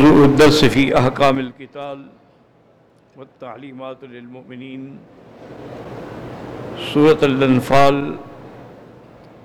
موضوع 0.00 0.24
الدرس 0.24 0.64
في 0.64 0.98
أحكام 0.98 1.38
القتال 1.38 2.08
والتعليمات 3.16 4.04
للمؤمنين. 4.04 4.98
سورة 6.94 7.20
الانفال 7.22 8.16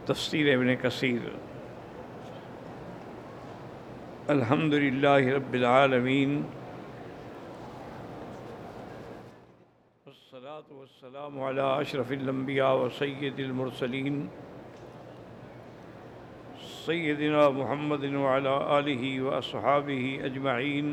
تفسير 0.07 0.53
ابن 0.55 0.73
كثير. 0.73 1.21
الحمد 4.29 4.73
لله 4.73 5.33
رب 5.33 5.55
العالمين. 5.55 6.31
والصلاة 10.07 10.69
والسلام 10.71 11.33
على 11.43 11.81
أشرف 11.81 12.11
الأنبياء 12.11 12.85
وسيد 12.85 13.39
المرسلين. 13.39 14.29
سيدنا 16.85 17.49
محمد 17.49 18.03
وعلى 18.13 18.79
آله 18.79 19.21
وأصحابه 19.21 20.19
أجمعين 20.25 20.87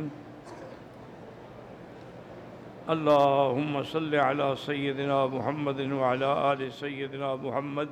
اللهم 2.94 3.82
صل 3.82 4.14
على 4.14 4.56
سيدنا 4.56 5.26
محمد 5.26 5.80
وعلى 5.92 6.30
آل 6.52 6.72
سيدنا 6.72 7.34
محمد۔ 7.34 7.88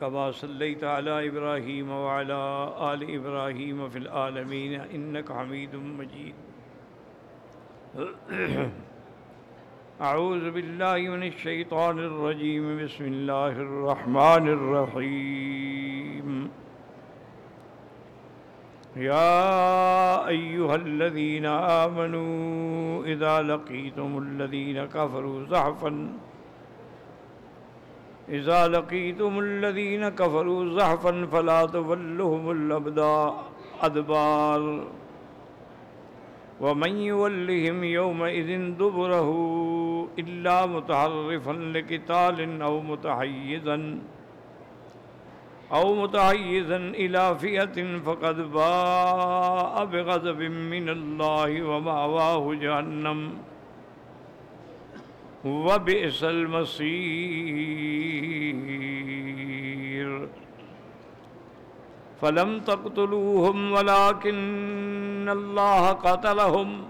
كما 0.00 0.30
صليت 0.30 0.84
على 0.84 1.28
إبراهيم 1.28 1.88
وعلى 1.90 2.42
آل 2.92 3.00
إبراهيم 3.14 3.88
في 3.88 3.98
العالمين 3.98 4.72
إنك 4.98 5.32
حميد 5.32 5.74
مجيد 5.74 6.34
أعوذ 10.00 10.50
بالله 10.50 10.98
من 11.10 11.22
الشيطان 11.22 11.98
الرجيم. 11.98 12.84
بسم 12.84 13.04
الله 13.04 13.52
الرحمن 13.66 14.48
الرحيم. 14.58 16.50
يا 18.96 20.28
أيها 20.28 20.74
الذين 20.74 21.46
آمنوا 21.84 23.04
إذا 23.04 23.42
لقيتم 23.42 24.18
الذين 24.18 24.84
كفروا 24.84 25.46
زحفا، 25.50 26.08
إذا 28.28 28.68
لقيتم 28.68 29.38
الذين 29.38 30.08
كفروا 30.08 30.78
زحفا 30.78 31.26
فلا 31.32 31.66
تولهم 31.66 32.50
الأدبار 32.50 33.40
ومن 36.60 36.92
يولهم 37.12 37.84
يومئذ 37.84 38.50
دبره 38.80 39.30
إلا 40.18 40.66
متحرفا 40.66 41.52
لقتال 41.52 42.62
أو 42.62 42.80
متحيزا 42.80 43.98
أو 45.72 45.94
متحيزا 46.02 46.76
إلى 46.76 47.38
فئة 47.38 47.98
فقد 47.98 48.52
باء 48.52 49.84
بغضب 49.84 50.40
من 50.74 50.88
الله 50.88 51.62
ومأواه 51.62 52.54
جهنم 52.54 53.32
وبئس 55.44 56.24
المصير 56.24 56.88
فلم 62.20 62.60
تقتلوهم 62.60 63.72
ولكن 63.72 64.36
الله 65.28 65.92
قتلهم 65.92 66.84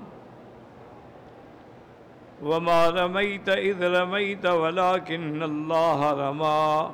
وما 2.42 2.90
رميت 2.90 3.48
إذ 3.48 4.00
رميت 4.00 4.46
ولكن 4.46 5.42
الله 5.42 6.12
رمى 6.12 6.90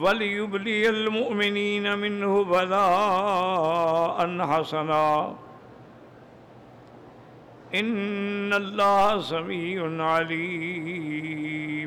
وليبلي 0.00 0.88
المؤمنين 0.88 1.98
منه 1.98 2.44
بلاء 2.44 4.18
حسنا 4.50 5.34
إن 7.74 8.52
الله 8.52 9.20
سميع 9.20 10.04
عليم 10.12 11.81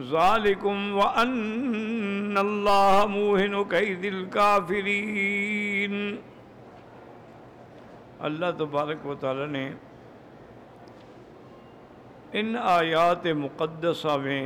ذلكم 0.00 0.92
وأن 0.94 2.38
الله 2.38 3.06
موهن 3.06 3.64
كيد 3.68 4.04
الكافرين 4.04 5.94
اللہ 8.20 8.50
تبارک 8.58 9.06
و 9.06 9.14
تعالی 9.20 9.46
نے 9.50 9.68
ان 12.40 12.56
آیات 12.62 13.26
مقدسہ 13.36 14.16
میں 14.22 14.42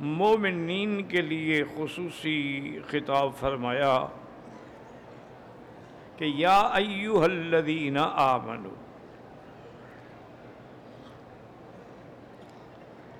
مومنین 0.00 1.02
کے 1.08 1.22
لیے 1.22 1.62
خصوصی 1.76 2.38
خطاب 2.90 3.32
فرمایا 3.38 3.94
کہ 6.16 6.30
یا 6.36 6.58
ایوہ 6.74 7.22
الذین 7.24 7.96
آمنو 8.10 8.74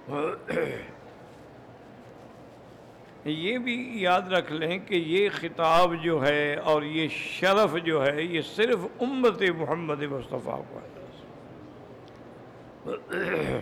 یہ 3.25 3.59
بھی 3.59 4.03
یاد 4.03 4.21
رکھ 4.21 4.53
لیں 4.53 4.79
کہ 4.79 4.95
یہ 4.95 5.29
خطاب 5.33 5.95
جو 6.03 6.27
ہے 6.27 6.55
اور 6.55 6.83
یہ 6.83 7.09
شرف 7.09 7.77
جو 7.85 8.07
ہے، 8.07 8.23
یہ 8.23 8.43
صرف 8.43 8.79
امت 9.01 9.43
محمد 9.59 10.03
مصطفیٰ 10.03 10.55
کو 10.69 10.79
ہے۔ 10.79 10.89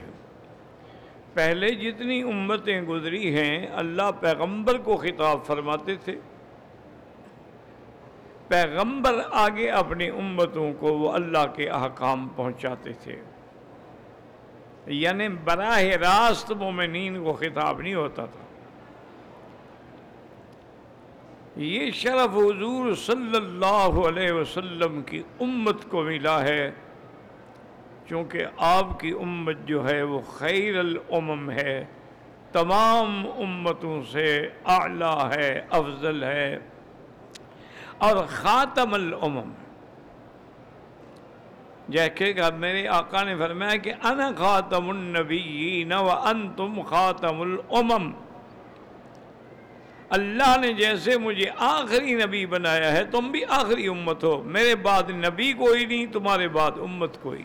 پہلے 1.35 1.69
جتنی 1.69 2.23
امتیں 2.23 2.83
گزری 2.83 3.37
ہیں، 3.37 3.67
اللہ 3.73 4.11
پیغمبر 4.21 4.79
کو 4.79 4.97
خطاب 4.97 5.45
فرماتے 5.45 5.97
تھے۔ 5.97 6.17
پیغمبر 8.49 9.15
آگے 9.31 9.71
اپنی 9.71 10.09
امتوں 10.09 10.73
کو 10.73 10.99
وہ 10.99 11.13
اللہ 11.13 11.57
کے 11.57 11.69
احکام 11.69 12.29
پہنچاتے 12.37 12.93
تھے۔ 12.93 13.23
یعنی 14.87 15.29
براہ 15.29 15.83
راست 15.83 16.51
مومنین 16.51 17.25
کو 17.25 17.33
خطاب 17.33 17.81
نہیں 17.81 17.95
ہوتا 17.95 18.27
تھا۔ 18.27 18.45
یہ 21.57 21.91
شرف 21.91 22.37
حضور 22.37 22.95
صلی 22.95 23.37
اللہ 23.37 24.09
علیہ 24.09 24.33
وسلم 24.33 25.03
کی 25.03 25.23
امت 25.41 25.91
کو 25.91 26.03
ملا 26.03 26.43
ہے، 26.43 26.71
چونکہ 28.09 28.45
آپ 28.57 29.01
کی 29.01 29.11
امت 29.11 29.57
جو 29.65 29.89
ہے 29.89 30.03
وہ 30.03 30.21
خیر 30.21 30.79
الامم 30.79 31.51
ہے، 31.51 31.85
تمام 32.53 33.27
امتوں 33.39 34.03
سے 34.13 34.49
اعلیٰ 34.65 35.33
ہے، 35.33 35.61
افضل 35.71 36.23
ہے۔ 36.23 36.59
اور 37.99 38.27
خاتم 38.27 38.95
الامم 38.95 39.53
جیسے 41.89 42.33
کہ 42.33 42.43
میرے 42.59 42.89
آقا 42.89 43.23
نے 43.23 43.37
فرمایا 43.37 43.77
کہ 43.77 43.93
انا 44.05 44.31
خاتم 44.39 44.91
النبیین 44.91 45.93
و 45.93 46.11
انتم 46.11 46.83
خاتم 46.83 47.41
الامم۔ 47.41 48.11
اللہ 50.11 50.57
نے 50.61 50.73
جیسے 50.73 51.19
مجھے 51.19 51.51
آخری 51.59 52.15
نبی 52.15 52.47
بنایا 52.47 52.93
ہے، 52.93 53.05
تم 53.05 53.31
بھی 53.31 53.41
آخری 53.49 53.87
امت 53.87 54.25
ہو۔ 54.25 54.43
میرے 54.43 54.75
بعد 54.75 55.11
نبی 55.11 55.53
کوئی 55.53 55.85
نہیں، 55.87 56.07
تمہارے 56.07 56.49
بعد 56.49 56.71
امت 56.81 57.23
کوئی۔ 57.23 57.43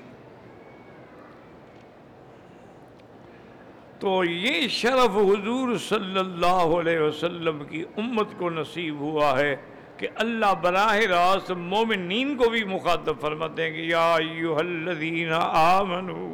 تو 3.99 4.23
یہ 4.23 4.67
شرف 4.67 5.09
حضور 5.09 5.77
صلی 5.77 6.19
اللہ 6.19 6.45
علیہ 6.45 6.99
وسلم 6.99 7.63
کی 7.69 7.83
امت 7.97 8.27
کو 8.37 8.49
نصیب 8.49 8.99
ہوا 8.99 9.39
ہے۔ 9.39 9.55
کہ 10.01 10.07
اللہ 10.17 10.53
براہ 10.61 10.99
راست 11.09 11.49
مومنین 11.63 12.29
کو 12.37 12.45
بھی 12.49 12.63
مخاطب 12.65 13.19
فرماتے 13.21 13.63
ہیں 13.63 13.71
کہ 13.71 13.81
یا 13.87 14.05
ایوہ 14.19 14.57
الذین 14.59 15.33
آمنوا 15.33 16.29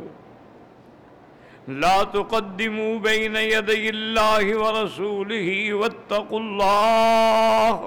لا 1.75 1.97
تقدموا 2.11 2.93
بین 3.03 3.35
یدی 3.37 3.87
اللہ 3.89 4.53
ورسولہ 4.57 5.73
واتقوا 5.73 6.39
اللہ 6.39 7.83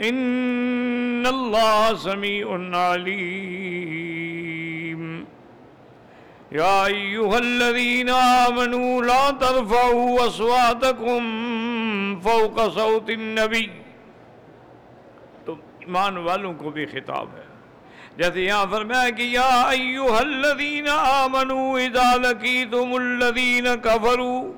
ان 0.00 1.24
اللہ 1.26 1.92
سمیع 2.02 2.44
علیم 2.82 3.88
یا 6.52 6.74
ایوہ 6.84 7.34
الذین 7.36 8.10
آمنوا 8.12 8.92
لا 9.04 9.24
ترفعوا 9.40 10.24
اصواتکم 10.24 11.24
فوق 12.22 12.74
صوت 12.74 13.08
النبی۔ 13.08 13.66
تو 15.44 15.52
ایمان 15.52 16.16
والوں 16.16 16.54
کو 16.54 16.70
بھی 16.70 16.86
خطاب 16.86 17.28
ہے۔ 17.36 17.42
جیسے 18.16 18.40
یہاں 18.40 18.66
فرمایا 18.70 19.10
کہ 19.10 19.22
یا 19.22 19.70
ایوہ 19.70 20.16
الذین 20.16 20.88
آمنوا 20.88 21.80
اذا 21.80 22.16
لکیتم 22.16 22.94
الذین 22.94 23.66
کفروا۔ 23.82 24.52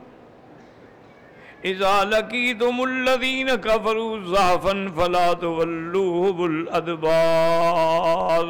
اذا 1.64 2.04
لکیتم 2.04 2.80
الذین 2.80 3.48
کفروا 3.60 4.18
زحفا 4.26 4.72
فلا 4.96 5.32
تولوہم 5.32 6.42
الادبار 6.42 8.44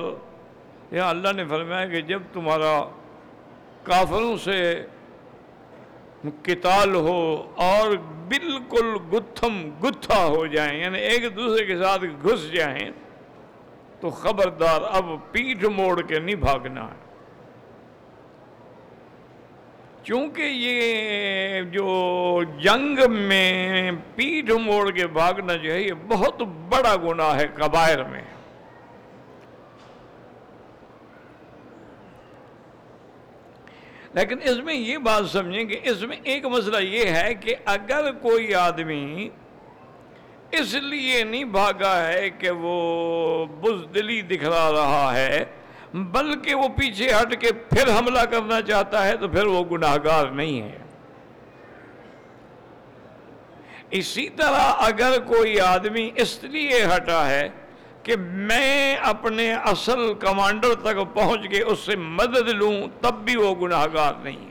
یہاں 0.91 1.11
اللہ 1.11 1.33
نے 1.33 1.45
فرمایا 1.45 1.87
کہ 1.87 2.01
جب 2.01 2.23
تمہارا 2.33 2.85
کافروں 3.83 4.37
سے 4.37 4.87
کتال 6.43 6.95
ہو 6.95 7.53
اور 7.57 7.97
بالکل 8.31 8.95
گتھم 9.13 9.61
گتھا 9.85 10.25
ہو 10.25 10.47
جائیں 10.47 10.81
یعنی 10.81 10.99
ایک 10.99 11.37
دوسرے 11.37 11.65
کے 11.67 11.79
ساتھ 11.79 12.05
گھس 12.23 12.51
جائیں، 12.53 12.91
تو 14.01 14.11
خبردار 14.11 14.81
اب 14.91 15.05
پیٹھ 15.33 15.65
موڑ 15.65 16.01
کے 16.03 16.19
نہیں 16.19 16.35
بھاگنا 16.35 16.85
ہے۔ 16.85 16.99
چونکہ 20.03 20.43
یہ 20.43 21.63
جو 21.63 21.89
جنگ 22.59 22.99
میں 23.11 23.91
پیٹھ 24.15 24.51
موڑ 24.53 24.91
کے 24.91 25.07
بھاگنا 25.07 25.57
جو 25.57 25.73
ہے، 25.73 25.81
یہ 25.81 25.93
بہت 26.09 26.43
بڑا 26.69 26.95
گناہ 26.97 27.37
ہے 27.37 27.47
قبائر 27.55 28.05
میں۔ 28.05 28.23
لیکن 34.15 34.39
اس 34.43 34.59
میں 34.65 34.75
یہ 34.75 34.99
بات 34.99 35.29
سمجھیں 35.33 35.65
کہ 35.65 35.79
اس 35.91 36.03
میں 36.03 36.17
ایک 36.23 36.47
مسئلہ 36.47 36.83
یہ 36.83 37.11
ہے 37.15 37.35
کہ 37.35 37.55
اگر 37.65 38.11
کوئی 38.23 38.55
آدمی 38.55 39.29
اس 40.59 40.75
لیے 40.75 41.23
نہیں 41.25 41.45
بھاگا 41.57 41.97
ہے 42.07 42.29
کہ 42.39 42.51
وہ 42.51 43.47
بزدلی 43.61 44.21
دکھلا 44.31 44.71
رہا 44.73 45.15
ہے، 45.15 45.45
بلکہ 46.13 46.55
وہ 46.55 46.69
پیچھے 46.77 47.13
ہٹ 47.13 47.41
کے 47.41 47.53
پھر 47.71 47.91
حملہ 47.99 48.25
کرنا 48.31 48.61
چاہتا 48.63 49.07
ہے، 49.07 49.17
تو 49.17 49.29
پھر 49.29 49.47
وہ 49.47 49.63
گناہ 49.71 49.97
گار 50.05 50.27
نہیں 50.27 50.61
ہے۔ 50.63 50.79
اسی 53.99 54.29
طرح 54.37 54.83
اگر 54.87 55.19
کوئی 55.27 55.61
آدمی 55.61 56.11
اس 56.17 56.39
لیے 56.45 56.85
ہٹا 56.97 57.27
ہے 57.31 57.49
کہ 58.03 58.17
میں 58.17 58.97
اپنے 58.97 59.53
اصل 59.53 60.15
کمانڈر 60.15 60.75
تک 60.75 61.15
پہنچ 61.15 61.49
کے 61.51 61.63
اس 61.63 61.79
سے 61.79 61.97
مدد 61.97 62.49
لوں، 62.49 62.73
تب 63.01 63.15
بھی 63.15 63.37
وہ 63.37 63.55
گناہ 63.55 63.87
گار 63.95 64.15
نہیں 64.23 64.51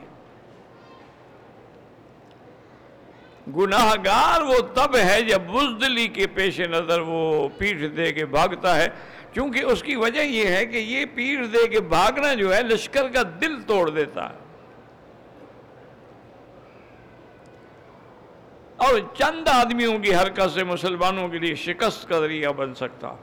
گناہ 3.56 3.94
گار 4.04 4.40
وہ 4.40 4.58
تب 4.74 4.96
ہے 4.96 5.22
جب 5.22 5.40
بزدلی 5.40 6.08
کے 6.08 6.26
پیش 6.26 6.60
نظر 6.60 7.00
وہ 7.00 7.48
پیٹھ 7.58 7.84
دے 7.84 8.12
کے 8.12 8.26
بھاگتا 8.26 8.76
ہے۔ 8.76 8.88
کیونکہ 9.32 9.58
اس 9.58 9.82
کی 9.82 9.96
وجہ 9.96 10.20
یہ 10.20 10.46
ہے 10.46 10.66
کہ 10.66 10.76
یہ 10.76 11.04
پیڑ 11.14 11.44
دے 11.44 11.68
کے 11.68 11.80
بھاگنا 11.80 12.34
جو 12.34 12.56
ہے، 12.56 12.62
لشکر 12.62 13.08
کا 13.08 13.22
دل 13.40 13.62
توڑ 13.62 13.90
دیتا۔ 13.90 14.28
ہے 14.28 14.34
اور 18.76 18.98
چند 19.14 19.48
آدمیوں 19.48 19.98
کی 19.98 20.14
حرکت 20.14 20.50
سے 20.54 20.64
مسلمانوں 20.64 21.28
کے 21.28 21.38
لیے 21.38 21.54
شکست 21.54 22.08
کا 22.08 22.20
ذریعہ 22.20 22.52
بن 22.52 22.74
سکتا۔ 22.74 23.14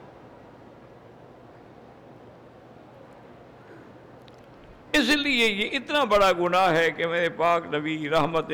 اس 4.94 5.10
لیے 5.10 5.48
یہ 5.48 5.70
اتنا 5.72 6.04
بڑا 6.04 6.32
گناہ 6.32 6.76
ہے 6.76 6.92
کہ 6.92 7.08
میرے 7.08 7.30
پاک 7.30 7.74
نبی 7.74 8.10
رحمت 8.10 8.52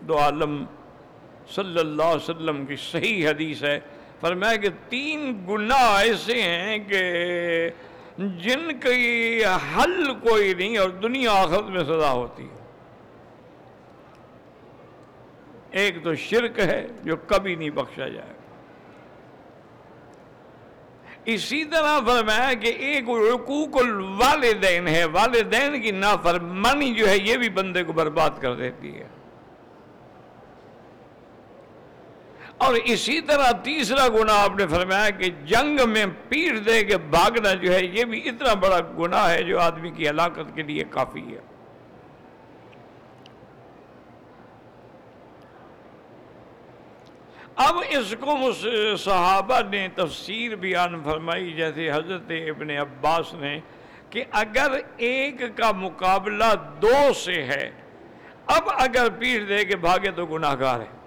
دو 0.00 0.18
عالم 0.18 0.64
صلی 1.54 1.80
اللہ 1.80 2.02
علیہ 2.02 2.30
وسلم 2.30 2.66
کی 2.66 2.76
صحیح 2.76 3.28
حدیث 3.28 3.62
ہے۔ 3.64 3.80
فرمایا 4.20 4.56
کہ 4.56 4.68
تین 4.88 5.44
گناہ 5.48 5.98
ایسے 5.98 6.42
ہیں 6.42 6.78
کہ 6.78 7.02
جن 8.18 8.80
کی 8.80 9.42
حل 9.76 10.12
کوئی 10.22 10.54
نہیں 10.54 10.78
اور 10.78 10.90
دنیا 10.90 11.32
آخرت 11.32 11.64
میں 11.64 11.84
سزا 11.84 12.10
ہوتی 12.10 12.42
ہے۔ 12.42 12.62
ایک 15.70 16.04
تو 16.04 16.14
شرک 16.14 16.58
ہے 16.58 16.86
جو 17.04 17.16
کبھی 17.16 17.54
نہیں 17.54 17.70
بخشا 17.70 18.08
جائے۔ 18.08 18.33
اسی 21.24 21.64
طرح 21.64 21.98
فرمایا 21.98 22.52
کہ 22.52 22.66
ایک 22.66 23.04
رقوق 23.34 23.76
الوالدین 23.76 24.88
ہے۔ 24.88 25.04
والدین 25.04 25.82
کی 25.82 25.90
نافرمانی 25.90 26.94
جو 26.94 27.08
ہے 27.08 27.16
یہ 27.16 27.36
بھی 27.36 27.48
بندے 27.48 27.82
کو 27.82 27.92
برباد 27.92 28.30
کر 28.40 28.54
دیتی 28.54 28.98
ہے۔ 28.98 29.06
اور 32.58 32.74
اسی 32.74 33.20
طرح 33.20 33.50
تیسرا 33.50 34.08
گناہ 34.08 34.38
آپ 34.38 34.56
نے 34.58 34.66
فرمایا 34.66 35.10
کہ 35.10 35.30
جنگ 35.44 35.90
میں 35.90 36.06
پیٹ 36.28 36.66
دے 36.66 36.84
کے 36.84 36.98
بھاگنا 36.98 37.54
جو 37.54 37.74
ہے 37.74 37.84
یہ 37.84 38.04
بھی 38.04 38.28
اتنا 38.28 38.54
بڑا 38.54 38.80
گناہ 38.98 39.30
ہے 39.30 39.42
جو 39.42 39.60
آدمی 39.60 39.90
کی 39.90 40.08
ہلاکت 40.08 40.54
کے 40.54 40.62
لیے 40.62 40.84
کافی 40.90 41.36
ہے۔ 41.36 41.53
اب 47.56 47.74
اس 47.88 48.14
کو 48.20 48.52
صحابہ 48.96 49.60
نے 49.70 49.88
تفسیر 49.94 50.56
بیان 50.56 51.02
فرمائی، 51.04 51.52
جیسے 51.52 51.90
حضرت 51.90 52.22
ابن 52.28 52.70
عباس 52.70 53.34
نے، 53.34 53.60
کہ 54.10 54.24
اگر 54.30 54.72
ایک 54.96 55.42
کا 55.56 55.72
مقابلہ 55.72 56.54
دو 56.82 57.12
سے 57.12 57.44
ہے، 57.44 57.70
اب 58.46 58.62
اگر 58.66 59.10
پیٹ 59.18 59.48
دے 59.48 59.64
کے 59.64 59.76
بھاگے 59.76 60.10
تو 60.10 60.26
گناہ 60.26 60.54
گار 60.60 60.80
ہے۔ 60.80 61.04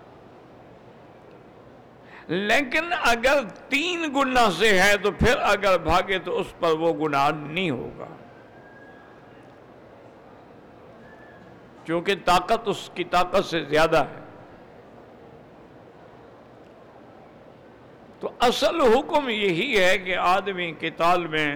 لیکن 2.27 2.93
اگر 3.01 3.43
تین 3.69 4.05
گناہ 4.15 4.49
سے 4.49 4.81
ہے 4.81 4.97
تو 4.97 5.11
پھر 5.11 5.37
اگر 5.37 5.77
بھاگے 5.77 6.19
تو 6.19 6.39
اس 6.39 6.59
پر 6.59 6.71
وہ 6.71 7.07
گناہ 7.07 7.29
نہیں 7.29 7.69
ہوگا۔ 7.69 8.07
کیونکہ 11.83 12.15
طاقت 12.25 12.59
اس 12.65 12.89
کی 12.93 13.03
طاقت 13.03 13.45
سے 13.45 13.65
زیادہ 13.65 13.97
ہے۔ 13.97 14.26
تو 18.19 18.29
اصل 18.39 18.81
حکم 18.81 19.29
یہی 19.29 19.83
ہے 19.83 19.97
کہ 19.97 20.15
آدمی 20.15 20.71
کے 20.71 20.89
تال 20.89 21.27
میں 21.27 21.55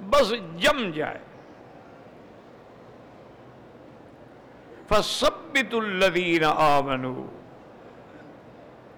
بس 0.00 0.32
جم 0.56 0.90
جائے۔ 0.90 1.18
فَسَبِّتُ 4.88 5.80
الَّذِينَ 5.80 6.46
آمَنُوا۔ 6.46 7.26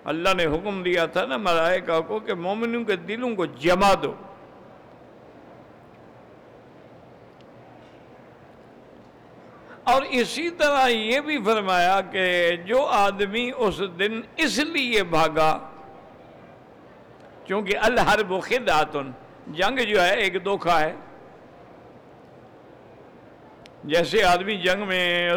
اللہ 0.05 0.29
نے 0.37 0.45
حکم 0.45 0.83
دیا 0.83 1.07
تھا 1.07 1.27
نا 1.27 1.37
ملائکہ 1.37 2.01
کو 2.01 2.21
کہ 2.21 2.35
مومنوں 2.35 2.85
کے 2.85 2.97
دلوں 2.97 3.37
کو 3.37 3.47
جما 3.47 3.95
دو۔ 4.03 4.15
اور 9.85 10.03
اسی 10.03 10.51
طرح 10.51 10.89
یہ 10.89 11.21
بھی 11.21 11.39
فرمایا 11.45 12.01
کہ 12.01 12.57
جو 12.57 12.87
آدمی 12.87 13.51
اس 13.57 13.83
دن 13.99 14.21
اس 14.37 14.59
لیے 14.59 15.05
بھاگا 15.05 15.69
کیونکہ 17.45 17.79
الحرب 17.79 18.43
خدعتن 18.43 19.11
جنگ 19.47 19.79
جو 19.79 20.03
ہے 20.03 20.15
ایک 20.15 20.45
دھوکھا 20.45 20.81
ہے۔ 20.81 20.95
جیسے 23.85 24.25
آدمی 24.25 24.57
جنگ 24.57 24.87
میں 24.87 25.31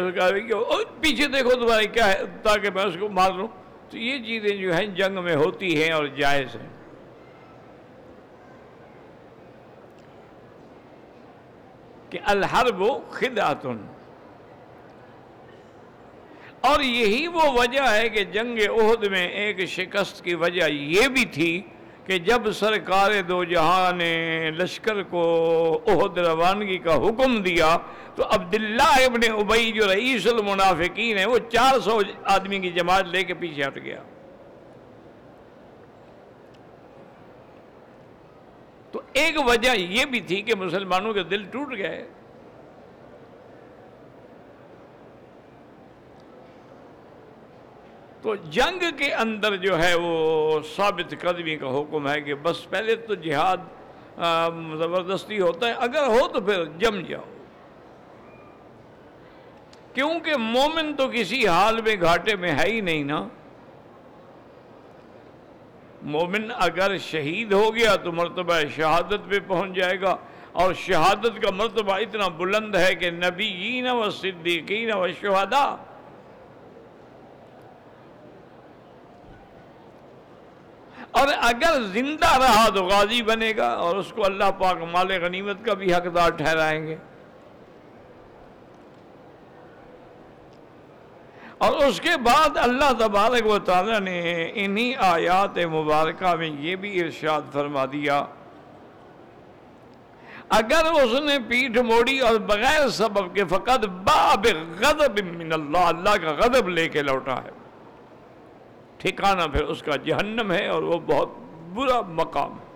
پیچھے 1.00 1.26
دیکھو 1.28 1.50
تمہاری 1.50 1.86
کیا 1.86 2.12
ہے 2.12 2.20
تاکہ 2.42 2.70
میں 2.74 2.84
اس 2.84 2.96
کو 3.00 3.08
مار 3.08 3.32
لوں۔ 3.32 3.48
تو 3.90 3.98
یہ 3.98 4.18
چیزیں 4.18 4.56
جو 4.56 4.74
ہیں 4.74 4.86
جنگ 4.86 5.24
میں 5.24 5.36
ہوتی 5.36 5.82
ہیں 5.82 5.92
اور 5.92 6.06
جائز 6.06 6.56
ہیں۔ 6.56 6.68
کہ 12.10 12.18
الحرب 12.24 12.84
خدعتن 13.10 13.86
اور 16.60 16.80
یہی 16.80 17.26
وہ 17.26 17.42
وجہ 17.42 17.90
ہے 17.90 18.08
کہ 18.08 18.24
جنگ 18.24 18.58
عہد 18.58 19.06
میں 19.06 19.28
ایک 19.28 19.64
شکست 19.64 20.24
کی 20.24 20.34
وجہ 20.34 20.64
یہ 20.68 21.08
بھی 21.08 21.24
تھی 21.24 21.62
کہ 22.06 22.18
جب 22.18 22.52
سرکار 22.52 23.10
دو 23.28 23.44
جہاں 23.44 23.92
نے 23.92 24.50
لشکر 24.50 25.02
کو 25.02 25.22
عہد 25.86 26.18
روانگی 26.18 26.78
کا 26.78 26.94
حکم 26.94 27.42
دیا، 27.42 27.76
تو 28.14 28.22
عبداللہ 28.30 28.92
ابن 29.06 29.20
ابئی 29.32 29.72
جو 29.72 29.88
رئیس 29.88 30.26
المنافقین 30.26 31.18
ہے 31.18 31.26
وہ 31.26 31.38
چار 31.52 31.78
سو 31.78 32.00
آدمی 32.24 32.58
کی 32.58 32.70
جماعت 32.70 33.06
لے 33.06 33.24
کے 33.24 33.34
پیچھے 33.34 33.62
ہٹ 33.62 33.76
گیا۔ 33.76 34.02
تو 38.92 39.00
ایک 39.12 39.34
وجہ 39.46 39.78
یہ 39.78 40.04
بھی 40.04 40.20
تھی 40.20 40.42
کہ 40.42 40.54
مسلمانوں 40.54 41.12
کے 41.12 41.22
دل 41.22 41.44
ٹوٹ 41.44 41.76
گئے۔ 41.76 42.08
تو 48.26 48.34
جنگ 48.34 48.82
کے 48.96 49.14
اندر 49.14 49.56
جو 49.56 49.82
ہے 49.82 49.94
وہ 49.94 50.60
ثابت 50.76 51.14
قدمی 51.20 51.56
کا 51.56 51.68
حکم 51.68 52.08
ہے 52.08 52.20
کہ 52.20 52.34
بس 52.34 52.70
پہلے 52.70 52.96
تو 52.96 53.14
جہاد 53.14 53.56
زبردستی 54.78 55.40
ہوتا 55.40 55.66
ہے، 55.66 55.72
اگر 55.72 56.06
ہو 56.06 56.28
تو 56.28 56.40
پھر 56.40 56.64
جم 56.64 57.00
جاؤ۔ 57.00 57.22
کیونکہ 59.94 60.36
مومن 60.36 60.96
تو 60.96 61.08
کسی 61.12 61.46
حال 61.46 61.80
میں 61.80 61.96
گھاٹے 62.00 62.36
میں 62.36 62.52
ہے 62.52 62.66
ہی 62.66 62.80
نہیں 62.80 63.04
نا۔ 63.04 63.28
مومن 66.02 66.48
اگر 66.58 66.98
شہید 66.98 67.52
ہو 67.52 67.74
گیا 67.74 67.96
تو 67.96 68.12
مرتبہ 68.12 68.54
شہادت 68.76 69.30
پہ 69.30 69.38
پہنچ 69.46 69.76
جائے 69.76 70.00
گا۔ 70.00 70.16
اور 70.52 70.74
شہادت 70.74 71.42
کا 71.42 71.50
مرتبہ 71.50 71.92
اتنا 71.92 72.28
بلند 72.28 72.74
ہے 72.74 72.94
کہ 72.94 73.10
نبیین 73.10 73.88
و 73.88 74.10
صدیقین 74.10 74.92
و 74.94 75.08
شہدا 75.08 75.76
اور 81.18 81.28
اگر 81.40 81.82
زندہ 81.92 82.30
رہا 82.38 82.68
تو 82.74 82.84
غازی 82.84 83.22
بنے 83.22 83.52
گا 83.56 83.68
اور 83.84 83.96
اس 83.96 84.12
کو 84.16 84.24
اللہ 84.24 84.50
پاک 84.58 84.82
مال 84.92 85.12
غنیمت 85.22 85.64
کا 85.64 85.74
بھی 85.74 85.92
حقدار 85.94 86.30
ٹھہرائیں 86.38 86.86
گے۔ 86.86 86.96
اور 91.58 91.72
اس 91.84 92.00
کے 92.00 92.16
بعد 92.24 92.56
اللہ 92.62 92.90
تبارک 92.98 93.46
و 93.46 93.58
تعالیٰ 93.58 94.00
نے 94.00 94.20
انہی 94.54 94.92
آیات 95.00 95.58
مبارکہ 95.72 96.34
میں 96.34 96.50
یہ 96.60 96.76
بھی 96.76 97.00
ارشاد 97.00 97.52
فرما 97.52 97.84
دیا، 97.92 98.24
اگر 100.48 100.90
اس 100.92 101.20
نے 101.20 101.38
پیٹھ 101.48 101.78
موڑی 101.86 102.18
اور 102.20 102.38
بغیر 102.48 102.88
سبب 102.94 103.34
کے 103.34 103.44
فقط 103.50 103.86
باب 104.04 104.46
غضب 104.80 105.24
من 105.26 105.52
اللہ 105.52 105.86
اللہ 105.86 106.16
کا 106.22 106.32
غضب 106.40 106.68
لے 106.68 106.88
کے 106.88 107.02
لوٹا 107.02 107.42
ہے۔ 107.44 107.55
ٹھکانہ 108.98 109.42
پھر 109.42 109.64
اس 109.64 109.82
کا 109.82 109.96
جہنم 109.96 110.52
ہے 110.52 110.68
اور 110.68 110.82
وہ 110.82 110.98
بہت 110.98 111.28
برا 111.74 112.00
مقام 112.00 112.52
ہے۔ 112.52 112.66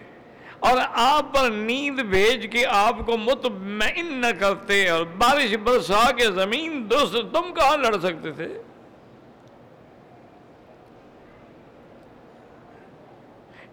اور 0.59 0.77
آپ 0.93 1.33
پر 1.33 1.49
نیند 1.51 1.99
بھیج 1.99 2.47
کے 2.51 2.65
آپ 2.65 2.95
کو 3.05 3.17
مطمئن 3.17 4.13
نہ 4.13 4.31
کرتے 4.39 4.89
اور 4.89 5.03
بارش 5.03 5.55
برسا 5.55 6.11
کے 6.11 6.25
زمین 6.25 6.89
دوست 6.89 7.13
تم 7.33 7.53
کہاں 7.53 7.77
لڑ 7.77 7.99
سکتے 7.99 8.31
تھے؟ 8.31 8.61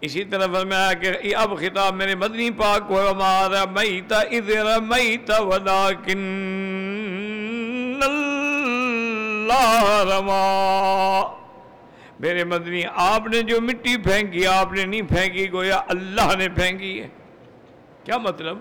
اسی 0.05 0.23
طرح 0.23 0.45
فرمایا 0.53 0.93
کہ 0.93 1.35
اب 1.35 1.57
خطاب 1.57 1.95
میرے 1.95 2.15
مدنی 2.15 2.49
پاک 2.51 2.87
کو 2.87 3.11
ہمارا 3.11 3.65
میتا 3.65 4.19
ادھر 4.19 4.81
میتا 4.81 5.41
ولیکن 5.41 6.21
اللہ 8.01 9.83
رما۔ 10.11 11.35
میرے 12.19 12.43
مدنی، 12.43 12.81
آپ 12.95 13.27
نے 13.27 13.41
جو 13.41 13.61
مٹی 13.61 13.97
پھینکی، 13.97 14.47
آپ 14.47 14.73
نے 14.73 14.85
نہیں 14.85 15.01
پھینکی، 15.01 15.51
گویا 15.51 15.81
اللہ 15.87 16.35
نے 16.37 16.49
پھینکی 16.49 17.01
ہے۔ 17.01 17.07
کیا 18.03 18.17
مطلب؟ 18.17 18.57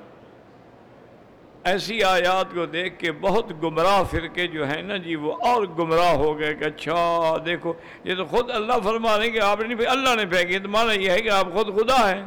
ایسی 1.65 2.03
آیات 2.05 2.55
کو 2.55 2.67
دیکھ 2.67 2.99
کے 2.99 3.13
بہت 3.13 3.53
گمراہ 3.63 4.03
فرقے 4.11 4.47
جو 4.47 4.67
ہیں 4.67 4.83
نا 4.83 4.97
جی 4.97 5.15
وہ 5.17 5.33
اور 5.43 5.67
گمراہ 5.79 6.13
ہو 6.15 6.39
گئے 6.39 6.55
کہ 6.55 6.65
اچھا 6.65 7.37
دیکھو، 7.47 7.73
یہ 8.05 8.15
تو 8.15 8.25
خود 8.25 8.51
اللہ 8.51 8.81
فرما 8.85 9.17
رہے 9.19 9.25
ہیں 9.25 9.33
کہ 9.33 9.41
آپ 9.41 9.61
نے 9.61 9.75
نہیں، 9.75 9.87
اللہ 9.91 10.15
نے 10.15 10.27
پھینکی، 10.27 10.59
تو 10.59 10.69
مانا 10.69 10.93
یہ 10.93 11.11
ہے 11.11 11.21
کہ 11.21 11.31
آپ 11.31 11.53
خود 11.53 11.75
خدا 11.77 11.99
ہیں۔ 12.11 12.23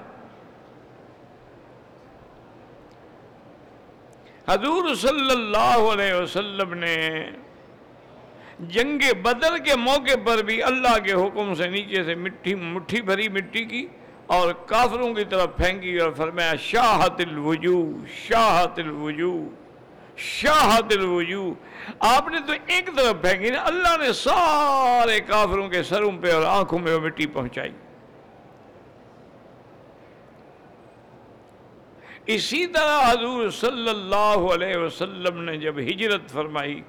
حضور 4.47 4.93
صلی 4.95 5.31
اللہ 5.31 5.77
علیہ 5.93 6.13
وسلم 6.13 6.73
نے 6.73 6.95
جنگ 8.59 8.99
بدر 9.21 9.57
کے 9.57 9.75
موقع 9.75 10.15
پر 10.25 10.41
بھی 10.43 10.61
اللہ 10.63 10.97
کے 11.05 11.13
حکم 11.13 11.53
سے 11.53 11.67
نیچے 11.67 12.03
سے 12.03 12.15
مٹھی 12.15 12.55
مٹھی 12.55 13.01
بھری 13.01 13.27
مٹی 13.29 13.63
کی 13.65 13.85
اور 14.27 14.51
کافروں 14.67 15.13
کی 15.13 15.23
طرف 15.29 15.55
پھینکی 15.57 15.97
اور 15.99 16.11
فرمایا، 16.17 16.55
شاہت 16.61 17.21
الوجو 17.27 17.79
شاہت 18.15 18.79
الوجو 18.79 19.33
شاہت 20.17 20.93
الوجو 20.93 21.43
آپ 21.99 22.27
نے 22.27 22.39
تو 22.47 22.53
ایک 22.65 22.89
طرف 22.95 23.21
پھینکی 23.21 23.49
نا، 23.49 23.61
اللہ 23.65 23.97
نے 24.01 24.11
سارے 24.13 25.19
کافروں 25.27 25.67
کے 25.69 25.83
سروں 25.83 26.11
پہ 26.21 26.31
اور 26.33 26.43
آنکھوں 26.49 26.79
میں 26.79 26.93
وہ 26.93 26.99
مٹی 26.99 27.27
پہنچائی۔ 27.33 27.71
اسی 32.35 32.65
طرح 32.67 32.99
حضور 33.11 33.49
صلی 33.59 33.89
اللہ 33.89 34.53
علیہ 34.53 34.77
وسلم 34.77 35.41
نے 35.43 35.57
جب 35.57 35.77
ہجرت 35.89 36.31
فرمائی 36.31 36.81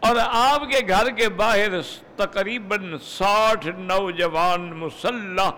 اور 0.00 0.16
آپ 0.22 0.70
کے 0.70 0.78
گھر 0.88 1.10
کے 1.10 1.28
باہر 1.28 1.80
تقریباً 2.16 2.94
ساٹھ 3.02 3.66
نوجوان 3.66 4.72
مسلح 4.74 5.50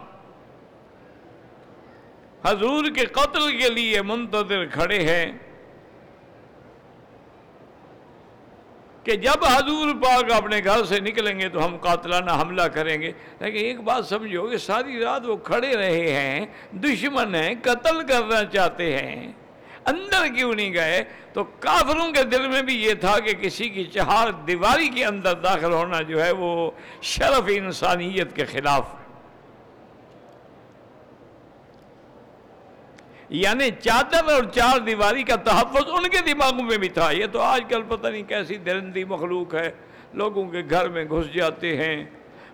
حضور 2.44 2.84
کے 2.94 3.04
قتل 3.06 3.58
کے 3.58 3.68
لیے 3.68 4.02
منتظر 4.02 4.64
کھڑے 4.66 4.98
ہیں 4.98 5.32
کہ 9.04 9.16
جب 9.16 9.44
حضور 9.44 9.94
پاک 9.94 10.32
اپنے 10.32 10.60
گھر 10.64 10.84
سے 10.84 11.00
نکلیں 11.00 11.40
گے 11.40 11.48
تو 11.48 11.66
ہم 11.66 11.76
قاتلانہ 11.76 12.30
حملہ 12.30 12.62
کریں 12.62 13.00
گے۔ 13.02 13.12
لیکن 13.40 13.58
ایک 13.58 13.80
بات 13.80 14.06
سمجھو 14.06 14.46
کہ 14.46 14.56
ساری 14.56 14.98
رات 15.00 15.26
وہ 15.26 15.36
کھڑے 15.36 15.76
رہے 15.76 16.12
ہیں، 16.14 16.46
دشمن 16.72 17.34
ہیں، 17.34 17.54
قتل 17.62 18.06
کرنا 18.06 18.44
چاہتے 18.44 18.96
ہیں۔ 18.98 19.32
اندر 19.86 20.34
کیوں 20.34 20.54
نہیں 20.54 20.74
گئے؟ 20.74 21.04
تو 21.32 21.44
کافروں 21.44 22.12
کے 22.12 22.22
دل 22.22 22.48
میں 22.48 22.62
بھی 22.62 22.84
یہ 22.84 22.94
تھا 22.94 23.18
کہ 23.18 23.32
کسی 23.32 23.68
کی 23.68 23.84
چہار 23.84 24.28
دیواری 24.28 24.88
کے 24.88 25.04
اندر 25.04 25.34
داخل 25.34 25.72
ہونا 25.72 26.02
جو 26.02 26.24
ہے 26.24 26.30
وہ 26.30 26.70
شرف 27.02 27.42
انسانیت 27.48 28.36
کے 28.36 28.44
خلاف 28.44 28.88
یعنی 33.28 33.70
چادر 33.80 34.32
اور 34.32 34.44
چار 34.44 34.78
دیواری 34.78 35.22
کا 35.22 35.36
تحفظ 35.36 35.84
ان 35.86 36.08
کے 36.08 36.34
دماغوں 36.34 36.62
میں 36.62 36.78
بھی 36.78 36.88
تھا۔ 36.88 37.10
یہ 37.10 37.26
تو 37.32 37.40
آج 37.40 37.62
کل 37.68 37.82
پتہ 37.88 38.08
نہیں 38.08 38.22
کیسی 38.22 38.56
درندی 38.56 39.04
مخلوق 39.04 39.54
ہے۔ 39.54 39.70
لوگوں 40.14 40.44
کے 40.44 40.62
گھر 40.70 40.88
میں 40.88 41.04
گھس 41.04 41.34
جاتے 41.34 41.76
ہیں۔ 41.76 42.04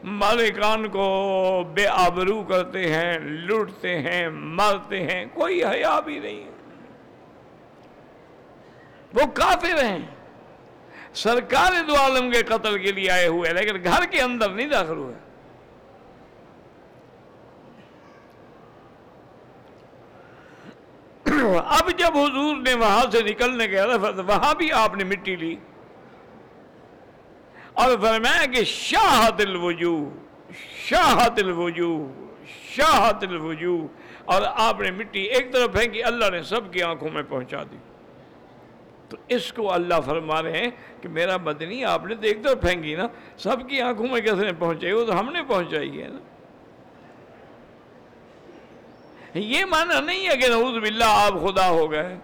مالکان 0.05 0.89
کو 0.89 1.63
بے 1.75 1.87
آبرو 1.87 2.43
کرتے 2.43 2.95
ہیں، 2.95 3.19
لوٹتے 3.19 3.99
ہیں، 3.99 4.29
مارتے 4.29 5.03
ہیں۔ 5.03 5.27
کوئی 5.35 5.65
حیا 5.65 6.01
بھی 6.01 6.19
نہیں 6.19 6.45
ہے۔ 6.45 6.58
وہ 9.15 9.27
کافر 9.35 9.85
ہیں۔ 9.85 10.07
سرکار 11.15 11.73
دو 11.89 11.97
عالم 11.97 12.31
کے 12.31 12.43
قتل 12.43 12.79
کے 12.79 12.93
لیے 12.93 13.11
آئے 13.11 13.27
ہوئے 13.27 13.53
لیکن 13.53 13.85
گھر 13.85 14.05
کے 14.05 14.21
اندر 14.21 14.51
نہیں 14.51 14.67
داخل 14.67 14.97
ہوئے۔ 14.97 15.15
اب 21.65 21.91
جب 21.97 22.17
حضور 22.17 22.57
نے 22.57 22.75
وہاں 22.75 23.11
سے 23.13 23.23
نکلنے 23.23 23.69
کے 23.69 23.83
وہاں 24.27 24.55
بھی 24.55 24.73
آپ 24.73 24.95
نے 24.95 25.05
مٹی 25.05 25.37
لی۔ 25.37 25.57
اور 27.73 27.89
فرمایا 28.01 28.47
کہ 28.47 28.65
شاہت 28.65 29.41
الوجو 29.41 30.11
شاہت 30.85 31.39
الوجو 31.39 32.13
شاہت 32.49 33.23
الوجو 33.23 33.87
اور 34.25 34.43
آپ 34.47 34.81
نے 34.81 34.91
مٹی 34.91 35.21
ایک 35.21 35.53
طرف 35.53 35.73
پھینکی، 35.73 36.03
اللہ 36.03 36.31
نے 36.31 36.43
سب 36.43 36.73
کی 36.73 36.83
آنکھوں 36.83 37.11
میں 37.11 37.23
پہنچا 37.23 37.63
دی۔ 37.63 37.77
تو 39.09 39.17
اس 39.29 39.53
کو 39.53 39.73
اللہ 39.73 40.01
فرما 40.05 40.43
رہے 40.43 40.59
ہیں 40.59 40.71
کہ 41.03 41.09
میرا 41.09 41.37
مدنی 41.37 41.85
آپ 41.85 42.07
نے 42.07 42.15
دیکھ 42.15 42.43
کر 42.45 42.55
پھینکی 42.55 42.95
نا، 42.95 43.07
سب 43.37 43.69
کی 43.69 43.81
آنکھوں 43.81 44.09
میں 44.09 44.21
کیسے 44.21 44.53
پہنچائی؟ 44.59 44.93
وہ 44.93 45.05
تو 45.05 45.21
ہم 45.21 45.33
نے 45.33 45.43
پہنچائی 45.49 46.03
ہے 46.03 46.09
نا۔ 46.09 46.19
یہ 49.35 49.65
معنی 49.65 50.01
نہیں 50.07 50.29
ہے 50.29 50.37
کہ 50.37 50.49
نعوذ 50.49 50.81
باللہ 50.81 51.05
آپ 51.09 51.33
خدا 51.33 51.69
ہو 51.69 51.91
گئے۔ 51.91 52.17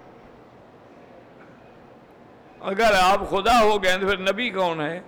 اگر 2.60 2.92
آپ 3.00 3.30
خدا 3.30 3.62
ہو 3.62 3.82
گئے 3.82 3.98
تو 3.98 4.06
پھر 4.06 4.18
نبی 4.18 4.50
کون 4.50 4.80
ہے؟ 4.80 5.00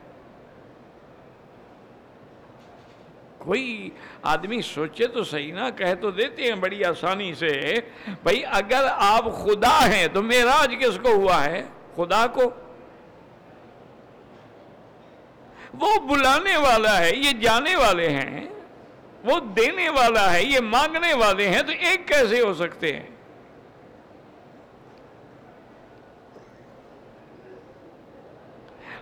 کوئی 3.46 3.90
آدمی 4.22 4.60
سوچے 4.62 5.06
تو 5.06 5.24
صحیح 5.24 5.52
نہ 5.52 5.70
کہہ 5.76 5.94
تو 6.00 6.10
دیتے 6.10 6.42
ہیں 6.42 6.54
بڑی 6.54 6.84
آسانی 6.84 7.34
سے 7.34 7.74
بھائی 8.22 8.42
اگر 8.50 8.86
آپ 8.96 9.24
خدا 9.24 9.86
ہیں 9.92 10.06
تو 10.08 10.22
معراج 10.22 10.74
کس 10.80 10.98
کو 11.02 11.08
ہوا 11.08 11.44
ہے؟ 11.44 11.62
خدا 11.96 12.26
کو۔ 12.26 12.50
وہ 15.80 15.98
بلانے 15.98 16.56
والا 16.56 16.98
ہے، 16.98 17.10
یہ 17.16 17.32
جانے 17.32 17.76
والے 17.76 18.08
ہیں، 18.08 18.46
وہ 19.24 19.40
دینے 19.40 19.88
والا 19.88 20.32
ہے، 20.32 20.42
یہ 20.42 20.60
مانگنے 20.60 21.14
والے 21.14 21.48
ہیں، 21.48 21.62
تو 21.62 21.72
ایک 21.72 22.08
کیسے 22.08 22.40
ہو 22.40 22.54
سکتے 22.54 22.92
ہیں؟ 22.92 23.15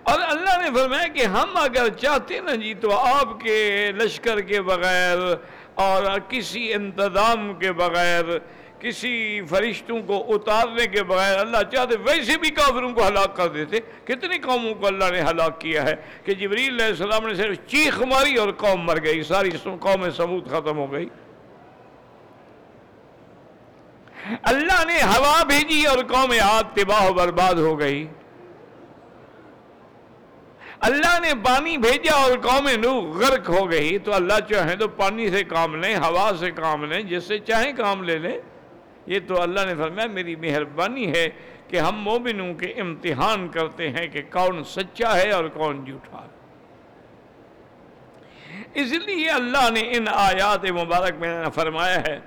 اور 0.05 0.19
اللہ 0.19 0.57
نے 0.61 0.67
فرمایا 0.75 1.07
کہ 1.07 1.25
ہم 1.25 1.57
اگر 1.57 1.87
چاہتے 1.89 2.39
نا 2.39 2.55
جی 2.55 2.73
تو 2.73 2.91
آپ 2.97 3.39
کے 3.39 3.91
لشکر 3.95 4.41
کے 4.41 4.61
بغیر 4.61 5.17
اور 5.75 6.03
کسی 6.29 6.73
انتظام 6.73 7.53
کے 7.53 7.71
بغیر، 7.71 8.25
کسی 8.79 9.41
فرشتوں 9.49 9.99
کو 10.01 10.23
اتارنے 10.35 10.87
کے 10.87 11.03
بغیر 11.03 11.39
اللہ 11.39 11.63
چاہتے، 11.71 11.95
ویسے 11.97 12.37
بھی 12.37 12.49
کافروں 12.49 12.91
کو 12.93 13.07
ہلاک 13.07 13.35
کر 13.35 13.47
دیتے۔ 13.47 13.79
کتنی 14.05 14.37
قوموں 14.37 14.73
کو 14.73 14.87
اللہ 14.87 15.11
نے 15.11 15.21
ہلاک 15.21 15.59
کیا 15.61 15.83
ہے 15.83 15.95
کہ 16.25 16.33
جبریل 16.33 16.73
علیہ 16.73 16.85
السلام 16.85 17.27
نے 17.27 17.33
صرف 17.35 17.57
چیخ 17.67 18.01
ماری 18.01 18.35
اور 18.35 18.51
قوم 18.57 18.85
مر 18.85 19.01
گئی، 19.03 19.23
ساری 19.23 19.49
قوم 19.63 20.09
سمود 20.09 20.49
ختم 20.51 20.77
ہو 20.77 20.91
گئی۔ 20.91 21.07
اللہ 24.43 24.85
نے 24.87 25.01
ہوا 25.03 25.43
بھیجی 25.43 25.83
اور 25.85 25.97
قوم 26.07 26.31
عاد 26.41 26.75
تباہ 26.75 27.09
و 27.09 27.13
برباد 27.13 27.53
ہو 27.53 27.79
گئی۔ 27.79 28.05
اللہ 30.79 31.19
نے 31.19 31.31
پانی 31.43 31.77
بھیجا 31.77 32.15
اور 32.15 32.37
قوم 32.37 32.67
نو 32.67 33.01
غرق 33.01 33.49
ہو 33.49 33.71
گئی۔ 33.71 33.97
تو 33.97 34.13
اللہ 34.13 34.39
چاہے 34.49 34.75
تو 34.75 34.87
پانی 34.87 35.29
سے 35.29 35.43
کام 35.43 35.75
لیں، 35.75 35.95
ہوا 35.95 36.31
سے 36.39 36.51
کام 36.51 36.85
لیں، 36.85 37.01
جس 37.01 37.23
سے 37.23 37.39
چاہیں 37.39 37.73
کام 37.73 38.03
لے 38.03 38.17
لیں۔ 38.17 38.37
یہ 39.05 39.19
تو 39.27 39.41
اللہ 39.41 39.59
نے 39.65 39.75
فرمایا، 39.75 40.07
میری 40.07 40.35
مہربانی 40.35 41.11
ہے 41.11 41.27
کہ 41.67 41.79
ہم 41.79 41.95
مومنوں 41.95 42.53
کے 42.53 42.65
امتحان 42.65 43.47
کرتے 43.47 43.89
ہیں 43.89 44.07
کہ 44.07 44.21
کون 44.31 44.63
سچا 44.63 45.17
ہے 45.17 45.31
اور 45.31 45.45
کون 45.45 45.85
جھوٹا۔ 45.85 46.17
ہے 46.17 46.35
اس 48.73 48.91
لیے 48.91 49.29
اللہ 49.29 49.69
نے 49.69 49.79
ان 49.79 50.05
آیات 50.13 50.65
مبارک 50.65 51.15
میں 51.19 51.45
فرمایا 51.55 51.99
ہے، 51.99 52.19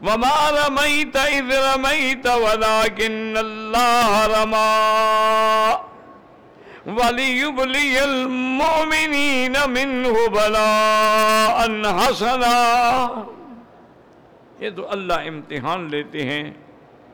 وَمَا 0.00 0.50
رَمَيْتَ 0.50 1.18
إِذْ 1.18 1.52
رَمَيْتَ 1.52 2.28
وَلَكِنَّ 2.28 3.38
اللَّهَ 3.38 4.40
رَمَا 4.40 5.95
وَلِيُبْلِيَ 6.86 8.00
الْمُؤْمِنِينَ 8.00 9.58
مِنْهُ 9.66 10.28
بَلَاءً 10.28 11.84
حَسَنًا۔ 11.84 13.08
یہ 14.58 14.70
تو 14.70 14.90
اللہ 14.90 15.12
امتحان 15.12 15.90
لیتے 15.90 16.22
ہیں۔ 16.22 16.50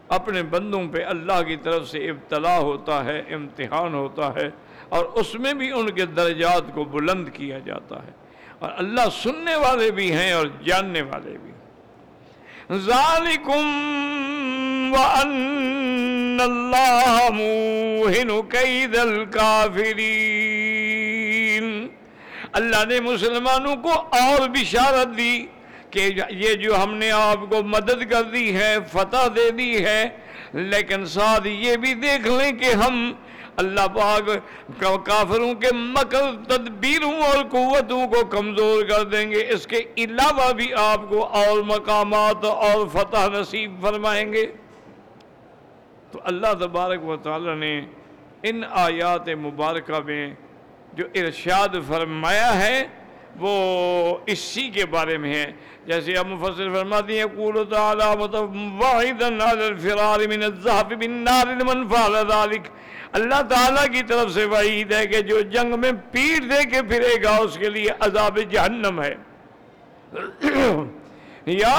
اپنے 0.09 0.43
بندوں 0.43 0.89
پہ 0.93 1.05
اللہ 1.05 1.43
کی 1.43 1.57
طرف 1.57 1.89
سے 1.89 1.99
ابتلا 1.99 2.59
ہوتا 2.59 3.05
ہے، 3.05 3.23
امتحان 3.31 3.95
ہوتا 3.95 4.35
ہے۔ 4.35 4.51
اور 4.89 5.05
اس 5.05 5.35
میں 5.35 5.55
بھی 5.55 5.73
ان 5.73 5.91
کے 5.91 6.07
درجات 6.07 6.63
کو 6.75 6.85
بلند 6.85 7.29
کیا 7.33 7.59
جاتا 7.59 7.97
ہے۔ 7.97 8.11
اور 8.59 8.71
اللہ 8.77 9.01
سننے 9.23 9.55
والے 9.55 9.91
بھی 9.91 10.13
ہیں 10.13 10.33
اور 10.33 10.47
جاننے 10.65 11.03
والے 11.03 11.39
بھی۔ 11.43 11.53
ذالکم 12.79 13.69
وان 14.93 15.53
اللہ 16.43 17.29
موہن 17.33 18.31
قید 18.49 18.97
الكافرین 18.97 21.89
اللہ 22.53 22.77
نے 22.89 23.01
مسلمانوں 23.01 23.77
کو 23.77 24.05
اور 24.11 24.49
بشارت 24.49 25.19
دی 25.19 25.47
کہ 25.91 26.11
یہ 26.31 26.55
جو 26.55 26.83
ہم 26.83 26.95
نے 26.95 27.11
آپ 27.11 27.51
کو 27.51 27.63
مدد 27.63 28.11
کر 28.11 28.23
دی 28.23 28.57
ہے، 28.57 28.77
فتح 28.93 29.27
دے 29.37 29.51
دی 29.51 29.85
ہے، 29.85 30.09
لیکن 30.53 31.07
ساتھ 31.07 31.47
یہ 31.47 31.77
بھی 31.77 31.95
دیکھ 31.95 32.29
لیں 32.29 32.53
کہ 32.53 32.65
ہم 32.65 33.13
اللہ 33.57 33.87
پاک 33.95 34.31
کافروں 35.05 35.55
کے 35.55 35.75
مکر، 35.75 36.25
تدبیروں 36.49 37.13
اور 37.13 37.45
قوتوں 37.51 38.09
کو 38.09 38.25
کمزور 38.25 38.85
کر 38.85 39.05
دیں 39.05 39.31
گے۔ 39.31 39.49
اس 39.49 39.67
کے 39.67 39.83
علاوہ 39.97 40.53
بھی 40.53 40.71
آپ 40.77 41.09
کو 41.09 41.25
اور 41.25 41.63
مقامات 41.63 42.45
اور 42.45 42.87
فتح 42.93 43.29
نصیب 43.33 43.83
فرمائیں 43.83 44.33
گے۔ 44.33 44.47
تو 46.13 46.21
اللہ 46.25 46.53
تبارک 46.61 47.05
و 47.05 47.17
تعالی 47.17 47.55
نے 47.55 47.81
ان 48.43 48.63
آیات 48.71 49.29
مبارکہ 49.29 50.01
میں 50.07 50.35
جو 50.93 51.05
ارشاد 51.15 51.77
فرمایا 51.89 52.61
ہے، 52.61 52.87
وہ 53.41 53.53
اسی 54.27 54.69
کے 54.71 54.87
بارے 54.87 55.19
میں 55.19 55.35
ہے۔ 55.35 55.53
جیسے 55.87 56.17
اب 56.17 56.27
مفسر 56.27 56.69
فرماتی 56.73 57.19
ہیں 57.19 57.27
قول 57.37 57.57
تعالی 57.71 58.05
متواعدا 58.19 59.27
علی 59.27 59.65
الفرار 59.65 60.21
من 60.29 60.43
الذهب 60.43 60.93
بالنار 60.99 61.47
لمن 61.47 61.89
فعل 61.89 62.15
ذلك. 62.29 62.69
اللہ 63.13 63.43
تعالیٰ 63.43 63.87
کی 63.87 64.03
طرف 64.03 64.33
سے 64.33 64.45
وعید 64.45 64.93
ہے 64.93 65.07
کہ 65.07 65.21
جو 65.21 65.41
جنگ 65.41 65.81
میں 65.81 65.93
پیٹ 65.93 66.43
دے 66.51 66.65
کے 66.71 66.83
پھرے 66.83 67.23
گا، 67.23 67.37
اس 67.37 67.59
کے 67.59 67.69
لیے 67.69 67.91
عذاب 68.01 68.39
جہنم 68.51 69.03
ہے۔ 69.03 69.15
یا 71.47 71.79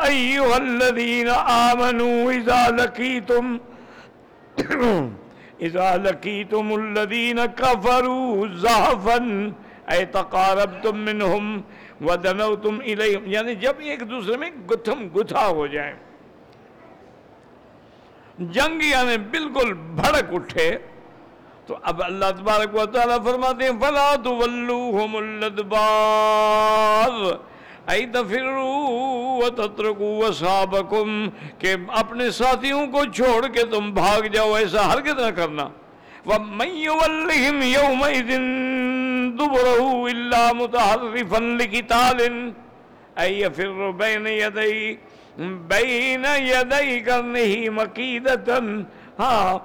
ایوہ 0.00 0.54
الذین 0.54 1.28
آمنوا 1.28 2.32
اذا 2.32 2.66
لکیتم 2.68 3.56
اذا 5.60 5.96
لکیتم 5.96 6.72
الذین 6.72 7.38
کفروا 7.56 8.46
زہفا 8.60 9.16
اے 9.94 10.04
تقاربتم 10.04 10.98
منہم 10.98 11.60
ودنوتم 12.00 12.78
الیہم 12.80 13.22
یعنی 13.26 13.54
جب 13.54 13.72
ایک 13.78 14.10
دوسرے 14.10 14.36
میں 14.36 14.50
گتھم 14.70 15.08
گتھا 15.16 15.46
ہو 15.46 15.66
جائیں۔ 15.66 15.94
جنگ 18.38 18.82
یعنی 18.82 19.16
بالکل 19.16 19.72
بھڑک 19.74 20.34
اٹھے۔ 20.34 20.78
تو 21.66 21.76
اب 21.82 22.02
اللہ 22.04 22.30
تبارک 22.38 22.74
و 22.74 22.86
تعالیٰ 22.86 23.18
فرماتے 23.24 23.64
ہیں، 23.64 23.72
فَلَا 23.80 24.14
تُوَلُّوهُمُ 24.24 25.16
الْلَدْبَارِ 25.16 27.12
اَيْ 27.88 28.06
تَفِرُوا 28.12 29.48
کہ 31.58 31.74
اپنے 31.88 32.30
ساتھیوں 32.30 32.86
کو 32.86 33.04
چھوڑ 33.04 33.46
کے 33.46 33.62
تم 33.64 33.90
بھاگ 33.94 34.26
جاؤ، 34.26 34.52
ایسا 34.52 34.92
ہرگز 34.92 35.20
نہ 35.20 35.30
کرنا۔ 35.30 35.68
وَمَنْ 36.26 36.68
يُوَلِّهِمْ 36.68 37.62
يَوْمَئِذٍ 37.62 38.28
إِلَّا 40.08 40.52
مُتَحَرِّفًا 40.52 41.64
يَفِرُّ 43.24 43.92
بَيْنَ 43.92 44.26
کرنے 47.06 47.40
ہی 47.40 47.68
ہاں 49.18 49.58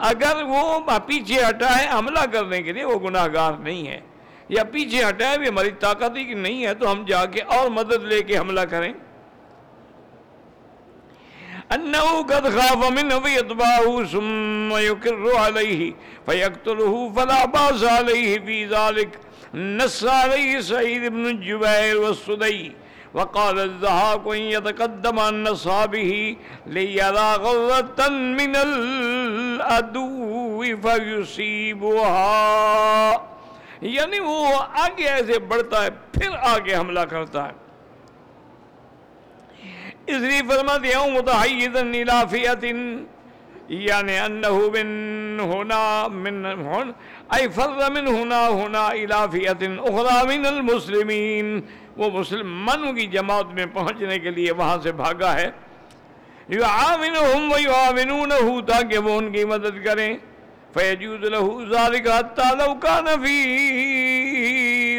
اگر 0.00 0.42
وہ 0.42 0.80
پیچھے 1.06 1.40
ہٹا 1.48 1.78
ہے 1.78 1.86
حملہ 1.98 2.26
کرنے 2.32 2.62
کے 2.62 2.72
لیے، 2.72 2.84
وہ 2.84 2.98
گناہ 3.08 3.26
گار 3.34 3.52
نہیں 3.52 3.86
ہے۔ 3.88 4.00
یا 4.48 4.62
پیچھے 4.72 5.00
ہٹا 5.04 5.26
ہے 5.30 5.36
بھی 5.38 5.48
ہماری 5.48 5.70
طاقت 5.80 6.12
ہی 6.16 6.22
نہیں 6.34 6.60
ہے 6.66 6.74
تو 6.80 6.84
ہم 6.90 7.04
جا 7.08 7.22
کے 7.32 7.40
اور 7.56 7.66
مدد 7.70 8.00
لے 8.12 8.20
کے 8.22 8.34
حملہ 8.38 8.64
کریں۔ 8.70 8.92
انہو 11.74 12.14
قد 12.28 12.44
خاف 12.54 12.80
منہ 12.90 13.14
ویتباہو 13.24 13.92
ثم 14.10 14.70
یکر 14.80 15.22
علیہ 15.46 15.80
فیقتلہو 16.26 17.00
فلا 17.14 17.40
باس 17.52 17.80
علیہ 17.98 18.32
فی 18.46 18.56
ذالک 18.70 19.10
نس 19.54 19.98
علیہ 20.22 20.52
سعید 20.68 21.02
بن 21.12 21.24
جبیر 21.40 21.96
والسدئی 21.96 22.64
وقال 23.14 23.58
الزهاق 23.60 24.24
إن 24.28 24.42
يتقدم 24.52 25.18
عن 25.18 25.34
نصابه 25.42 26.36
ليرى 26.66 27.28
غرة 27.44 28.08
من 28.38 28.56
الأدو 28.56 30.08
فيصيبها 30.82 32.24
یعنی 33.84 34.18
وہ 34.18 34.46
آگے 34.58 35.08
ایسے 35.08 35.38
بڑھتا 35.38 35.84
ہے، 35.84 35.88
پھر 35.90 36.28
آگے 36.40 36.76
حملہ 36.76 37.00
کرتا 37.00 37.48
ہے۔ 37.48 37.52
اس 40.06 40.16
لیے 40.16 40.40
فرما 40.48 40.76
دیا 40.76 40.98
ہوں 40.98 41.10
متحیدن 41.10 41.92
الى 41.94 42.72
یعنی 43.68 44.18
انہو 44.18 44.70
من 44.70 45.40
ہونا، 45.40 46.06
من 46.08 46.44
ہون، 46.44 46.92
ای 47.28 47.48
فر 47.48 47.90
من 47.90 48.06
ہونا 48.06 48.48
ہونا 48.48 48.86
الى 48.86 49.22
فیت 49.32 49.62
اخرى 49.78 50.26
من 50.26 50.46
المسلمین۔ 50.46 51.60
وہ 51.96 52.10
مسلمانوں 52.10 52.92
کی 52.92 53.06
جماعت 53.06 53.46
میں 53.46 53.66
پہنچنے 53.66 54.18
کے 54.18 54.30
لیے 54.30 54.52
وہاں 54.52 54.78
سے 54.82 54.92
بھاگا 54.92 55.34
ہے۔ 55.34 55.50
يعاونهم 56.52 57.52
ويعاونونه 57.52 58.60
تاکہ 58.60 58.98
وہ 58.98 59.18
ان 59.18 59.32
کی 59.32 59.44
مدد 59.44 59.84
کریں۔ 59.84 60.16
فیجوز 60.74 61.24
له 61.34 61.46
ذلك 61.72 62.06
حتى 62.08 62.48
لو 62.60 62.70
كان 62.84 63.06
في 63.24 63.38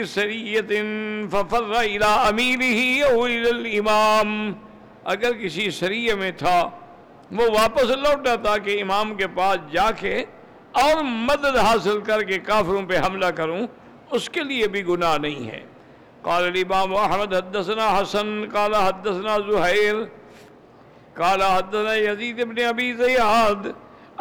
سریة 0.05 0.71
ففر 1.31 1.71
الى 1.79 2.05
اميره 2.29 2.79
او 3.09 3.25
الى 3.25 3.49
الامام 3.49 4.29
اگر 5.13 5.31
کسی 5.41 5.69
سریہ 5.79 6.13
میں 6.21 6.31
تھا، 6.37 6.57
وہ 7.37 7.45
واپس 7.57 7.89
لوٹا 8.05 8.35
تھا 8.43 8.55
کہ 8.65 8.81
امام 8.81 9.13
کے 9.15 9.27
پاس 9.35 9.71
جا 9.73 9.89
کے 9.99 10.15
اور 10.83 11.03
مدد 11.03 11.55
حاصل 11.57 11.99
کر 12.07 12.21
کے 12.29 12.37
کافروں 12.49 12.83
پہ 12.89 12.95
حملہ 13.05 13.29
کروں، 13.39 13.61
اس 14.15 14.29
کے 14.29 14.41
لیے 14.49 14.67
بھی 14.73 14.81
گناہ 14.87 15.17
نہیں 15.25 15.49
ہے۔ 15.51 15.63
قال 16.21 16.43
الإمام 16.43 16.95
أحمد 16.95 17.33
حدثنا 17.35 17.87
حسن، 17.95 18.29
قال 18.53 18.75
حدثنا 18.75 19.33
زهير 19.49 19.95
قال 21.17 21.43
حدثنا 21.43 21.93
يزيد 21.95 22.41
بن 22.41 22.57
أبي 22.69 22.93
زياد 23.01 23.61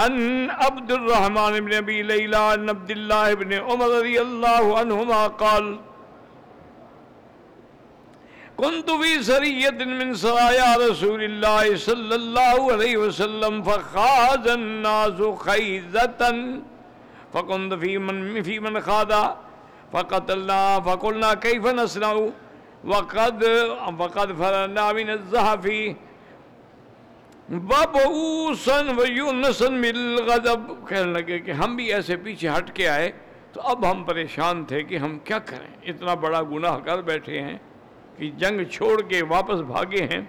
أن 0.01 0.51
عبد 0.51 0.93
الرحمن 0.93 1.61
بن 1.61 1.73
أبي 1.75 2.03
ليلى 2.03 2.55
أن 2.55 2.69
عبد 2.69 2.91
الله 2.91 3.35
بن 3.35 3.53
عمر 3.53 3.87
رضي 3.89 4.21
الله 4.21 4.79
عنهما 4.79 5.27
قال 5.27 5.79
كنت 8.57 8.91
في 8.91 9.23
سرية 9.23 9.71
من 9.71 10.15
سرايا 10.15 10.77
رسول 10.77 11.23
الله 11.23 11.77
صلى 11.77 12.15
الله 12.15 12.73
عليه 12.73 12.97
وسلم 12.97 13.63
فخاذ 13.63 14.49
الناس 14.49 15.19
خيزة 15.39 16.21
فكنت 17.35 17.75
في 17.75 17.99
من, 17.99 18.43
في 18.43 18.61
من 18.61 18.81
خاذا 18.81 19.37
فقتلنا 19.93 20.81
فقلنا 20.81 21.35
كيف 21.35 21.67
نصنع 21.67 22.13
وقد 22.85 23.45
وقد 23.99 24.33
فرنا 24.33 24.93
من 24.93 25.11
الزحفی 25.11 25.97
بابوسن 27.49 28.89
و 28.99 29.05
یونسن 29.07 29.81
بالغضب 29.81 30.89
کہنے 30.89 31.13
لگے 31.13 31.39
کہ 31.39 31.51
ہم 31.51 31.77
بھی 31.77 31.93
ایسے 31.93 32.17
پیچھے 32.17 32.49
ہٹ 32.49 32.77
کے 32.77 32.89
آئے 32.89 33.13
تو 33.53 33.61
اب 33.61 33.91
ہم 33.91 34.05
پریشان 34.05 34.65
تھے 34.65 34.83
کہ 34.83 34.99
ہم 34.99 35.19
کیا 35.19 35.39
کریں؟ 35.39 35.77
اتنا 35.83 36.15
بڑا 36.15 36.43
گناہ 36.43 36.79
کر 36.79 37.03
بیٹھے 37.03 37.41
ہیں 37.43 37.59
کہ 38.17 38.31
جنگ 38.31 38.65
چھوڑ 38.65 39.03
کے 39.03 39.23
واپس 39.23 39.61
بھاگے 39.61 40.05
ہیں۔ 40.05 40.21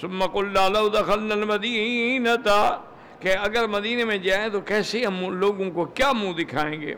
سمک 0.00 0.36
اللہ 0.36 0.88
دخل 0.94 1.32
المدینہ 1.32 2.36
تھا 2.42 2.82
کہ 3.20 3.36
اگر 3.36 3.66
مدینے 3.66 4.04
میں 4.04 4.18
جائیں 4.18 4.48
تو 4.48 4.60
کیسے 4.60 5.04
ہم 5.04 5.38
لوگوں 5.38 5.70
کو 5.70 5.84
کیا 5.84 6.12
منہ 6.12 6.32
دکھائیں 6.32 6.80
گے؟ 6.80 6.94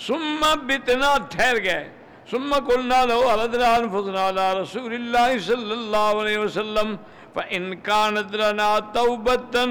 ثم 0.00 0.40
بتنا 0.40 1.14
ٹھہر 1.30 1.64
گئے۔ 1.64 1.88
ثم 2.30 2.54
قلنا 2.54 3.04
له 3.04 3.32
اردنا 3.32 3.68
انفسنا 3.76 4.28
على 4.28 4.46
رسول 4.62 4.92
الله 4.94 5.38
صلى 5.38 5.74
الله 5.74 6.22
عليه 6.22 6.44
وسلم 6.44 6.96
فان 7.34 7.74
كانت 7.76 8.34
لنا 8.34 8.78
توبه 8.78 9.66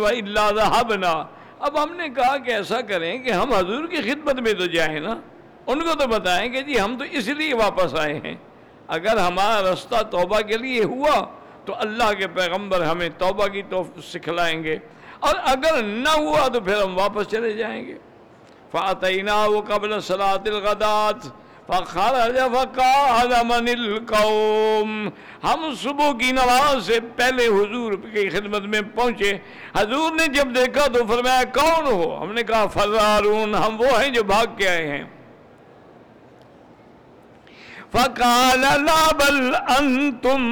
والا 0.00 0.50
ذهبنا۔ 0.50 1.26
اب 1.58 1.82
ہم 1.82 1.96
نے 1.96 2.08
کہا 2.08 2.36
کہ 2.36 2.50
ایسا 2.50 2.80
کریں 2.80 3.18
کہ 3.18 3.30
ہم 3.30 3.52
حضور 3.52 3.86
کی 3.86 3.96
خدمت 3.96 4.40
میں 4.40 4.52
تو 4.52 4.66
جائیں 4.66 5.00
نا۔ 5.00 5.20
ان 5.66 5.80
کو 5.80 5.94
تو 5.98 6.06
بتائیں 6.06 6.48
کہ 6.52 6.60
جی 6.60 6.80
ہم 6.80 6.98
تو 6.98 7.04
اس 7.10 7.28
لیے 7.28 7.54
واپس 7.54 7.94
آئے 7.94 8.20
ہیں۔ 8.24 8.34
اگر 8.88 9.16
ہمارا 9.16 9.72
رستہ 9.72 10.02
توبہ 10.02 10.40
کے 10.40 10.56
لیے 10.56 10.84
ہوا، 10.84 11.26
تو 11.64 11.74
اللہ 11.78 12.12
کے 12.18 12.26
پیغمبر 12.26 12.82
ہمیں 12.82 13.08
توبہ 13.18 13.46
کی 13.46 13.62
تو 13.62 13.84
سکھلائیں 14.02 14.64
گے۔ 14.64 14.76
اور 15.18 15.34
اگر 15.42 15.82
نہ 15.82 16.08
ہوا، 16.08 16.48
تو 16.48 16.60
پھر 16.60 16.82
ہم 16.82 16.98
واپس 16.98 17.26
چلے 17.26 17.52
جائیں 17.52 17.86
گے۔ 17.86 17.94
فاتینہ 18.70 19.46
وہ 19.46 19.62
قبل 19.62 20.00
صلاۃ 20.00 20.46
الغدات 20.46 21.47
فخرج 21.68 22.38
فقال 22.52 23.32
من 23.44 23.68
القوم 23.68 25.08
ہم 25.44 25.74
صبح 25.82 26.12
کی 26.20 26.32
نماز 26.32 26.86
سے 26.86 27.00
پہلے 27.16 27.46
حضور 27.46 27.92
کی 27.92 28.28
خدمت 28.28 28.62
میں 28.62 28.80
پہنچے۔ 28.94 29.32
حضور 29.76 30.12
نے 30.12 30.26
جب 30.26 30.54
دیکھا 30.54 30.86
تو 30.86 31.06
فرمایا، 31.06 31.42
کون 31.54 31.86
ہو؟ 31.86 32.22
ہم 32.22 32.32
نے 32.32 32.42
کہا 32.42 32.66
فرارون 32.66 33.54
ہم 33.54 33.80
وہ 33.80 34.02
ہیں 34.02 34.08
جو 34.08 34.22
بھاگ 34.22 34.46
کے 34.56 34.68
آئے 34.68 34.88
ہیں۔ 34.88 35.04
فقال، 37.92 38.60
لا، 38.60 39.10
بل 39.16 39.54
انتم 39.54 40.42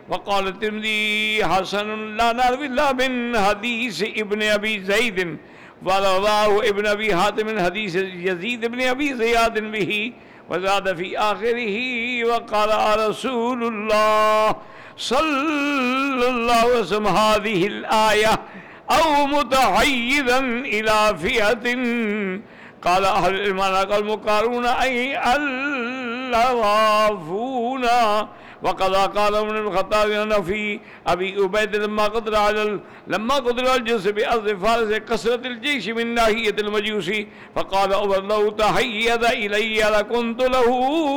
وقال 0.09 0.47
الترمذي 0.47 1.45
حسن 1.45 2.17
لا 2.17 2.31
نعرف 2.33 2.61
إلا 2.61 2.93
من 2.93 3.39
حديث 3.39 4.03
ابن 4.17 4.43
أبي 4.43 4.83
زيد 4.83 5.37
ورواه 5.85 6.59
ابن 6.69 6.85
أبي 6.87 7.15
حاتم 7.15 7.59
حديث 7.65 7.95
يزيد 7.95 8.65
بن 8.65 8.81
أبي 8.81 9.13
زياد 9.15 9.59
به 9.71 10.13
وزاد 10.49 10.95
في 10.97 11.17
آخره 11.17 11.77
وقال 12.25 12.99
رسول 13.09 13.63
الله 13.63 14.55
صلى 14.97 16.29
الله 16.29 16.53
عليه 16.53 16.79
وسلم 16.79 17.07
هذه 17.07 17.67
الآية 17.67 18.31
أو 18.91 19.25
متحيزا 19.27 20.39
إلى 20.39 21.17
فئة 21.21 21.75
قال 22.81 23.05
أهل 23.05 23.35
الإيمان 23.35 23.91
المقارون 23.93 24.65
أي 24.65 25.19
الوافون 26.33 27.85
وقضى 28.63 29.19
قال 29.19 29.35
ابن 29.35 29.55
الخطاب 29.57 30.11
انه 30.11 30.41
في 30.41 30.79
ابي 31.07 31.35
عبيد 31.43 31.75
لما 31.75 32.03
قدر 32.03 32.35
على 32.35 32.79
لما 33.07 33.35
قدر 33.35 33.75
الجيش 33.75 34.07
بارض 34.07 34.47
فارس 34.63 34.89
كسرت 35.09 35.45
الجيش 35.45 35.87
من 35.87 36.07
ناحيه 36.13 36.55
المجوس 36.59 37.11
فقال 37.55 37.93
عمر 37.93 38.21
لو 38.21 38.49
تحيد 38.49 39.23
الي 39.23 39.79
لكنت 39.81 40.41
له 40.41 40.67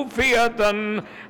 فئه 0.08 0.60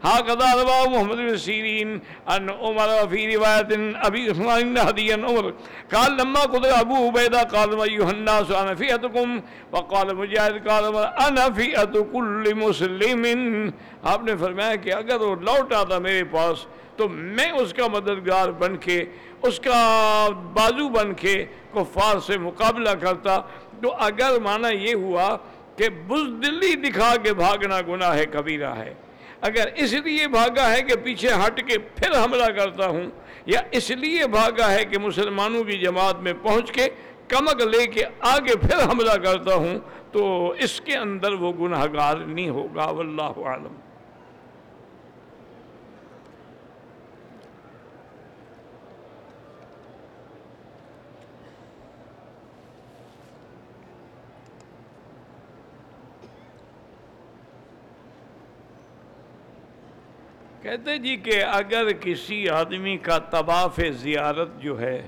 هكذا 0.03 0.63
رواه 0.63 0.89
محمد 0.89 1.17
بن 1.17 1.37
سيرين 1.37 2.01
ان 2.31 2.51
عمر 2.51 3.09
في 3.09 3.37
روايه 3.37 3.69
ابي 4.07 4.31
عثمان 4.31 4.79
هديا 4.79 5.15
عمر 5.15 5.55
قال 5.95 6.17
لما 6.17 6.41
قدر 6.41 6.81
ابو 6.81 7.07
عبيده 7.07 7.43
قال 7.43 7.81
ايها 7.81 8.11
الناس 8.11 8.51
انا 8.51 8.75
فئتكم 8.75 9.41
وقال 9.73 10.17
مجاهد 10.17 10.69
قال 10.69 10.97
انا 10.97 11.51
فئه 11.51 12.07
كل 12.13 12.55
مسلم. 12.55 13.73
آپ 14.13 14.23
نے 14.23 14.37
فرمایا 14.37 14.75
کہ 14.75 14.93
اگر 14.93 15.21
وہ 15.21 15.35
لوٹ 15.41 15.73
آتا 15.73 15.99
میرے 16.07 16.25
پاس، 16.31 16.67
تو 16.97 17.09
میں 17.09 17.51
اس 17.53 17.73
کا 17.75 17.87
مددگار 17.93 18.49
بن 18.59 18.77
کے، 18.81 19.05
اس 19.43 19.61
کا 19.61 19.79
بازو 20.55 20.89
بن 20.89 21.13
کے 21.15 21.35
کفار 21.73 22.19
سے 22.27 22.39
مقابلہ 22.39 22.91
کرتا۔ 23.01 23.41
تو 23.83 23.93
اگر 24.05 24.39
مانا 24.43 24.69
یہ 24.69 24.95
ہوا 24.95 25.37
کہ 25.77 25.89
بزدلی 26.07 26.75
دکھا 26.83 27.15
کے 27.23 27.33
بھاگنا 27.35 27.81
گناہ 27.89 28.15
ہے، 28.17 28.25
کبیرہ 28.27 28.75
ہے۔ 28.77 28.93
اگر 29.49 29.69
اس 29.77 29.93
لیے 30.05 30.29
بھاگا 30.29 30.71
ہے 30.71 30.83
کہ 30.83 30.95
پیچھے 31.05 31.33
ہٹ 31.41 31.61
کے 31.69 31.79
پھر 31.97 32.13
حملہ 32.15 32.51
کرتا 32.57 32.87
ہوں، 32.87 33.11
یا 33.47 33.61
اس 33.79 33.91
لیے 34.03 34.27
بھاگا 34.37 34.71
ہے 34.73 34.85
کہ 34.85 34.99
مسلمانوں 34.99 35.63
کی 35.65 35.79
جماعت 35.79 36.21
میں 36.23 36.33
پہنچ 36.43 36.73
کے 36.73 36.89
کمک 37.29 37.63
لے 37.63 37.87
کے 37.87 38.05
آگے 38.31 38.57
پھر 38.57 38.83
حملہ 38.91 39.17
کرتا 39.25 39.55
ہوں، 39.55 39.79
تو 40.13 40.23
اس 40.65 40.81
کے 40.81 40.97
اندر 40.97 41.33
وہ 41.41 41.53
گناہ 41.61 41.85
گار 41.95 42.17
نہیں 42.17 42.49
ہوگا، 42.49 42.87
واللہ 42.91 43.33
عالم 43.45 43.75
کہتے 60.63 60.99
جی 60.99 61.17
کہ 61.17 61.45
اگر 61.45 61.93
کسی 61.93 62.49
آدمی 62.49 62.97
کا 62.97 63.19
طواف 63.19 63.81
زیارت 63.91 64.49
جو 64.59 64.81
ہے، 64.81 65.07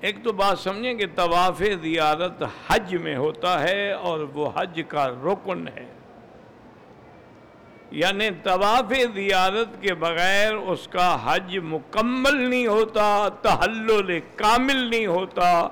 ایک 0.00 0.16
تو 0.24 0.32
بات 0.32 0.58
سمجھیں 0.58 0.94
کہ 0.94 1.06
طواف 1.14 1.62
زیارت 1.82 2.42
حج 2.68 2.94
میں 2.96 3.16
ہوتا 3.16 3.62
ہے 3.62 3.92
اور 3.92 4.20
وہ 4.20 4.50
حج 4.54 4.80
کا 4.88 5.08
رکن 5.08 5.68
ہے۔ 5.68 5.86
یعنی 7.90 8.28
طواف 8.42 8.92
زیارت 9.14 9.82
کے 9.82 9.94
بغیر 9.94 10.54
اس 10.54 10.88
کا 10.88 11.18
حج 11.24 11.58
مکمل 11.58 12.50
نہیں 12.50 12.66
ہوتا، 12.66 13.28
تحلل 13.42 14.20
کامل 14.36 14.76
نہیں 14.76 15.06
ہوتا 15.06 15.68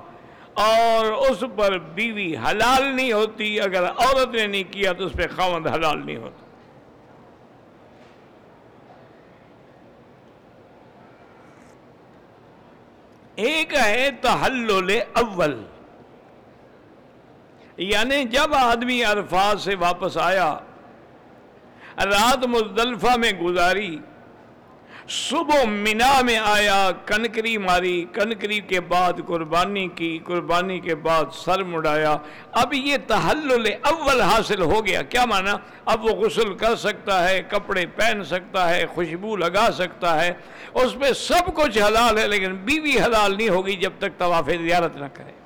اور 0.53 1.05
اس 1.05 1.43
پر 1.55 1.77
بیوی 1.77 2.35
حلال 2.37 2.95
نہیں 2.95 3.11
ہوتی، 3.11 3.61
اگر 3.61 3.83
عورت 3.83 4.35
نے 4.35 4.47
نہیں 4.47 4.73
کیا 4.73 4.93
تو 4.93 5.05
اس 5.05 5.13
پہ 5.13 5.23
خاوند 5.35 5.67
حلال 5.67 6.05
نہیں 6.05 6.17
ہوتا۔ 6.17 6.48
ایک 13.39 13.73
ہے 13.75 14.09
تحلل 14.21 14.99
اول۔ 15.13 15.63
یعنی 17.77 18.23
جب 18.23 18.53
آدمی 18.53 19.03
عرفات 19.03 19.59
سے 19.59 19.75
واپس 19.75 20.17
آیا، 20.17 20.59
رات 22.05 22.45
مزدلفہ 22.45 23.17
میں 23.17 23.31
گزاری 23.31 23.99
صبح 25.09 25.63
منا 25.63 26.21
میں 26.21 26.37
آیا، 26.37 26.91
کنکری 27.05 27.57
ماری، 27.57 28.05
کنکری 28.13 28.59
کے 28.59 28.79
بعد 28.79 29.13
قربانی 29.27 29.87
کی، 29.87 30.19
قربانی 30.23 30.79
کے 30.79 30.95
بعد 30.95 31.25
سر 31.33 31.63
مڑایا۔ 31.63 32.17
اب 32.51 32.73
یہ 32.73 32.97
تحلل 33.07 33.67
اول 33.81 34.21
حاصل 34.21 34.61
ہو 34.61 34.85
گیا۔ 34.85 35.01
کیا 35.01 35.25
مانا؟ 35.25 35.57
اب 35.85 36.05
وہ 36.05 36.09
غسل 36.09 36.53
کر 36.53 36.75
سکتا 36.75 37.29
ہے، 37.29 37.41
کپڑے 37.41 37.85
پہن 37.85 38.23
سکتا 38.23 38.69
ہے، 38.69 38.85
خوشبو 38.85 39.35
لگا 39.35 39.69
سکتا 39.73 40.25
ہے۔ 40.25 40.33
اس 40.73 40.95
پہ 40.99 41.13
سب 41.13 41.55
کچھ 41.55 41.77
حلال 41.77 42.17
ہے، 42.17 42.27
لیکن 42.27 42.55
بیوی 42.55 42.99
حلال 42.99 43.37
نہیں 43.37 43.49
ہوگی 43.49 43.75
جب 43.75 43.91
تک 43.99 44.17
طواف 44.17 44.45
زیارت 44.45 44.95
نہ 44.95 45.05
کرے۔ 45.13 45.38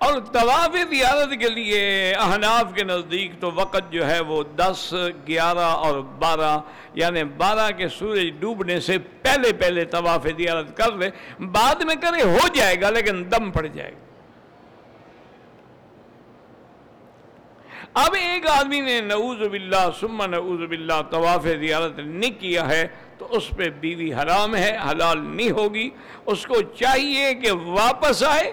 اور 0.00 0.18
طواف 0.32 0.76
زیارت 0.90 1.30
کے 1.40 1.48
لیے 1.48 1.80
احناف 2.12 2.74
کے 2.74 2.84
نزدیک 2.84 3.32
تو 3.40 3.50
وقت 3.54 3.92
جو 3.92 4.06
ہے 4.06 4.20
وہ 4.20 4.42
دس، 4.56 4.94
گیارہ 5.28 5.68
اور 5.86 5.98
بارہ 6.18 6.58
یعنی 6.94 7.24
بارہ 7.24 7.70
کے 7.76 7.88
سورج 7.88 8.30
ڈوبنے 8.38 8.80
سے 8.80 8.98
پہلے 8.98 9.52
پہلے 9.52 9.84
طواف 9.84 10.26
زیارت 10.36 10.76
کر 10.76 10.92
لے۔ 10.92 11.10
بعد 11.52 11.82
میں 11.84 11.94
کرے 11.94 12.22
ہو 12.22 12.46
جائے 12.54 12.80
گا 12.80 12.90
لیکن 12.90 13.30
دم 13.32 13.50
پڑ 13.50 13.66
جائے 13.66 13.90
گا۔ 13.92 14.08
اب 17.94 18.14
ایک 18.14 18.48
آدمی 18.50 18.80
نے 18.80 19.00
نعوذ 19.00 19.48
باللہ 19.48 19.84
سمہ 20.00 20.26
نعوذ 20.26 20.66
باللہ 20.68 21.02
طواف 21.10 21.46
زیارت 21.60 21.98
نہیں 21.98 22.40
کیا 22.40 22.68
ہے 22.68 22.86
تو 23.18 23.26
اس 23.30 23.50
پہ 23.56 23.70
بیوی 23.70 24.12
حرام 24.14 24.56
ہے، 24.56 24.76
حلال 24.90 25.24
نہیں 25.26 25.50
ہوگی۔ 25.50 25.90
اس 26.26 26.46
کو 26.46 26.62
چاہیے 26.62 27.34
کہ 27.34 27.52
واپس 27.52 28.24
آئے۔ 28.24 28.52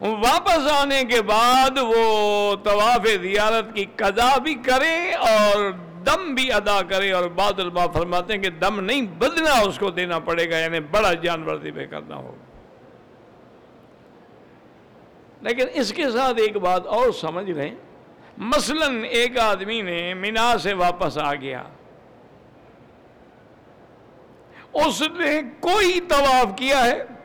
واپس 0.00 0.72
آنے 0.72 1.04
کے 1.04 1.22
بعد 1.22 1.78
وہ 1.78 2.56
طواف 2.56 3.06
زیارت 3.22 3.74
کی 3.74 3.84
قضا 3.96 4.38
بھی 4.38 4.54
کرے 4.54 5.12
اور 5.12 5.70
دم 6.06 6.34
بھی 6.34 6.52
ادا 6.52 6.80
کرے 6.88 7.12
اور 7.12 7.24
بعد 7.24 7.60
البا 7.60 7.86
فرماتے 7.86 8.34
ہیں 8.34 8.42
کہ 8.42 8.50
دم 8.50 8.80
نہیں 8.80 9.02
بدنا 9.02 9.52
اس 9.52 9.78
کو 9.78 9.90
دینا 9.90 10.18
پڑے 10.18 10.50
گا 10.50 10.58
یعنی 10.58 10.80
بڑا 10.80 11.12
جانور 11.12 11.56
پہ 11.74 11.86
کرنا 11.86 12.16
ہوگا۔ 12.16 12.44
لیکن 15.40 15.64
اس 15.72 15.92
کے 15.92 16.10
ساتھ 16.10 16.40
ایک 16.40 16.56
بات 16.56 16.86
اور 16.86 17.10
سمجھ 17.10 17.50
رہے 17.50 17.70
مثلا 18.38 18.86
ایک 19.08 19.38
آدمی 19.38 19.82
نے 19.82 20.14
مینا 20.14 20.58
سے 20.58 20.74
واپس 20.74 21.18
آ 21.18 21.34
گیا۔ 21.34 21.62
اس 24.74 25.02
نے 25.02 25.40
کوئی 25.60 26.00
طواف 26.00 26.58
کیا 26.58 26.84
ہے؟ 26.84 27.15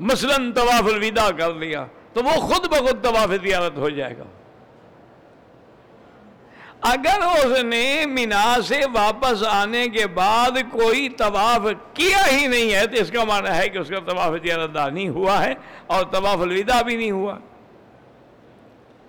مثلا 0.00 0.36
طواف 0.54 0.88
الوداع 0.94 1.30
کر 1.30 1.54
لیا 1.54 1.86
تو 2.12 2.22
وہ 2.24 2.30
خود 2.30 2.66
بخود 2.66 3.02
طواف 3.04 3.30
زیارت 3.42 3.78
ہو 3.78 3.88
جائے 3.88 4.18
گا۔ 4.18 4.24
اگر 6.80 7.20
اس 7.22 7.64
نے 7.64 8.06
مینا 8.06 8.56
سے 8.68 8.80
واپس 8.92 9.42
آنے 9.48 9.88
کے 9.88 10.06
بعد 10.06 10.50
کوئی 10.70 11.08
طواف 11.08 11.66
کیا 11.94 12.22
ہی 12.32 12.46
نہیں 12.46 12.74
ہے 12.74 12.86
تو 12.86 13.02
اس 13.02 13.10
کا 13.10 13.24
معنی 13.24 13.56
ہے 13.56 13.68
کہ 13.68 13.78
اس 13.78 13.88
کا 13.88 14.12
طواف 14.12 14.32
زیارت 14.42 14.76
نہیں 14.92 15.08
ہوا 15.08 15.44
ہے 15.44 15.54
اور 15.86 16.04
طواف 16.04 16.40
الوداع 16.40 16.82
بھی 16.82 16.96
نہیں 16.96 17.10
ہوا۔ 17.10 17.38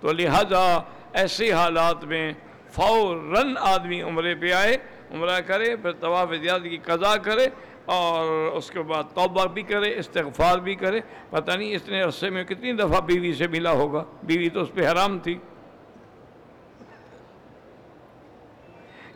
تو 0.00 0.12
لہذا 0.12 0.78
ایسے 1.12 1.52
حالات 1.52 2.04
میں 2.04 2.32
فوراً 2.72 3.54
آدمی 3.60 4.02
عمرے 4.02 4.34
پہ 4.34 4.52
آئے، 4.52 4.76
عمرہ 5.10 5.40
کرے، 5.40 5.76
پھر 5.76 5.92
طواف 5.92 6.28
زیارت 6.42 6.62
کی 6.62 6.76
قضا 6.76 7.16
کرے۔ 7.16 7.46
اور 7.84 8.46
اس 8.52 8.70
کے 8.70 8.82
بعد 8.82 9.02
توبہ 9.14 9.46
بھی 9.46 9.62
کرے، 9.62 9.98
استغفار 9.98 10.58
بھی 10.58 10.74
کرے۔ 10.74 11.00
پتہ 11.30 11.50
نہیں 11.50 11.74
اس 11.74 11.88
نے 11.88 12.02
عرصے 12.02 12.30
میں 12.30 12.44
کتنی 12.44 12.72
دفعہ 12.72 13.00
بیوی 13.00 13.32
سے 13.32 13.46
ملا 13.46 13.70
ہوگا۔ 13.70 14.04
بیوی 14.22 14.48
تو 14.48 14.60
اس 14.60 14.68
پہ 14.74 14.88
حرام 14.88 15.18
تھی۔ 15.18 15.38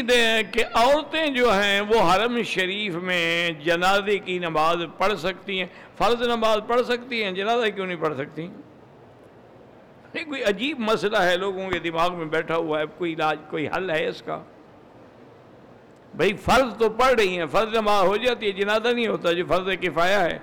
کہ 0.52 0.64
عورتیں 0.74 1.26
جو 1.26 1.52
ہیں 1.52 1.80
وہ 1.80 2.14
حرم 2.14 2.42
شریف 2.42 2.94
میں 2.94 3.50
جنازے 3.50 4.18
کی 4.18 4.38
نماز 4.38 4.76
پڑھ 4.98 5.18
سکتی 5.18 5.58
ہیں۔ 5.58 5.66
فرض 5.98 6.26
نماز 6.26 6.58
پڑھ 6.66 6.82
سکتی 6.86 7.24
ہیں، 7.24 7.32
جنازہ 7.32 7.66
کیوں 7.66 7.86
نہیں 7.86 7.96
پڑھ 7.96 8.14
سکتی؟ 8.16 8.48
کوئی 10.12 10.44
عجیب 10.44 10.78
مسئلہ 10.78 11.16
ہے 11.16 11.36
لوگوں 11.36 11.70
کے 11.70 11.78
دماغ 11.78 12.16
میں 12.16 12.24
بیٹھا 12.24 12.56
ہوا 12.56 12.80
ہے، 12.80 12.84
کوئی 12.98 13.14
علاج، 13.14 13.38
کوئی 13.50 13.68
حل 13.68 13.90
ہے 13.90 14.08
اس 14.08 14.22
کا؟ 14.22 14.42
بھائی 16.16 16.34
فرض 16.34 16.78
تو 16.78 16.90
پڑھ 16.90 17.12
رہی 17.12 17.38
ہیں، 17.38 17.46
فرض 17.46 17.76
نماز 17.76 18.04
ہو 18.04 18.16
جاتی 18.16 18.46
ہے، 18.46 18.52
جنازہ 18.52 18.88
نہیں 18.88 19.06
ہوتا 19.06 19.32
جو 19.32 19.44
فرض 19.48 19.68
کفایا 19.80 20.24
ہے۔ 20.24 20.38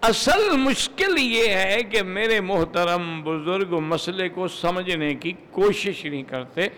اصل 0.00 0.56
مشکل 0.56 1.18
یہ 1.18 1.48
ہے 1.48 1.82
کہ 1.82 2.02
میرے 2.02 2.40
محترم 2.40 3.22
بزرگ 3.22 3.80
مسئلے 3.80 4.28
کو 4.28 4.48
سمجھنے 4.48 5.14
کی 5.14 5.32
کوشش 5.50 6.04
نہیں 6.04 6.22
کرتے۔ 6.22 6.68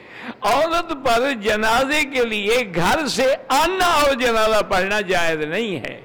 عورت 0.40 0.90
پر 0.90 1.32
جنازے 1.40 2.04
کے 2.04 2.24
لیے 2.24 2.72
گھر 2.74 3.06
سے 3.06 3.34
آنا 3.48 3.86
اور 3.86 4.14
جنازہ 4.14 4.62
پڑھنا 4.68 5.00
جائز 5.00 5.38
نہیں 5.38 5.76
ہے۔ 5.78 6.00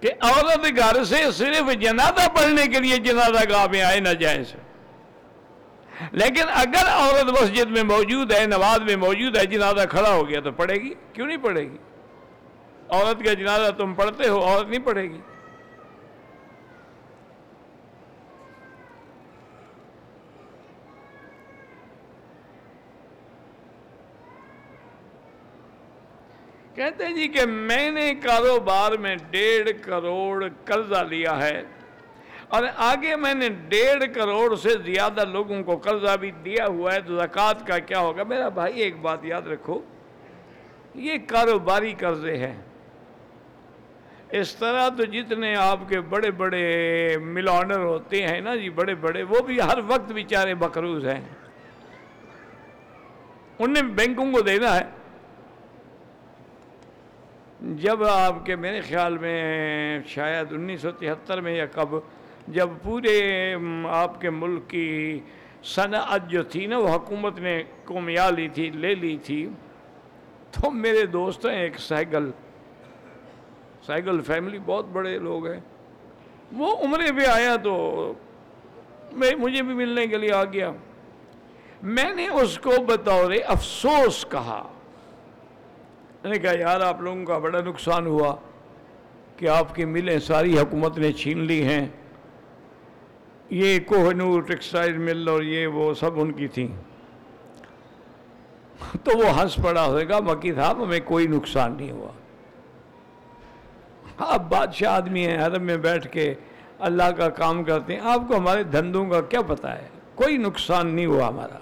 کہ 0.00 0.08
عورت 0.20 0.76
گھر 0.76 1.04
سے 1.04 1.30
صرف 1.32 1.80
جنازہ 1.80 2.28
پڑھنے 2.28 2.66
کے 2.66 2.80
لیے 2.80 2.96
جنازہ 2.96 3.50
گاہ 3.50 3.66
میں 3.66 3.82
آئے 3.82 4.00
نہ 4.00 4.08
جائز 4.08 4.54
لیکن 6.12 6.42
اگر 6.54 6.86
عورت 6.86 7.42
مسجد 7.42 7.70
میں 7.70 7.82
موجود 7.82 8.32
ہے، 8.32 8.46
نماز 8.46 8.80
میں 8.80 8.96
موجود 8.96 9.36
ہے، 9.36 9.46
جنازہ 9.46 9.86
کھڑا 9.90 10.10
ہو 10.10 10.28
گیا 10.28 10.40
تو 10.40 10.52
پڑھے 10.52 10.74
گی؟ 10.74 10.94
کیوں 11.12 11.26
نہیں 11.26 11.36
پڑھے 11.36 11.62
گی؟ 11.62 11.76
عورت 12.88 13.24
کا 13.24 13.32
جنازہ 13.32 13.70
تم 13.70 13.94
پڑھتے 13.94 14.28
ہو، 14.28 14.40
عورت 14.40 14.68
نہیں 14.68 14.84
پڑھے 14.84 15.02
گی۔ 15.02 15.20
کہتے 26.74 27.06
ہیں 27.06 27.14
جی 27.14 27.28
کہ 27.28 27.46
میں 27.46 27.90
نے 27.90 28.14
کاروبار 28.14 28.92
میں 28.92 29.16
ڈیڑھ 29.30 29.68
کروڑ 29.82 30.44
قرضہ 30.64 31.04
لیا 31.10 31.42
ہے۔ 31.42 31.62
اور 32.50 32.62
آگے 32.76 33.16
میں 33.16 33.34
نے 33.34 33.48
ڈیڑھ 33.48 34.14
کروڑ 34.14 34.56
سے 34.56 34.68
زیادہ 34.68 35.24
لوگوں 35.24 35.62
کو 35.62 35.76
قرضہ 35.76 36.16
بھی 36.16 36.30
دیا 36.30 36.66
ہوا 36.66 36.94
ہے، 36.94 37.00
تو 37.00 37.16
زکوٰۃ 37.16 37.66
کا 37.66 37.78
کیا 37.78 37.98
ہوگا؟ 37.98 38.22
میرا 38.22 38.48
بھائی 38.48 38.80
ایک 38.80 39.00
بات 39.00 39.24
یاد 39.24 39.42
رکھو، 39.42 39.80
یہ 40.94 41.12
کاروباری 41.26 41.94
قرضے 41.98 42.36
ہیں۔ 42.36 42.56
اس 44.30 44.54
طرح 44.54 44.88
تو 44.88 45.04
جتنے 45.04 45.56
آپ 45.56 45.78
کے 45.88 46.00
بڑے 46.00 46.30
بڑے 46.30 46.66
ملانر 47.18 47.78
ہوتے 47.78 48.26
ہیں 48.26 48.40
نا 48.40 48.56
جی 48.56 48.70
بڑے 48.70 48.94
بڑے، 48.94 49.22
وہ 49.22 49.40
بھی 49.40 49.60
ہر 49.60 49.78
وقت 49.86 50.12
بیچارے 50.12 50.54
بکروز 50.54 51.06
ہیں۔ 51.06 51.20
انہیں 53.58 53.82
بینکوں 53.82 54.32
کو 54.32 54.40
دینا 54.40 54.76
ہے۔ 54.76 54.84
جب 57.60 58.04
آپ 58.04 58.46
کے 58.46 58.56
میرے 58.56 58.80
خیال 58.80 59.18
میں 59.18 59.98
شاید 60.06 60.52
انیس 60.52 60.80
سو 60.80 60.90
تہتر 60.90 61.40
میں 61.40 61.52
یا 61.52 61.66
کب 61.66 61.88
جب 62.52 62.68
پورے 62.82 63.54
آپ 63.88 64.20
کے 64.20 64.30
ملک 64.30 64.68
کی 64.68 65.20
صنعت 65.64 66.28
جو 66.28 66.42
تھی 66.42 66.66
نا، 66.66 66.78
وہ 66.78 66.88
حکومت 66.88 67.38
نے 67.38 67.62
کومیا 67.84 68.30
لی 68.30 68.48
تھی، 68.48 68.70
لے 68.70 68.94
لی 68.94 69.16
تھی، 69.16 69.48
تو 70.50 70.70
میرے 70.70 71.06
دوست 71.06 71.46
ہیں، 71.46 71.62
ایک 71.62 71.78
سائیکل 71.78 72.30
سائیکل 73.86 74.20
فیملی 74.20 74.58
بہت 74.66 74.86
بڑے 74.92 75.18
لوگ 75.18 75.46
ہیں۔ 75.46 75.60
وہ 76.52 76.76
عمرے 76.76 77.12
پہ 77.12 77.26
آیا 77.26 77.56
تو 77.56 78.12
میں، 79.12 79.30
مجھے 79.38 79.62
بھی 79.62 79.74
ملنے 79.74 80.06
کے 80.06 80.16
لیے 80.16 80.32
آ 80.32 80.44
گیا۔ 80.44 80.70
میں 81.82 82.14
نے 82.14 82.28
اس 82.28 82.58
کو 82.58 82.70
بطور 82.86 83.32
افسوس 83.46 84.26
کہا۔ 84.30 84.72
میں 86.22 86.32
نے 86.32 86.38
کہا، 86.38 86.52
یار، 86.58 86.80
آپ 86.80 87.00
لوگوں 87.00 87.24
کا 87.24 87.38
بڑا 87.38 87.60
نقصان 87.60 88.06
ہوا 88.06 88.36
کہ 89.36 89.48
آپ 89.48 89.74
کی 89.74 89.84
ملیں 89.84 90.18
ساری 90.18 90.58
حکومت 90.58 90.98
نے 90.98 91.12
چھین 91.12 91.38
لی 91.38 91.62
ہیں۔ 91.64 91.88
یہ 93.50 93.78
کوہ 93.86 94.12
نور 94.12 94.42
ٹیکسٹائل 94.42 94.98
مل 94.98 95.28
اور 95.28 95.42
یہ 95.42 95.66
وہ 95.66 95.94
سب 95.94 96.20
ان 96.20 96.32
کی 96.32 96.48
تھیں۔ 96.48 96.68
تو 99.04 99.18
وہ 99.18 99.42
ہنس 99.42 99.56
پڑا 99.56 99.86
ہوئے 99.86 100.08
گا 100.08 100.18
مکی 100.18 100.52
صاحب 100.54 100.84
ہمیں 100.84 101.00
کوئی 101.04 101.26
نقصان 101.26 101.76
نہیں 101.76 101.90
ہوا۔ 101.90 102.08
آپ 104.18 104.42
بادشاہ 104.48 104.92
آدمی 104.92 105.26
ہیں، 105.26 105.46
حرم 105.46 105.62
میں 105.62 105.76
بیٹھ 105.76 106.12
کے 106.12 106.34
اللہ 106.78 107.10
کا 107.16 107.28
کام 107.28 107.64
کرتے 107.64 107.96
ہیں۔ 107.96 108.00
آپ 108.04 108.20
کو 108.28 108.36
ہمارے 108.36 108.62
دھندوں 108.62 109.06
کا 109.06 109.20
کیا 109.20 109.42
پتہ 109.42 109.66
ہے؟ 109.66 109.88
کوئی 110.14 110.36
نقصان 110.36 110.86
نہیں 110.86 111.06
ہوا 111.06 111.28
ہمارا۔ 111.28 111.58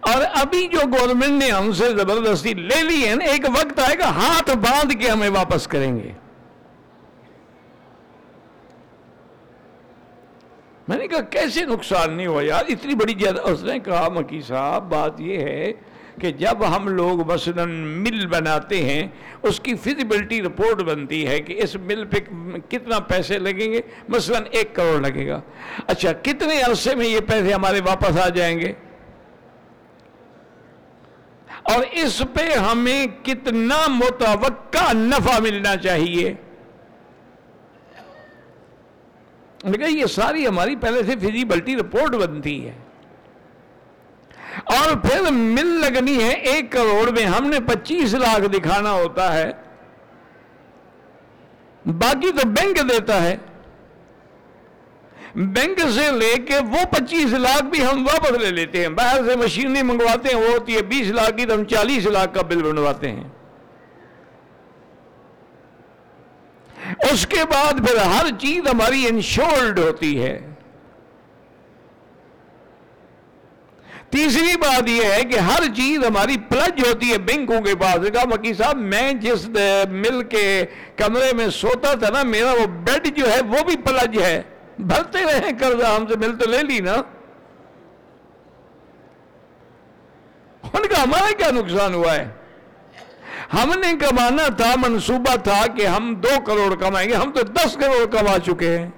اور 0.00 0.22
ابھی 0.34 0.66
جو 0.66 0.78
گورنمنٹ 0.78 1.42
نے 1.42 1.50
ہم 1.50 1.72
سے 1.72 1.88
زبردستی 1.90 2.54
لے 2.54 2.82
لی 2.82 3.08
ہے 3.08 3.14
نا 3.14 3.24
ایک 3.24 3.44
وقت 3.48 3.78
آئے 3.78 3.98
گا، 3.98 4.08
ہاتھ 4.08 4.50
باندھ 4.50 4.94
کے 4.94 5.10
ہمیں 5.10 5.30
واپس 5.30 5.66
کریں 5.66 5.96
گے۔ 5.96 6.12
میں 10.90 10.98
نے 10.98 11.08
کہا، 11.08 11.20
کیسے 11.20 11.64
نقصان 11.64 12.12
نہیں 12.12 12.26
ہوا 12.26 12.42
یار؟ 12.44 12.64
اتنی 12.68 12.94
بڑی 12.94 13.14
زیادہ 13.20 13.40
اس 13.40 13.62
نے 13.62 13.78
کہا، 13.78 14.08
مکی 14.08 14.40
صاحب، 14.40 14.90
بات 14.90 15.20
یہ 15.20 15.38
ہے 15.38 15.72
کہ 16.20 16.30
جب 16.30 16.76
ہم 16.76 16.88
لوگ 16.88 17.32
مثلا 17.32 17.64
مل 17.64 18.26
بناتے 18.26 18.82
ہیں، 18.84 19.08
اس 19.42 19.60
کی 19.60 19.74
فیزیبلٹی 19.74 20.42
رپورٹ 20.42 20.82
بنتی 20.82 21.26
ہے 21.26 21.40
کہ 21.40 21.62
اس 21.62 21.76
مل 21.76 22.04
پہ 22.04 22.18
کتنا 22.68 22.98
پیسے 22.98 23.38
لگیں 23.38 23.72
گے؟ 23.72 23.80
مثلا 24.08 24.38
ایک 24.50 24.74
کروڑ 24.74 25.00
لگے 25.00 25.28
گا۔ 25.28 25.40
اچھا 25.86 26.12
کتنے 26.12 26.60
عرصے 26.62 26.94
میں 26.94 27.06
یہ 27.06 27.20
پیسے 27.20 27.52
ہمارے 27.52 27.80
واپس 27.86 28.18
آ 28.18 28.28
جائیں 28.28 28.60
گے؟ 28.60 28.72
اور 31.62 31.84
اس 31.92 32.22
پہ 32.34 32.54
ہمیں 32.58 33.06
کتنا 33.22 33.86
متوقع 33.88 34.92
نفع 34.92 35.38
ملنا 35.38 35.76
چاہیے؟ 35.76 36.34
یہ 39.64 40.06
ساری 40.06 40.46
ہماری 40.46 40.76
پہلے 40.76 41.02
سے 41.02 41.16
فزیبلٹی 41.16 41.76
رپورٹ 41.76 42.14
بنتی 42.14 42.68
ہے۔ 42.68 42.78
اور 44.64 44.96
پھر 44.96 45.30
مل 45.30 45.66
لگنی 45.66 46.22
ہے، 46.22 46.28
ایک 46.28 46.72
کروڑ 46.72 47.10
میں 47.10 47.24
ہم 47.24 47.46
نے 47.46 47.58
پچیس 47.60 48.14
لاکھ 48.14 48.48
دکھانا 48.52 48.90
ہوتا 48.90 49.38
ہے۔ 49.38 49.50
باقی 51.86 52.30
تو 52.30 52.48
بینک 52.48 52.90
دیتا 52.90 53.22
ہے۔ 53.22 53.36
بینک 55.34 55.80
سے 55.80 56.10
لے 56.10 56.34
کے 56.42 56.58
وہ 56.58 56.84
پچیس 56.90 57.32
لاکھ 57.32 57.64
بھی 57.64 57.84
ہم 57.84 58.06
واپس 58.06 58.30
لے 58.30 58.50
لیتے 58.50 58.82
ہیں۔ 58.82 58.88
باہر 58.88 59.18
سے 59.26 59.36
مشینری 59.36 59.82
منگواتے 59.82 60.28
ہیں، 60.28 60.40
وہ 60.40 60.52
ہوتی 60.52 60.76
ہے 60.76 60.82
بیس 60.82 61.06
لاکھ 61.06 61.36
کی 61.36 61.46
تو 61.46 61.54
ہم 61.54 61.64
چالیس 61.64 62.06
لاکھ 62.06 62.34
کا 62.34 62.42
بل 62.42 62.62
بنواتے 62.62 63.10
ہیں۔ 63.10 63.28
اس 67.12 67.26
کے 67.26 67.44
بعد 67.50 67.72
پھر 67.86 67.96
ہر 67.96 68.26
چیز 68.38 68.68
ہماری 68.68 69.06
انشورڈ 69.08 69.78
ہوتی 69.78 70.22
ہے۔ 70.22 70.46
تیسری 74.10 74.56
بات 74.56 74.88
یہ 74.88 75.04
ہے 75.04 75.22
کہ 75.22 75.38
ہر 75.38 75.62
چیز 75.76 75.98
ہماری 75.98 76.36
پلج 76.48 76.86
ہوتی 76.86 77.12
ہے 77.12 77.18
بینکوں 77.18 77.60
کے 77.60 77.74
پاس۔ 77.74 78.10
کہا، 78.12 78.24
مکی 78.24 78.54
صاحب، 78.54 78.76
میں 78.76 79.12
جس 79.12 79.48
مل 79.90 80.22
کے 80.22 80.64
کمرے 80.96 81.32
میں 81.32 81.48
سوتا 81.48 81.94
تھا 81.94 82.08
نا، 82.10 82.22
میرا 82.22 82.52
وہ 82.52 82.66
بیڈ 82.66 83.16
جو 83.16 83.30
ہے 83.30 83.40
وہ 83.40 83.64
بھی 83.66 83.76
پلج 83.76 84.18
ہے۔ 84.22 84.42
بھرتے 84.78 85.18
رہے، 85.24 85.50
قرضہ 85.60 85.86
ہم 85.86 86.06
سے 86.06 86.16
مل 86.16 86.38
تو 86.38 86.50
لے 86.50 86.58
لی 86.62 86.80
نا۔ 86.80 86.94
ان 90.62 90.82
کا 90.88 91.02
ہمارا 91.02 91.32
کیا 91.38 91.50
نقصان 91.50 91.94
ہوا 91.94 92.14
ہے؟ 92.14 92.28
ہم 93.54 93.72
نے 93.78 93.92
کمانا 94.00 94.48
تھا، 94.48 94.74
منصوبہ 94.76 95.36
تھا 95.36 95.66
کہ 95.66 95.86
ہم 95.86 96.14
دو 96.14 96.40
کروڑ 96.46 96.74
کمائیں 96.74 97.08
گے، 97.08 97.14
ہم 97.14 97.32
تو 97.32 97.42
دس 97.42 97.76
کروڑ 97.76 98.06
کما 98.06 98.38
چکے 98.38 98.78
ہیں۔ 98.78 98.90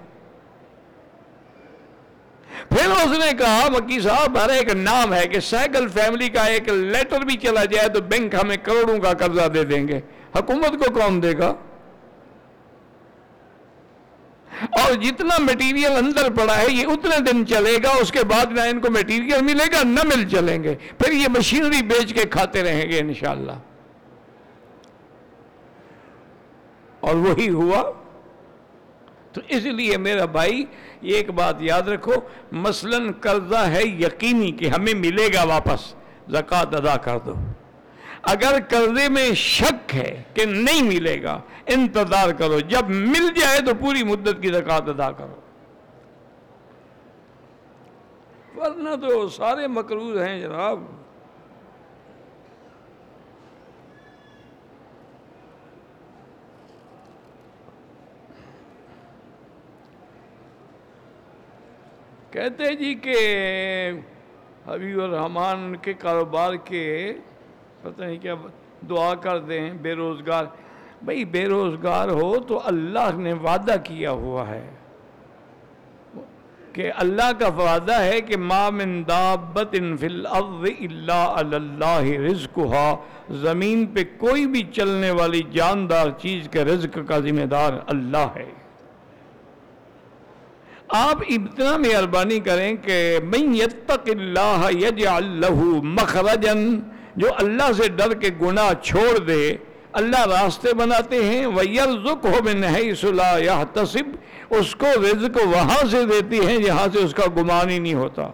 پھر 2.69 2.91
اس 2.91 3.19
نے 3.19 3.33
کہا 3.39 3.69
مکی 3.69 4.01
صاحب، 4.01 4.39
ہر 4.45 4.49
ایک 4.49 4.75
نام 4.75 5.15
ہے 5.15 5.29
کہ 5.29 5.41
سائیکل 5.41 5.89
فیملی 5.89 6.29
کا 6.29 6.43
ایک 6.43 6.69
لیٹر 6.69 7.21
بھی 7.21 7.37
چلا 7.37 7.65
جائے 7.65 7.89
تو 7.89 8.01
بینک 8.01 8.35
ہمیں 8.35 8.57
کروڑوں 8.57 8.99
کا 8.99 9.13
قرضہ 9.13 9.49
دے 9.49 9.65
دیں 9.65 9.89
گے۔ 9.89 10.01
حکومت 10.37 10.85
کو 10.85 10.93
کون 11.01 11.23
دے 11.23 11.39
گا؟ 11.39 11.55
اور 14.71 14.93
جتنا 14.93 15.35
میٹیریل 15.39 15.93
اندر 15.97 16.31
پڑا 16.31 16.59
ہے، 16.59 16.67
یہ 16.69 16.87
اتنے 16.87 17.21
دن 17.21 17.47
چلے 17.47 17.77
گا، 17.83 17.91
اس 17.91 18.13
کے 18.13 18.25
بعد 18.25 18.53
نہ 18.53 18.61
ان 18.61 18.81
کو 18.81 18.91
میٹیریل 18.91 19.43
ملے 19.43 19.65
گا، 19.73 19.83
نہ 19.83 20.01
مل 20.05 20.29
چلیں 20.29 20.63
گے۔ 20.63 20.75
پھر 20.99 21.13
یہ 21.13 21.27
مشینری 21.39 21.83
بیچ 21.83 22.15
کے 22.15 22.29
کھاتے 22.29 22.63
رہیں 22.63 22.93
گے 22.93 22.99
انشاءاللہ۔ 22.99 23.53
اور 27.03 27.15
وہی 27.15 27.49
ہوا۔ 27.49 27.93
تو 29.33 29.41
اس 29.49 29.63
لیے 29.63 29.97
میرا 29.97 30.25
بھائی 30.25 30.65
یہ 31.03 31.17
ایک 31.17 31.31
بات 31.31 31.55
یاد 31.61 31.83
رکھو، 31.83 32.13
مثلا 32.53 32.99
قرضہ 33.21 33.67
ہے 33.67 33.83
یقینی 33.83 34.53
کہ 34.53 34.69
ہمیں 34.69 34.95
ملے 34.95 35.29
گا 35.35 35.43
واپس، 35.45 35.95
زکوٰۃ 36.31 36.75
ادا 36.75 36.97
کر 36.97 37.19
دو۔ 37.19 37.35
اگر 38.23 38.59
قرضے 38.69 39.09
میں 39.09 39.35
شک 39.35 39.95
ہے 39.95 40.23
کہ 40.35 40.45
نہیں 40.45 40.83
ملے 40.83 41.23
گا، 41.23 41.41
انتظار 41.67 42.31
کرو، 42.31 42.61
جب 42.61 42.89
مل 42.89 43.29
جائے 43.41 43.61
تو 43.61 43.73
پوری 43.81 44.05
مدت 44.05 44.43
کی 44.43 44.49
زکوٰۃ 44.49 44.89
ادا 44.89 45.13
کرو۔ 45.13 45.41
ورنہ 48.57 48.91
تو 49.01 49.29
سارے 49.29 49.67
مقروض 49.67 50.19
ہیں 50.19 50.41
جناب۔ 50.41 50.81
کہتے 62.33 62.75
جی 62.77 62.95
کہ 62.95 63.17
حبیب 64.67 65.03
الرحمان 65.03 65.77
کے 65.77 65.93
کاروبار 65.93 66.55
کے 66.55 67.13
پتہ 67.83 68.03
نہیں 68.03 68.19
کیا 68.19 68.35
دعا 68.91 69.15
کر 69.15 69.39
دیں 69.39 69.71
بے 69.73 69.95
روزگار۔ 69.95 70.45
بھائی 71.05 71.25
بے 71.25 71.45
روزگار 71.45 72.09
ہو 72.09 72.39
تو 72.39 72.61
اللہ 72.65 73.17
نے 73.17 73.33
وعدہ 73.33 73.77
کیا 73.85 74.11
ہوا 74.11 74.49
ہے۔ 74.49 74.71
کہ 76.73 76.93
اللہ 76.97 77.33
کا 77.39 77.49
وعدہ 77.49 78.01
ہے 78.01 78.21
کہ 78.21 78.37
ما 78.37 78.71
من 78.71 79.03
دابت 79.09 79.77
فی 80.01 80.07
الارض 80.07 80.71
الا 80.81 81.25
اللہ 81.39 82.11
رزقها 82.31 82.95
زمین 83.43 83.87
پہ 83.87 84.05
کوئی 84.19 84.47
بھی 84.47 84.63
چلنے 84.73 85.11
والی 85.11 85.43
جاندار 85.53 86.11
چیز 86.19 86.49
کے 86.49 86.65
رزق 86.65 86.99
کا 87.09 87.19
ذمہ 87.19 87.47
دار 87.47 87.73
اللہ 87.87 88.27
ہے۔ 88.37 88.51
آپ 90.97 91.23
اتنا 91.29 91.77
مہربانی 91.77 92.39
کریں 92.47 92.73
کہ 92.83 93.19
من 93.25 93.55
یتق 93.57 94.09
اللہ 94.15 94.65
یجعل 94.71 95.29
له 95.45 95.81
مخرجا، 95.99 96.53
جو 97.17 97.29
اللہ 97.39 97.71
سے 97.77 97.89
ڈر 97.97 98.15
کے 98.15 98.31
گناہ 98.41 98.73
چھوڑ 98.83 99.19
دے، 99.19 99.57
اللہ 100.01 100.27
راستے 100.27 100.75
بناتے 100.75 101.23
ہیں، 101.25 101.47
وَيَرْزُقْهُ 101.47 102.43
مِنْ 102.45 102.65
حَيْسُ 102.65 103.13
لَا 103.13 103.39
يَحْتَسِبْ، 103.39 104.55
اس 104.59 104.75
کو 104.75 104.93
رزق 105.03 105.37
وہاں 105.47 105.83
سے 105.91 106.05
دیتی 106.13 106.47
ہیں 106.47 106.59
جہاں 106.59 106.87
سے 106.93 106.99
اس 106.99 107.15
کا 107.15 107.27
گمان 107.37 107.71
ہی 107.71 107.79
نہیں 107.79 107.95
ہوتا۔ 107.95 108.31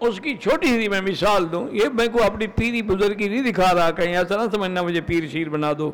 اس 0.00 0.20
کی 0.20 0.36
چھوٹی 0.42 0.66
سی 0.66 0.88
میں 0.88 1.00
مثال 1.00 1.52
دوں، 1.52 1.68
یہ 1.72 1.88
میں 1.94 2.06
کو 2.12 2.22
اپنی 2.24 2.46
پیری 2.46 2.82
بزرگی 2.82 3.28
نہیں 3.28 3.50
دکھا 3.52 3.74
رہا، 3.74 3.90
کہیں 3.90 4.16
ایسا 4.16 4.36
نہ 4.36 4.50
سمجھنا 4.54 4.82
مجھے 4.82 5.00
پیر 5.00 5.26
شیر 5.32 5.48
بنا 5.48 5.72
دو۔ 5.78 5.90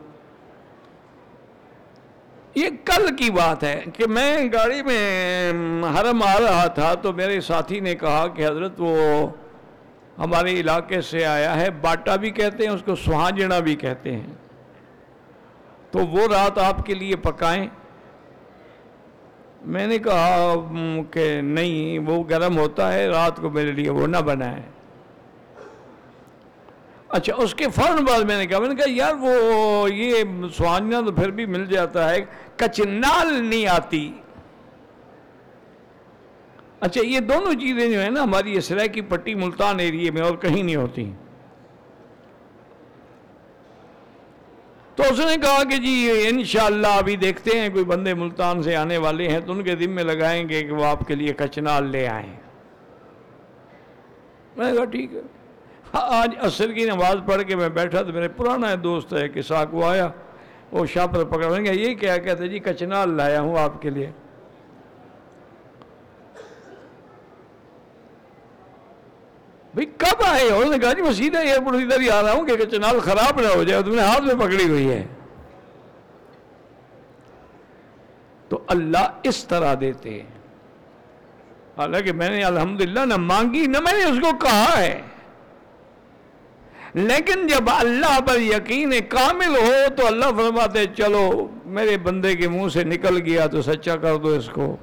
یہ 2.55 2.69
کل 2.85 3.17
کی 3.17 3.31
بات 3.31 3.65
ہے 3.65 3.85
کہ 3.93 4.07
میں 4.07 4.49
گاڑی 4.53 4.83
میں 4.83 5.53
حرم 5.85 6.23
آ 6.23 6.35
رہا 6.41 6.67
تھا 6.67 6.95
تو 6.95 7.13
میرے 7.13 7.41
ساتھی 7.41 7.81
نے 7.81 7.95
کہا 7.95 8.27
کہ 8.27 8.47
حضرت 8.47 8.73
وہ 8.79 9.29
ہمارے 10.19 10.53
علاقے 10.53 11.01
سے 11.01 11.27
آیا 11.27 11.61
ہے، 11.61 11.71
باٹا 11.71 12.17
بھی 12.17 12.31
کہتے 12.31 12.67
ہیں، 12.67 12.71
اس 12.71 12.83
کو 12.87 12.95
سہانجنا 12.95 13.59
بھی 13.59 13.75
کہتے 13.75 14.13
ہیں۔ 14.13 14.35
تو 15.91 15.99
وہ 15.99 16.21
رات 16.21 16.59
آپ 16.59 16.87
کے 16.87 16.95
لیے 16.95 17.17
پکائیں۔ 17.17 17.67
میں 19.63 19.87
نے 19.87 19.99
کہا 19.99 20.55
کہ 21.11 21.41
نہیں، 21.41 21.99
وہ 21.99 22.25
گرم 22.31 22.59
ہوتا 22.59 22.93
ہے، 22.93 23.07
رات 23.07 23.37
کو 23.37 23.51
میرے 23.51 23.73
لیے 23.73 23.91
وہ 23.91 24.07
نہ 24.07 24.17
بنائیں۔ 24.17 24.74
اچھا 27.15 27.35
اس 27.37 27.55
کے 27.55 27.65
فوراً 27.75 28.05
بعد 28.05 28.21
میں 28.21 28.39
نے 28.39 28.47
کہا، 28.47 28.59
میں 28.59 28.69
نے 28.69 28.75
کہا، 28.75 28.85
یار، 28.89 29.15
وہ 29.21 29.95
یہ 29.95 30.15
سوانجنا 30.57 31.01
تو 31.01 31.13
پھر 31.13 31.31
بھی 31.31 31.47
مل 31.47 31.67
جاتا 31.67 32.11
ہے 32.11 32.25
کچنال 32.57 33.45
نہیں 33.45 33.67
آتی۔ 33.67 34.13
اچھا 36.81 37.01
یہ 37.05 37.21
دونوں 37.21 37.53
چیزیں 37.61 37.89
جو 37.89 38.01
ہیں 38.01 38.11
نا، 38.11 38.23
ہماری 38.23 38.59
اسرائیل 38.59 38.93
کی 38.93 39.01
پٹی 39.01 39.35
ملتان 39.35 39.79
ایریے 39.79 40.11
میں 40.11 40.23
اور 40.23 40.37
کہیں 40.37 40.63
نہیں 40.63 40.77
ہوتی۔ 40.77 41.13
تو 44.95 45.03
اس 45.11 45.19
نے 45.19 45.37
کہا 45.43 45.63
کہ 45.65 45.77
جی 45.77 46.11
انشاءاللہ 46.29 46.87
ابھی 46.87 47.17
دیکھتے 47.17 47.61
ہیں، 47.61 47.69
کوئی 47.69 47.85
بندے 47.85 48.15
ملتان 48.15 48.63
سے 48.63 48.77
آنے 48.77 48.99
والے 48.99 49.29
ہیں 49.29 49.41
تو 49.41 49.53
ان 49.53 49.63
کے 49.63 49.77
ذمہ 49.77 50.01
لگائیں 50.01 50.49
گے 50.49 50.63
کہ 50.63 50.73
وہ 50.73 50.85
آپ 50.85 51.07
کے 51.07 51.15
لیے 51.15 51.33
کچنال 51.33 51.87
لے 51.87 52.09
آئیں۔ 52.09 52.37
میں 54.57 54.71
نے 54.71 54.77
کہا، 54.77 54.85
ٹھیک 54.85 55.15
ہے۔ 55.15 55.44
آج 56.03 56.35
عصر 56.41 56.73
کی 56.73 56.85
نماز 56.85 57.17
پڑھ 57.27 57.43
کے 57.43 57.57
میں 57.57 57.69
بیٹھا 57.69 58.03
تو 58.03 58.13
میرے 58.13 58.29
پرانا 58.29 58.67
دوست 58.83 59.13
ہے 59.13 59.29
کہ 59.29 59.43
ساک 59.43 59.75
وہ 59.75 59.85
آیا، 59.85 60.09
وہ 60.73 60.87
شاہ 60.87 61.07
پر 61.07 61.25
پکڑیں 61.25 61.65
گے 61.65 61.75
یہ 61.75 61.95
کیا؟ 61.95 62.17
کہتے 62.17 62.49
جی 62.49 62.59
کچنال 62.59 63.17
لایا 63.17 63.41
ہوں 63.41 63.59
آپ 63.59 63.83
کے 63.83 63.91
لیے۔ 63.91 64.11
بھئی، 69.75 69.87
کب 69.87 70.23
آئے؟ 70.27 70.51
ہو 70.51 70.65
نے 70.65 70.79
کہا 70.79 70.93
جی 70.93 71.03
میں 71.03 71.13
سیدھا 71.13 71.39
ایئرپورٹ 71.39 71.75
ادھر 71.75 72.01
ہی 72.01 72.11
آ 72.11 72.23
رہا 72.23 72.33
ہوں 72.33 72.47
کہ 72.47 72.57
کچنال 72.57 72.99
خراب 72.99 73.41
نہ 73.41 73.47
ہو 73.47 73.63
جائے 73.63 73.83
تم 73.83 73.95
نے 73.95 74.03
ہاتھ 74.03 74.23
میں 74.23 74.35
پکڑی 74.35 74.69
ہوئی 74.69 74.91
ہے۔ 74.91 75.07
تو 78.49 78.61
اللہ 78.67 79.11
اس 79.23 79.45
طرح 79.45 79.75
دیتے۔ 79.81 80.11
ہیں 80.11 80.31
حالانکہ 81.79 82.13
میں 82.13 82.29
نے 82.29 82.43
الحمدللہ 82.43 83.01
نہ 83.01 83.17
مانگی، 83.17 83.67
نہ 83.67 83.79
میں 83.81 83.93
نے 83.93 84.05
اس 84.05 84.19
کو 84.23 84.39
کہا 84.39 84.79
ہے۔ 84.79 85.03
لیکن 86.95 87.47
جب 87.47 87.65
اللہ 87.67 88.21
پر 88.21 88.41
یقین 88.41 88.93
کامل 89.09 89.57
ہو 89.57 89.95
تو 89.97 90.07
اللہ 90.07 90.25
فرماتے 90.25 90.87
چلو، 90.97 91.49
میرے 91.65 91.97
بندے 91.99 92.37
کے 92.37 92.49
منہ 92.49 92.69
سے 92.69 92.85
نکل 92.85 93.21
گیا 93.21 93.47
تو 93.47 93.63
سچا 93.63 93.97
کر 93.97 94.17
دو 94.17 94.29
اس 94.29 94.49
کو۔ 94.49 94.77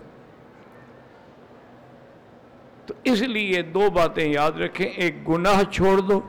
تو 2.86 2.94
اس 3.04 3.22
لیے 3.22 3.62
دو 3.62 3.90
باتیں 3.90 4.30
یاد 4.30 4.52
رکھیں، 4.52 4.86
ایک 4.86 5.30
گناہ 5.30 5.64
چھوڑ 5.72 5.98
دو۔ 5.98 6.22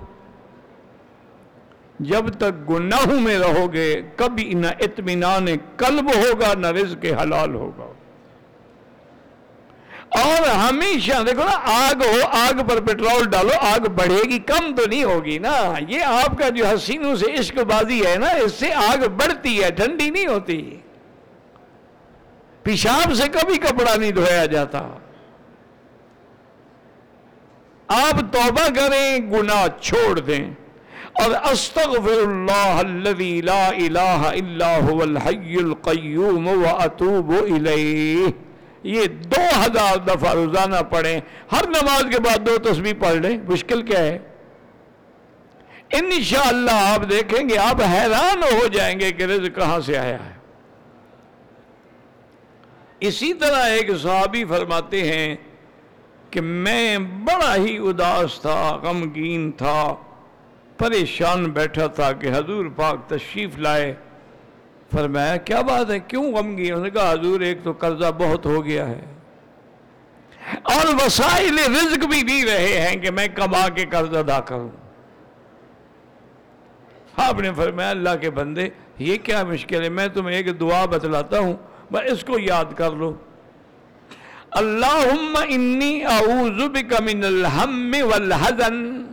جب 2.00 2.28
تک 2.38 2.70
گناہوں 2.70 3.20
میں 3.20 3.38
رہو 3.38 3.72
گے، 3.72 4.02
کبھی 4.16 4.54
نہ 4.54 4.66
اطمینان 4.80 5.46
قلب 5.76 6.10
ہوگا، 6.16 6.54
نہ 6.54 6.66
رزق 6.66 7.04
حلال 7.22 7.54
ہوگا۔ 7.54 7.92
اور 10.14 10.48
ہمیشہ 10.48 11.22
دیکھو 11.22 11.42
نا، 11.42 11.58
آگ 11.64 12.02
ہو، 12.02 12.20
آگ 12.32 12.66
پر 12.68 12.80
پیٹرول 12.80 13.30
ڈالو، 13.30 13.50
آگ 13.60 13.80
بڑھے 13.80 14.22
گی، 14.24 14.38
کم 14.38 14.74
تو 14.74 14.86
نہیں 14.86 15.04
ہوگی 15.04 15.38
نا۔ 15.38 15.74
یہ 15.88 16.02
آپ 16.02 16.38
کا 16.38 16.48
جو 16.48 16.66
حسینوں 16.66 17.16
سے 17.16 17.26
عشق 17.38 17.58
بازی 17.58 18.06
ہے 18.06 18.16
نا، 18.16 18.26
اس 18.26 18.52
سے 18.52 18.72
آگ 18.72 19.08
بڑھتی 19.08 19.64
ہے، 19.64 19.70
ٹھنڈی 19.70 20.10
نہیں 20.10 20.26
ہوتی۔ 20.26 20.76
پیشاب 22.62 23.14
سے 23.14 23.28
کبھی 23.28 23.56
کپڑا 23.56 23.96
نہیں 23.96 24.10
دھویا 24.10 24.46
جاتا۔ 24.46 24.78
آپ 27.88 28.32
توبہ 28.32 28.68
کریں، 28.76 29.32
گناہ 29.32 29.66
چھوڑ 29.80 30.18
دیں۔ 30.18 30.50
اور 31.12 31.52
استغفر 31.52 32.28
اللہ 32.28 32.80
الذي 32.86 33.40
لا 33.40 33.68
الہ 33.68 34.22
الا 34.24 34.78
هو 34.78 35.02
الحی 35.02 35.56
القیوم 35.56 36.48
واتوب 36.48 37.32
الیہ۔ 37.32 38.51
یہ 38.82 39.06
دو 39.06 39.40
ہزار 39.56 39.96
دفعہ 39.96 40.32
روزانہ 40.34 40.76
پڑھیں، 40.90 41.20
ہر 41.52 41.68
نماز 41.68 42.04
کے 42.10 42.20
بعد 42.20 42.46
دو 42.46 42.56
تسبیح 42.58 42.92
پڑھ 42.98 43.14
لیں، 43.14 43.38
مشکل 43.48 43.82
کیا 43.82 43.98
ہے؟ 43.98 44.18
انشاءاللہ 45.92 46.70
آپ 46.70 47.10
دیکھیں 47.10 47.48
گے، 47.48 47.58
آپ 47.58 47.82
حیران 47.82 48.42
ہو 48.42 48.66
جائیں 48.66 49.00
گے 49.00 49.12
کہ 49.12 49.22
رزق 49.22 49.56
کہاں 49.56 49.80
سے 49.80 49.98
آیا 49.98 50.16
ہے۔ 50.24 50.32
اسی 53.00 53.34
طرح 53.34 53.64
ایک 53.66 53.90
صحابی 54.02 54.44
فرماتے 54.44 55.12
ہیں 55.12 55.36
کہ 56.30 56.40
میں 56.40 56.98
بڑا 56.98 57.56
ہی 57.56 57.76
اداس 57.76 58.40
تھا، 58.40 58.80
غمگین 58.82 59.52
تھا، 59.52 59.94
پریشان 60.78 61.44
بیٹھا 61.44 61.86
تھا 61.86 62.12
کہ 62.12 62.28
حضور 62.28 62.66
پاک 62.76 63.08
تشریف 63.08 63.58
لائے۔ 63.58 63.94
فرمایا، 64.92 65.36
کیا 65.36 65.60
بات 65.60 65.90
ہے؟ 65.90 65.98
کیوں 65.98 66.32
غمگین 66.32 66.66
انہوں 66.66 66.84
نے 66.84 66.90
کہا، 66.90 67.12
حضور، 67.12 67.40
ایک 67.40 67.58
تو 67.62 67.72
قرضہ 67.72 68.10
بہت 68.18 68.46
ہو 68.46 68.64
گیا 68.64 68.88
ہے 68.88 69.00
اور 70.62 70.86
وسائل 70.94 71.58
رزق 71.58 72.04
بھی 72.04 72.22
نہیں 72.22 72.44
رہے 72.44 72.80
ہیں 72.80 72.96
کہ 72.96 73.10
میں 73.10 73.28
کما 73.28 73.68
کے 73.68 73.84
قرض 73.90 74.16
ادا 74.16 74.40
کروں۔ 74.40 74.68
آپ 77.16 77.40
نے 77.40 77.50
فرمایا، 77.56 77.90
اللہ 77.90 78.16
کے 78.20 78.30
بندے، 78.30 78.68
یہ 78.98 79.16
کیا 79.16 79.44
مشکل 79.44 79.82
ہے؟ 79.82 79.88
میں 79.88 80.08
تمہیں 80.08 80.36
ایک 80.36 80.60
دعا 80.60 80.84
بتلاتا 80.84 81.38
ہوں، 81.38 81.56
بس 81.92 82.12
اس 82.12 82.24
کو 82.24 82.38
یاد 82.38 82.72
کر 82.76 82.90
لو۔ 82.90 83.14
اللہم 84.50 85.36
انی 85.48 86.04
اعوذ 86.04 86.62
بک 86.68 86.92
من 87.00 87.24
الہم 87.24 87.94
والحزن 88.02 89.06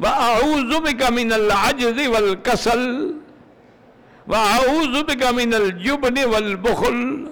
واعوذ 0.00 0.74
بک 0.76 1.02
من 1.10 1.32
العجز 1.32 2.08
والکسل۔ 2.08 2.86
واعوذ 4.28 5.02
بک 5.02 5.22
من 5.34 5.54
الجبن 5.54 6.24
والبخل 6.24 7.24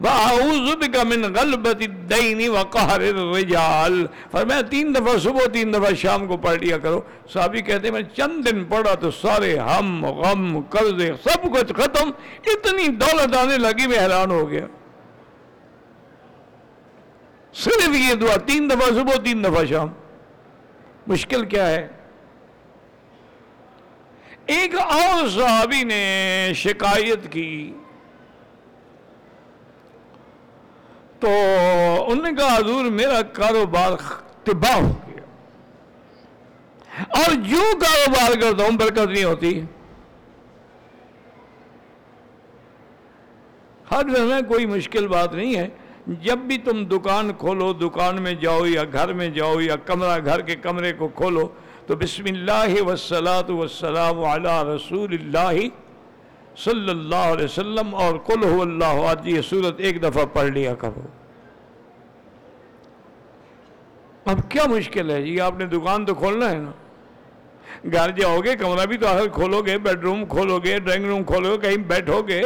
واعوذ 0.00 0.74
بک 0.76 0.96
من 0.96 1.22
غلبت 1.34 1.82
الدین 1.82 2.48
وقہر 2.48 3.00
الرجال 3.00 4.06
فرمایا، 4.30 4.60
تین 4.60 4.94
دفعہ 4.94 5.18
صبح، 5.18 5.46
تین 5.52 5.72
دفعہ 5.72 5.94
شام 5.94 6.26
کو 6.26 6.36
پڑھ 6.36 6.58
لیا 6.64 6.78
کرو۔ 6.78 7.00
صحابی 7.32 7.60
کہتے 7.60 7.86
ہیں، 7.86 7.92
میں 7.92 8.02
چند 8.16 8.46
دن 8.46 8.64
پڑھا 8.64 8.94
تو 8.94 9.10
سارے 9.10 9.58
ہم، 9.58 10.06
غم 10.06 10.60
قرضے 10.60 11.10
سب 11.24 11.42
کچھ 11.54 11.72
ختم، 11.72 12.10
اتنی 12.46 12.88
دولت 12.88 13.36
آنے 13.36 13.58
لگی، 13.58 13.86
میں 13.86 13.98
حیران 13.98 14.30
ہو 14.30 14.50
گیا۔ 14.50 14.66
صرف 17.54 17.88
یہ 17.94 18.14
دعا، 18.14 18.36
تین 18.36 18.70
دفعہ 18.70 18.88
صبح، 18.94 19.16
تین 19.24 19.44
دفعہ 19.44 19.64
شام۔ 19.64 19.88
مشکل 21.06 21.44
کیا 21.44 21.70
ہے؟ 21.70 21.88
ایک 24.60 24.74
اور 24.78 25.28
صحابی 25.28 25.82
نے 25.82 26.52
شکایت 26.54 27.32
کی۔ 27.32 27.72
تو 31.20 31.28
انہوں 32.08 32.30
نے 32.30 32.36
کہا، 32.38 32.56
حضور، 32.56 32.84
میرا 32.84 33.22
کاروبار 33.22 33.90
تباہ 34.44 34.76
ہو 34.76 34.92
گیا۔ 35.06 35.22
اور 37.08 37.34
جو 37.34 37.78
کاروبار 37.78 38.40
کرتا 38.40 38.64
ہوں، 38.64 38.70
برکت 38.70 39.10
نہیں 39.10 39.24
ہوتی۔ 39.24 39.60
ہر 43.90 44.04
میں 44.04 44.42
کوئی 44.48 44.66
مشکل 44.66 45.08
بات 45.08 45.34
نہیں 45.34 45.56
ہے۔ 45.56 45.68
جب 46.06 46.38
بھی 46.38 46.58
تم 46.58 46.84
دکان 46.84 47.30
کھولو، 47.38 47.72
دکان 47.72 48.22
میں 48.22 48.32
جاؤ 48.32 48.66
یا 48.66 48.82
گھر 48.92 49.12
میں 49.12 49.28
جاؤ 49.28 49.60
یا 49.60 49.76
کمرہ، 49.76 50.18
گھر 50.24 50.40
کے 50.40 50.56
کمرے 50.56 50.92
کو 50.92 51.08
کھولو 51.08 51.48
تو 51.86 51.96
بسم 51.96 52.24
اللہ 52.26 52.82
وسلاۃ 52.82 53.50
وسلام 53.50 54.24
علی 54.24 54.48
رسول 54.76 55.12
اللہ 55.12 55.58
صلی 56.56 56.90
اللہ 56.90 57.24
علیہ 57.32 57.44
وسلم 57.44 57.94
اور 57.94 58.18
کل 58.26 58.44
ہو 58.44 58.60
اللہ 58.62 58.84
آج 58.84 59.28
یہ 59.28 59.40
صورت 59.40 59.74
ایک 59.78 60.02
دفعہ 60.02 60.24
پڑھ 60.32 60.50
لیا 60.50 60.74
کرو۔ 60.74 61.06
اب 64.24 64.38
کیا 64.48 64.62
مشکل 64.66 65.10
ہے 65.10 65.22
جی؟ 65.22 65.40
آپ 65.40 65.58
نے 65.58 65.66
دکان 65.66 66.04
تو 66.06 66.14
کھولنا 66.14 66.50
ہے 66.50 66.58
نا۔ 66.58 66.70
گھر 67.92 68.10
جاؤ 68.10 68.40
گے 68.40 68.56
کمرہ 68.56 68.86
بھی 68.86 68.96
تو 68.96 69.06
آخر 69.06 69.28
کھولو 69.28 69.62
گے 69.62 69.78
بیڈ 69.78 70.02
روم 70.02 70.24
کھولو 70.26 70.58
گے 70.58 70.78
ڈرائنگ 70.78 71.04
روم 71.04 71.24
کھولو 71.24 71.56
گے 71.56 71.68
کہیں 71.68 71.76
بیٹھو 71.76 72.22
گے 72.22 72.42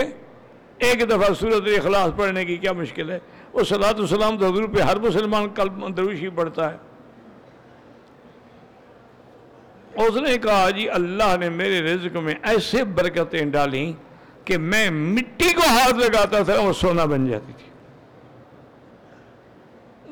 ایک 0.79 1.11
دفعہ 1.11 1.35
صورت 1.35 1.69
اخلاص 1.79 2.11
پڑھنے 2.17 2.45
کی 2.45 2.57
کیا 2.57 2.73
مشکل 2.73 3.11
ہے؟ 3.11 3.19
وہ 3.53 3.65
صلاح 3.65 3.93
السلام 3.97 4.39
تو 4.39 4.47
حضور 4.47 4.65
پہ 4.69 4.81
ہر 4.81 4.99
مسلمان 4.99 5.49
کل 5.55 5.69
دروشی 5.97 6.29
پڑھتا 6.29 6.73
ہے۔ 6.73 6.77
اس 10.05 10.17
نے 10.23 10.37
کہا 10.39 10.69
جی 10.71 10.89
اللہ 10.91 11.37
نے 11.41 11.49
میرے 11.51 11.81
رزق 11.83 12.17
میں 12.25 12.35
ایسے 12.43 12.85
برکتیں 12.97 13.45
ڈالیں 13.53 13.93
کہ 14.45 14.59
میں 14.59 14.89
مٹی 14.91 15.53
کو 15.55 15.69
ہاتھ 15.69 15.99
لگاتا 15.99 16.43
تھا 16.43 16.55
اور 16.55 16.73
سونا 16.81 17.05
بن 17.05 17.27
جاتی 17.27 17.53
تھی. 17.57 17.71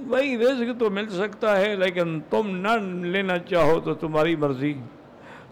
وہی 0.08 0.36
رزق 0.38 0.78
تو 0.80 0.90
مل 0.90 1.08
سکتا 1.10 1.56
ہے، 1.60 1.74
لیکن 1.76 2.18
تم 2.30 2.56
نہ 2.56 2.76
لینا 3.12 3.38
چاہو 3.50 3.78
تو 3.80 3.94
تمہاری 3.94 4.36
مرضی۔ 4.36 4.72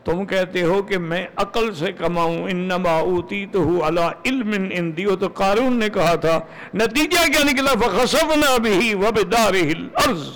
تم 0.05 0.25
کہتے 0.27 0.63
ہو 0.63 0.83
کہ 0.83 0.99
میں 0.99 1.27
عقل 1.37 1.73
سے 1.75 1.93
کماؤں، 1.93 2.49
انما 2.51 2.99
اوتی 2.99 3.45
تو 3.53 3.59
ہوں 3.65 3.81
اللہ 3.87 4.09
علم 4.25 4.51
اندیو 4.71 5.17
تو 5.17 5.29
قارون 5.41 5.79
نے 5.79 5.89
کہا 5.89 6.15
تھا، 6.25 6.39
نتیجہ 6.75 7.27
کیا 7.33 7.45
نکلا؟ 7.45 7.73
فخصفنا 7.81 8.57
بھی 8.63 8.95
وبدارہ 8.95 9.65
الارض 9.77 10.29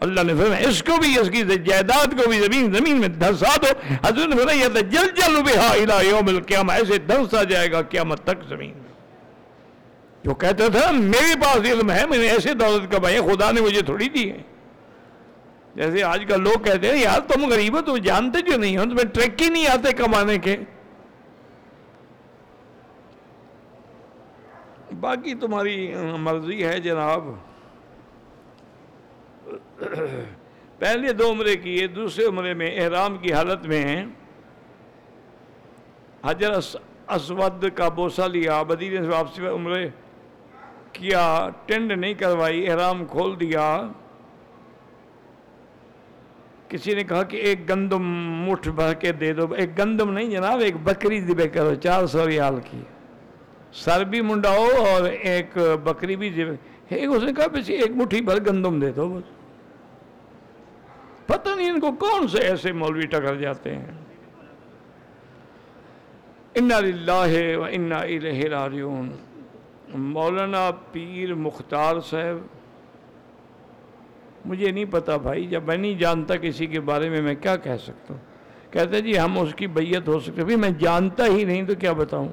اللہ 0.00 0.20
نے 0.22 0.34
فرمایا، 0.34 0.68
اس 0.68 0.82
کو 0.82 0.92
بھی، 1.00 1.18
اس 1.18 1.30
کی 1.30 1.42
جائیداد 1.42 2.06
کو 2.06 2.28
بھی 2.28 2.38
زمین 2.38 2.72
زمین 2.72 3.00
میں 3.00 3.08
دھنسا 3.08 3.56
دو۔ 3.56 3.94
حضور 4.06 4.28
نے 4.28 4.36
فرمایا، 4.36 4.64
یہ 4.64 4.80
جل 4.80 5.10
جل 5.16 5.42
بہا 5.42 5.72
الى 5.72 6.08
یوم 6.08 6.28
القیامہ، 6.28 6.72
ایسے 6.72 6.98
دھنسا 6.98 7.42
جائے 7.42 7.72
گا 7.72 7.82
قیامت 7.82 8.24
تک 8.24 8.48
زمین 8.48 8.72
جو 10.24 10.34
کہتا 10.34 10.68
تھا، 10.68 10.90
میرے 10.90 11.34
پاس 11.40 11.56
علم 11.56 11.90
ہے، 11.90 12.06
میں 12.06 12.18
نے 12.18 12.28
ایسے 12.28 12.54
دولت 12.54 12.92
کمائی 12.92 13.20
خدا 13.20 13.50
نے 13.50 13.60
مجھے 13.60 13.82
تھوڑی 13.82 14.08
دی 14.08 14.30
ہے۔ 14.30 14.38
جیسے 15.74 16.02
آج 16.02 16.24
کل 16.28 16.42
لوگ 16.42 16.62
کہتے 16.62 16.88
ہیں، 16.88 17.02
یار 17.02 17.20
تم 17.20 17.48
غریب 17.50 17.76
ہو 17.76 17.80
تم 17.80 17.96
جانتے 17.96 18.42
کیوں 18.42 18.58
نہیں 18.58 18.76
ہو؟ 18.76 18.84
تمہیں 18.84 19.04
ٹریک 19.04 19.42
ہی 19.42 19.48
نہیں 19.48 19.66
آتے 19.66 19.92
کمانے 19.92 20.38
کے۔ 20.38 20.56
باقی 25.00 25.34
تمہاری 25.34 25.94
مرضی 26.18 26.64
ہے 26.64 26.80
جناب۔ 26.80 27.22
پہلے 30.78 31.12
دو 31.12 31.30
عمرے 31.30 31.56
کیے، 31.56 31.86
دوسرے 31.86 32.24
عمرے 32.24 32.54
میں 32.54 32.80
احرام 32.80 33.18
کی 33.18 33.32
حالت 33.32 33.66
میں 33.66 33.82
ہیں۔ 33.82 34.06
حجر 36.24 36.50
اسود 37.08 37.64
کا 37.74 37.88
بوسہ 37.88 38.22
لیا 38.22 38.62
بدیر 38.62 39.02
سے 39.02 39.08
واپسی 39.08 39.46
عمرے 39.46 39.88
کیا، 40.92 41.48
ٹینڈ 41.66 41.92
نہیں 41.92 42.14
کروائی، 42.14 42.70
احرام 42.70 43.04
کھول 43.04 43.40
دیا۔ 43.40 43.88
کسی 46.68 46.94
نے 46.94 47.04
کہا 47.04 47.22
کہ 47.22 47.36
ایک 47.36 47.68
گندم 47.68 48.02
مٹھ 48.44 48.68
بھر 48.68 48.94
کے 48.94 49.12
دے 49.12 49.32
دو۔ 49.32 49.52
ایک 49.52 49.78
گندم 49.78 50.12
نہیں 50.12 50.30
جناب، 50.30 50.60
ایک 50.60 50.74
بکری 50.84 51.20
ذبح 51.20 51.46
کرو، 51.52 51.74
چار 51.74 52.06
سو 52.06 52.28
ریال 52.28 52.54
کی۔ 52.70 52.80
سر 53.72 54.04
بھی 54.04 54.20
منڈاؤ 54.20 54.66
اور 54.78 55.02
ایک 55.02 55.58
بکری 55.84 56.16
بھی 56.16 56.30
ذبح۔ 56.30 56.54
ایک 56.88 57.08
اس 57.08 57.22
نے 57.22 57.32
کہا، 57.32 57.46
بس 57.46 57.70
ایک 57.70 57.90
مٹھی 57.90 58.20
بھر 58.20 58.46
گندم 58.46 58.80
دے 58.80 58.90
دو 58.90 59.08
بس۔ 59.08 59.39
پتہ 61.30 61.48
نہیں 61.56 61.70
ان 61.70 61.80
کو 61.80 61.92
کون 61.92 62.28
سے 62.28 62.38
ایسے 62.38 62.72
مولوی 62.72 63.06
ٹکر 63.06 63.36
جاتے 63.36 63.74
ہیں۔ 63.74 63.86
انا 66.54 66.80
للہ 66.80 67.56
و 67.56 67.64
انا 67.70 67.96
الیہ 67.96 68.48
راجعون۔ 68.48 69.10
مولانا 69.94 70.70
پیر 70.92 71.34
مختار 71.34 72.00
صاحب، 72.00 72.38
مجھے 74.44 74.70
نہیں 74.70 74.84
پتا 74.84 75.16
بھائی، 75.16 75.46
جب 75.46 75.62
میں 75.62 75.76
نہیں 75.76 75.94
جانتا 75.94 76.36
کسی 76.36 76.66
کے 76.66 76.80
بارے 76.80 77.08
میں 77.08 77.22
میں 77.22 77.34
کیا 77.34 77.56
کہہ 77.56 77.76
سکتا 77.82 78.14
ہوں۔ 78.14 78.72
کہتے 78.72 79.00
جی 79.00 79.18
ہم 79.18 79.38
اس 79.38 79.54
کی 79.54 79.66
بیعت 79.66 80.08
ہو 80.08 80.20
سکتے 80.20 80.44
بھی 80.44 80.56
میں 80.56 80.70
جانتا 80.70 81.26
ہی 81.26 81.44
نہیں 81.44 81.62
تو 81.62 81.74
کیا 81.74 81.92
بتاؤں؟ 81.92 82.28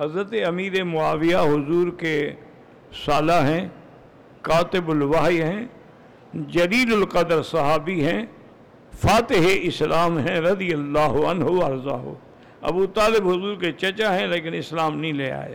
حضرت 0.00 0.34
امیر 0.46 0.82
معاویہ 0.84 1.36
حضور 1.36 1.88
کے 1.98 2.32
سالہ 3.04 3.40
ہیں، 3.46 3.68
کاتب 4.42 4.90
الوحی 4.90 5.42
ہیں، 5.42 5.66
جلیل 6.34 6.92
القدر 6.92 7.42
صحابی 7.42 8.04
ہیں، 8.04 8.26
فاتح 9.00 9.46
اسلام 9.62 10.18
ہیں 10.18 10.40
رضی 10.40 10.72
اللہ 10.72 11.16
عنہ 11.30 11.64
ارضا 11.64 11.96
ہو 11.96 12.14
ابو 12.60 12.86
طالب 12.86 13.28
حضور 13.28 13.56
کے 13.56 13.72
چچا 13.72 14.18
ہیں 14.18 14.26
لیکن 14.26 14.54
اسلام 14.54 15.00
نہیں 15.00 15.12
لے 15.12 15.30
آئے۔ 15.32 15.54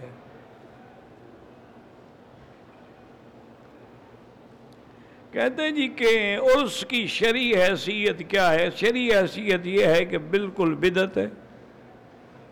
کہتے 5.32 5.72
جی 5.72 5.88
کہ 5.88 6.38
عرس 6.38 6.86
کی 6.88 7.08
شرع 7.08 7.48
حیثیت 7.62 8.22
کیا 8.28 8.52
ہے؟ 8.54 8.70
شرع 8.76 9.08
حیثیت 9.12 9.68
یہ 9.68 9.86
ہے 9.86 10.06
کہ 10.06 10.18
بالکل 10.18 10.74
بدت 10.76 11.18
ہے۔ 11.18 11.28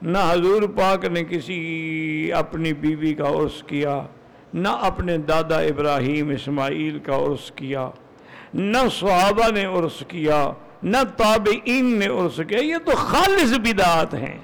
نہ 0.01 0.17
حضور 0.17 0.61
پاک 0.61 1.05
نے 1.05 1.23
کسی 1.23 2.33
اپنی 2.33 2.73
بیوی 2.73 3.13
کا 3.13 3.27
عرس 3.27 3.63
کیا، 3.63 4.01
نہ 4.53 4.69
اپنے 4.69 5.17
دادا 5.17 5.59
ابراہیم 5.59 6.29
اسماعیل 6.29 6.99
کا 6.99 7.15
عرس 7.15 7.51
کیا، 7.51 7.89
نہ 8.53 8.77
صحابہ 8.99 9.51
نے 9.51 9.65
عرس 9.65 10.03
کیا، 10.07 10.51
نہ 10.83 10.97
تابعین 11.17 11.85
نے 11.85 12.07
عرس 12.07 12.41
کیا۔ 12.47 12.59
یہ 12.59 12.75
تو 12.85 12.91
خالص 12.95 13.57
بدعات 13.57 14.13
ہیں۔ 14.13 14.37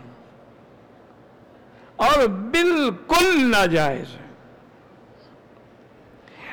اور 1.95 2.28
بالکل 2.28 3.51
ناجائز 3.51 4.08
ہے 4.08 4.28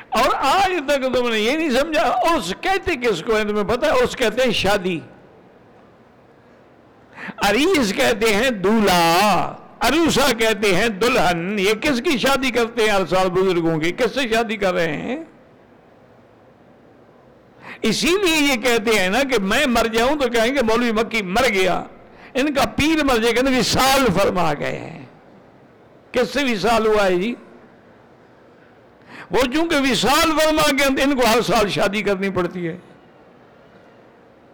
اور 0.09 0.33
آج 0.33 0.71
تک 0.87 1.17
تم 1.17 1.29
نے 1.29 1.39
یہ 1.39 1.51
نہیں 1.51 1.69
سمجھا 1.69 2.07
عرس 2.07 2.53
کہتے 2.61 2.95
کس 2.95 3.23
کو 3.23 3.37
ہے 3.37 3.43
تمہیں 3.43 3.63
پتا 3.63 3.87
ہے 3.87 3.91
عرس 3.91 4.15
کہتے 4.15 4.43
ہیں 4.43 4.51
شادی۔ 4.51 4.99
عریس 7.37 7.93
کہتے 7.93 8.33
ہیں 8.33 8.49
دولہا 8.49 9.55
عروسا 9.79 10.33
کہتے 10.33 10.75
ہیں 10.75 10.87
دلہن، 10.87 11.59
یہ 11.59 11.73
کس 11.73 12.01
کی 12.01 12.17
شادی 12.17 12.51
کرتے 12.51 12.83
ہیں 12.83 12.89
ہر 12.89 13.05
سال 13.05 13.29
بزرگوں 13.29 13.79
کی؟ 13.79 13.91
کس 13.91 14.13
سے 14.13 14.33
شادی 14.33 14.57
کر 14.57 14.73
رہے 14.73 14.97
ہیں؟ 14.97 15.23
اسی 17.81 18.07
لیے 18.07 18.37
یہ 18.37 18.55
کہتے 18.55 18.99
ہیں 18.99 19.09
نا 19.09 19.19
کہ 19.19 19.39
میں 19.41 19.65
مر 19.65 19.85
جاؤں 19.85 20.15
تو 20.15 20.29
کہیں 20.29 20.55
گے 20.55 20.61
مولوی 20.61 20.91
مکی 20.91 21.21
مر 21.21 21.49
گیا۔ 21.53 21.83
ان 22.33 22.53
کا 22.53 22.65
پیر 22.65 23.03
مر 23.03 23.17
جائے 23.17 23.33
کہ 23.33 23.61
سال 23.61 24.07
فرما 24.19 24.53
گئے 24.53 24.77
ہیں۔ 24.77 25.05
کس 26.11 26.33
سے 26.33 26.43
وصال 26.43 26.87
ہوا 26.87 27.05
ہے 27.05 27.15
جی؟ 27.15 27.35
وہ 29.31 29.39
چونکہ 29.53 29.91
وصال 29.91 30.31
فرما 30.39 30.71
گئے 30.79 31.03
ان 31.03 31.15
کو 31.15 31.27
ہر 31.27 31.41
سال 31.41 31.69
شادی 31.69 32.01
کرنی 32.01 32.29
پڑتی 32.29 32.67
ہے۔ 32.67 32.77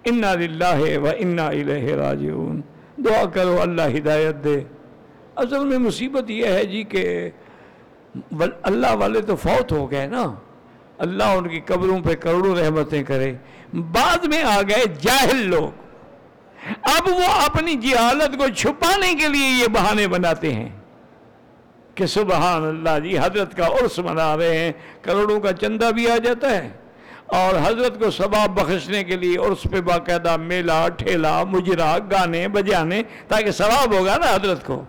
انا 0.06 0.34
للہ 0.34 0.98
و 0.98 1.08
انا 1.18 1.48
الیہ 1.48 1.96
راجعون۔ 1.96 2.62
دعا 2.98 3.26
کرو 3.26 3.62
اللہ 3.62 3.98
ہدایت 3.98 4.44
دے۔ 4.44 4.64
اصل 5.36 5.66
میں 5.66 5.78
مصیبت 5.78 6.32
یہ 6.32 6.46
ہے 6.46 6.66
جی 6.66 6.84
کہ 6.84 7.30
اللہ 8.62 8.88
والے 8.94 9.22
تو 9.22 9.36
فوت 9.36 9.72
ہو 9.72 9.92
گئے 9.92 10.08
نا۔ 10.08 10.34
اللہ 10.98 11.24
ان 11.24 11.48
کی 11.48 11.60
قبروں 11.60 12.00
پہ 12.00 12.16
کروڑوں 12.16 12.56
رحمتیں 12.56 13.04
کرے۔ 13.04 13.34
بعد 13.74 14.26
میں 14.26 14.44
آ 14.44 14.62
گئے 14.62 14.84
جاہل 15.02 15.38
لوگ۔ 15.38 15.82
اب 16.84 17.08
وہ 17.08 17.46
اپنی 17.46 17.76
جہالت 17.76 18.38
کو 18.38 18.48
چھپانے 18.48 19.14
کے 19.14 19.28
لیے 19.28 19.48
یہ 19.48 19.68
بہانے 19.68 20.08
بناتے 20.08 20.54
ہیں 20.54 20.70
کہ 21.96 22.06
سبحان 22.06 22.64
اللہ 22.64 23.00
جی 23.00 23.18
حضرت 23.18 23.58
کا 23.58 23.66
عرس 23.66 24.00
منا 24.00 24.38
رہے 24.38 24.58
ہیں، 24.58 24.72
کروڑوں 25.02 25.40
کا 25.40 25.54
چندہ 25.54 25.92
بھی 25.96 26.12
آ 26.12 26.18
جاتا 26.18 26.50
ہے۔ 26.50 26.70
اور 27.32 27.56
حضرت 27.64 28.00
کو 28.00 28.12
ثواب 28.12 28.60
بخشنے 28.60 29.04
کے 29.04 29.16
لیے 29.16 29.38
عرس 29.38 29.68
پہ 29.72 29.82
باقاعدہ 29.82 30.38
میلہ 30.38 30.88
ٹھیلا 30.98 31.44
مجرا، 31.44 31.98
گانے، 32.12 32.48
بجانے 32.48 33.02
تاکہ 33.28 33.52
ثواب 33.52 33.94
ہوگا 33.94 34.18
نا 34.18 34.36
حضرت 34.36 34.66
کو۔ 34.66 34.84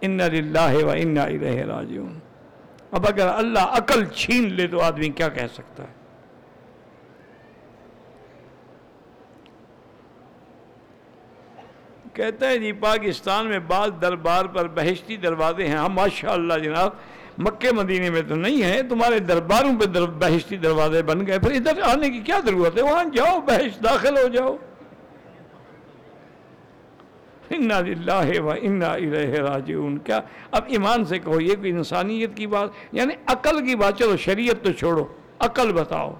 ان 0.00 0.16
للہ 0.16 0.84
و 0.84 0.90
انا 0.90 1.22
الیہ 1.22 1.64
راجعون۔ 1.64 2.18
اب 2.92 3.06
اگر 3.06 3.28
اللہ 3.28 3.58
عقل 3.58 4.04
چھین 4.04 4.52
لے 4.52 4.66
تو 4.66 4.80
آدمی 4.80 5.08
کیا 5.08 5.28
کہہ 5.28 5.52
سکتا 5.54 5.82
ہے؟ 5.82 5.92
کہتا 12.12 12.48
ہے 12.48 12.58
جی 12.58 12.72
پاکستان 12.72 13.46
میں 13.46 13.58
بعض 13.58 13.90
دربار 14.02 14.44
پر 14.44 14.68
بہشتی 14.68 15.16
دروازے 15.16 15.68
ہیں۔ 15.68 15.76
ہاں 15.76 15.88
ماشاء 15.88 16.32
اللہ 16.32 16.54
جناب 16.54 16.90
مکے 17.38 17.72
مدینے 17.72 18.10
میں 18.10 18.22
تو 18.28 18.34
نہیں 18.34 18.62
ہے، 18.62 18.82
تمہارے 18.82 19.18
درباروں 19.18 19.80
پہ 19.80 19.84
در، 19.84 20.06
بہشتی 20.06 20.56
دروازے 20.56 21.02
بن 21.02 21.26
گئے۔ 21.26 21.38
پھر 21.38 21.52
ادھر 21.52 21.82
آنے 21.82 22.10
کی 22.10 22.20
کیا 22.20 22.40
ضرورت 22.46 22.76
ہے؟ 22.76 22.82
وہاں 22.82 23.04
جاؤ، 23.04 23.40
بہشت 23.40 23.84
داخل 23.84 24.16
ہو 24.16 24.28
جاؤ۔ 24.28 24.56
انا 27.50 27.80
للہ 27.80 28.40
و 28.40 28.50
انا 28.50 28.92
الیہ 28.92 29.40
راجعون۔ 29.40 29.98
کیا؟ 29.98 30.20
اب 30.50 30.64
ایمان 30.66 31.04
سے 31.04 31.18
کہو، 31.18 31.40
یہ 31.40 31.54
کوئی 31.54 31.70
انسانیت 31.70 32.36
کی 32.36 32.46
بات 32.46 32.68
یعنی 32.92 33.14
عقل 33.26 33.66
کی 33.66 33.76
بات۔ 33.76 33.98
چلو، 33.98 34.16
شریعت 34.16 34.64
تو 34.64 34.72
چھوڑو، 34.72 35.04
عقل 35.38 35.72
بتاؤ۔ 35.72 36.14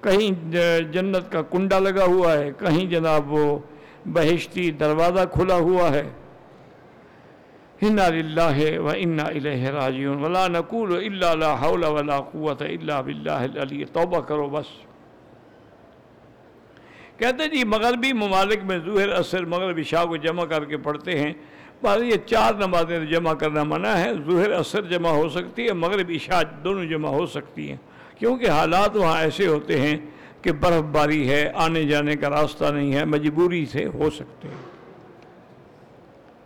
کہیں 0.00 0.54
جنت 0.92 1.32
کا 1.32 1.42
کنڈا 1.42 1.78
لگا 1.78 2.04
ہوا 2.04 2.32
ہے، 2.32 2.50
کہیں 2.58 2.90
جناب 2.90 3.32
وہ 3.32 3.58
بہشتی 4.04 4.70
دروازہ 4.70 5.20
کھلا 5.32 5.54
ہوا 5.54 5.90
ہے۔ 5.90 6.10
انا 7.82 8.08
للہ 8.08 8.78
و 8.78 8.88
انا 8.88 9.24
الیہ 9.24 9.68
راجعون 9.70 10.24
ولا 10.24 10.46
نقول 10.48 10.92
الا 10.96 11.34
لا 11.34 11.54
حول 11.62 11.84
ولا 11.84 12.20
قوت 12.30 12.62
الا 12.62 13.00
باللہ 13.00 13.30
العلی 13.30 13.84
توبہ 13.92 14.20
کرو 14.28 14.48
بس. 14.48 14.66
کہتے 17.18 17.46
جی 17.52 17.62
مغربی 17.64 18.12
ممالک 18.12 18.64
میں 18.64 18.78
ظہر 18.84 19.08
اثر 19.12 19.44
مغرب، 19.44 19.78
عشاء 19.78 20.04
کو 20.04 20.16
جمع 20.16 20.44
کر 20.50 20.64
کے 20.64 20.76
پڑھتے 20.76 21.18
ہیں 21.18 21.32
بعض 21.82 22.02
یہ 22.02 22.16
چار 22.26 22.54
نمازیں 22.54 23.04
جمع 23.10 23.32
کرنا 23.40 23.62
منع 23.62 23.94
ہے، 23.96 24.12
ظہر 24.26 24.52
اثر 24.52 24.82
جمع 24.90 25.10
ہو 25.10 25.28
سکتی 25.28 25.66
ہے، 25.68 25.72
مغرب، 25.72 26.10
عشاء 26.14 26.40
دونوں 26.64 26.84
جمع 26.84 27.08
ہو 27.08 27.26
سکتی 27.34 27.68
ہیں۔ 27.68 27.76
کیونکہ 28.18 28.50
حالات 28.50 28.96
وہاں 28.96 29.20
ایسے 29.22 29.46
ہوتے 29.46 29.80
ہیں 29.80 29.96
کہ 30.42 30.52
برف 30.52 30.84
باری 30.92 31.28
ہے، 31.28 31.42
آنے 31.54 31.84
جانے 31.84 32.16
کا 32.16 32.30
راستہ 32.30 32.72
نہیں 32.74 32.94
ہے، 32.94 33.04
مجبوری 33.04 33.64
سے 33.72 33.84
ہو 33.94 34.10
سکتے 34.10 34.48
ہیں۔ 34.48 34.67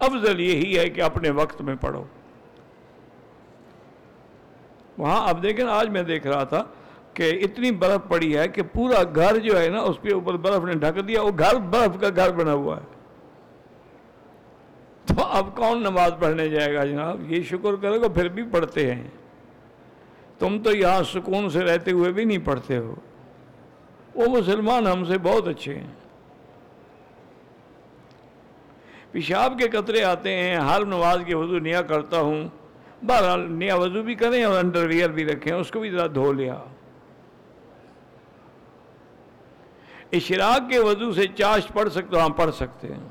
افضل 0.02 0.40
یہی 0.40 0.78
ہے 0.78 0.88
کہ 0.88 1.00
اپنے 1.00 1.30
وقت 1.30 1.62
میں 1.62 1.74
پڑھو۔ 1.80 2.04
وہاں 4.98 5.28
اب 5.28 5.42
دیکھیں، 5.42 5.64
آج 5.64 5.88
میں 5.88 6.02
دیکھ 6.02 6.26
رہا 6.26 6.44
تھا 6.44 6.64
کہ 7.14 7.38
اتنی 7.42 7.70
برف 7.70 8.08
پڑی 8.08 8.38
ہے 8.38 8.48
کہ 8.48 8.62
پورا 8.62 9.02
گھر 9.14 9.38
جو 9.38 9.60
ہے 9.60 9.68
نا، 9.68 9.80
اس 9.80 9.96
کے 10.02 10.14
اوپر 10.14 10.36
برف 10.36 10.64
نے 10.64 10.72
ڈھک 10.72 11.08
دیا، 11.08 11.22
وہ 11.22 11.30
گھر 11.38 11.54
برف 11.54 12.00
کا 12.00 12.08
گھر 12.16 12.32
بنا 12.32 12.52
ہوا 12.52 12.76
ہے۔ 12.76 12.92
تو 15.06 15.24
اب 15.24 15.56
کون 15.56 15.80
نماز 15.80 16.12
پڑھنے 16.20 16.48
جائے 16.48 16.74
گا 16.74 16.84
جناب؟ 16.84 17.32
یہ 17.32 17.42
شکر 17.42 17.76
کرے 17.76 18.00
گا 18.00 18.08
پھر 18.08 18.28
بھی 18.28 18.42
پڑھتے 18.42 18.94
ہیں۔ 18.94 19.08
تم 20.38 20.62
تو 20.62 20.76
یہاں 20.76 21.02
سکون 21.02 21.50
سے 21.50 21.60
رہتے 21.60 21.90
ہوئے 21.90 22.12
بھی 22.12 22.24
نہیں 22.24 22.38
پڑھتے 22.38 22.76
ہو۔ 22.76 22.94
وہ 24.14 24.26
مسلمان 24.38 24.86
ہم 24.86 25.04
سے 25.04 25.18
بہت 25.18 25.48
اچھے 25.48 25.74
ہیں۔ 25.74 26.01
پیشاب 29.12 29.58
کے 29.58 29.68
قطرے 29.68 30.04
آتے 30.04 30.36
ہیں 30.36 30.56
ہر 30.56 30.84
نماز 30.84 31.18
کے 31.26 31.36
وضو 31.36 31.58
نیا 31.58 31.82
کرتا 31.82 32.20
ہوں۔ 32.20 32.48
بہرحال 33.02 33.52
نیا 33.52 33.74
وضو 33.74 34.02
بھی 34.02 34.14
کریں 34.14 34.44
اور 34.44 34.58
انڈر 34.58 34.86
ویئر 34.86 35.10
بھی 35.10 35.24
رکھیں، 35.24 35.52
اس 35.52 35.70
کو 35.70 35.80
بھی 35.80 35.90
ذرا 35.90 36.06
دھو 36.14 36.32
لیا۔ 36.32 36.58
اشراق 40.12 40.70
کے 40.70 40.78
وضو 40.78 41.12
سے 41.12 41.26
چاش 41.26 41.68
پڑھ 41.68 41.92
سکتے 41.92 42.18
ہاں 42.18 42.28
پڑھ 42.28 42.54
سکتے 42.54 42.88
ہیں۔ 42.88 43.08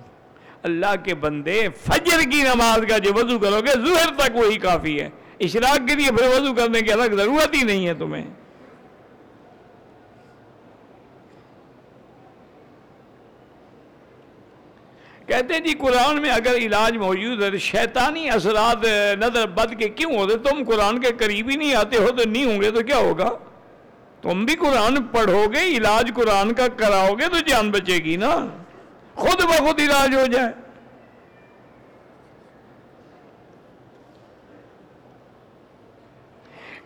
اللہ 0.63 0.95
کے 1.03 1.15
بندے، 1.15 1.67
فجر 1.85 2.29
کی 2.29 2.43
نماز 2.43 2.81
کا 2.89 2.97
جو 2.97 3.11
وضو 3.15 3.39
کرو 3.39 3.59
گے، 3.61 3.71
ظہر 3.71 4.13
تک 4.15 4.35
وہی 4.35 4.57
کافی 4.57 5.01
ہے۔ 5.01 5.09
اشراق 5.39 5.87
کے 5.87 5.95
لیے 5.95 6.11
پھر 6.11 6.27
وضو 6.27 6.53
کرنے 6.53 6.81
کی 6.81 6.91
الگ 6.91 7.15
ضرورت 7.15 7.53
ہی 7.53 7.63
نہیں 7.63 7.87
ہے 7.87 7.93
تمہیں۔ 7.93 8.27
کہتے 15.31 15.59
جی 15.59 15.73
قرآن 15.73 16.21
میں 16.21 16.29
اگر 16.29 16.55
علاج 16.55 16.97
موجود 16.97 17.43
ہے 17.43 17.57
شیطانی 17.57 18.29
اثرات 18.29 18.85
نظر 19.19 19.47
بد 19.47 19.79
کے 19.79 19.89
کیوں 19.89 20.11
ہوتے؟ 20.17 20.37
تم 20.37 20.63
قرآن 20.67 20.99
کے 20.99 21.11
قریب 21.17 21.49
ہی 21.49 21.55
نہیں 21.55 21.75
آتے 21.75 21.97
ہو 21.97 22.07
تو 22.17 22.29
نہیں 22.29 22.45
ہوں 22.45 22.61
گے 22.61 22.71
تو 22.71 22.81
کیا 22.81 22.97
ہوگا؟ 22.97 23.29
تم 24.21 24.45
بھی 24.45 24.55
قرآن 24.55 25.03
پڑھو 25.03 25.43
گے، 25.53 25.63
علاج 25.77 26.11
قرآن 26.15 26.53
کا 26.53 26.67
کراؤ 26.67 27.13
گے 27.15 27.27
تو 27.27 27.39
جان 27.47 27.71
بچے 27.71 27.95
گی 27.95 28.15
نا؟ 28.15 28.35
خود 29.15 29.41
بخود 29.45 29.79
علاج 29.79 30.15
ہو 30.15 30.25
جائے۔ 30.25 30.51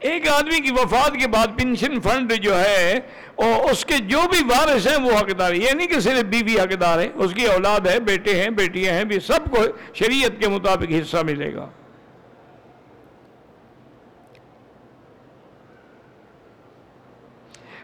ایک 0.06 0.28
آدمی 0.28 0.60
کی 0.60 0.72
وفات 0.72 1.12
کے 1.12 1.28
بعد 1.28 1.48
پینشن 1.58 2.02
فنڈ 2.02 2.34
جو 2.34 2.60
ہے 2.60 3.00
اور 3.36 3.72
اس 3.72 3.86
کے 3.86 3.98
جو 3.98 4.20
بھی 4.32 4.40
وارث 4.44 4.88
ہیں، 4.88 4.98
وہ 4.98 5.12
حقدار 5.20 5.54
یہ 5.54 5.72
نہیں 5.72 5.88
کہ 5.88 6.00
صرف 6.00 6.24
بیوی 6.24 6.60
حقدار 6.60 7.00
ہے 7.00 7.08
اس 7.16 7.34
کی 7.34 7.46
اولاد 7.46 7.80
ہے، 7.80 8.00
بیٹے 8.00 8.42
ہیں، 8.42 8.50
بیٹیاں 8.50 8.94
ہیں، 8.94 9.04
بھی 9.04 9.20
سب 9.20 9.52
کو 9.52 9.58
شریعت 9.94 10.42
کے 10.42 10.48
مطابق 10.48 10.92
حصہ 10.92 11.18
ملے 11.18 11.54
گا۔ 11.54 11.70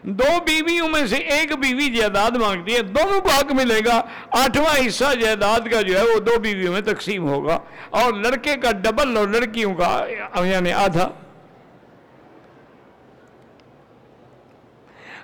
دو 0.02 0.40
بیویوں 0.46 0.88
میں 0.88 1.06
سے 1.06 1.16
ایک 1.16 1.52
بیوی 1.58 1.96
جائیداد 1.96 2.30
مانگتی 2.30 2.74
ہے، 2.74 2.82
دونوں 2.82 3.20
کو 3.20 3.28
حق 3.28 3.52
ملے 3.52 3.80
گا۔ 3.86 4.02
آٹھواں 4.30 4.86
حصہ 4.86 5.14
جائیداد 5.20 5.60
کا 5.70 5.80
جو 5.80 5.98
ہے، 5.98 6.04
وہ 6.04 6.20
دو 6.20 6.40
بیویوں 6.40 6.72
میں 6.72 6.80
تقسیم 6.80 7.28
ہوگا۔ 7.28 7.58
اور 7.90 8.12
لڑکے 8.12 8.56
کا 8.56 8.70
ڈبل 8.72 9.16
اور 9.16 9.28
لڑکیوں 9.28 9.74
کا 9.74 10.06
یعنی 10.44 10.72
آدھا۔ 10.72 11.08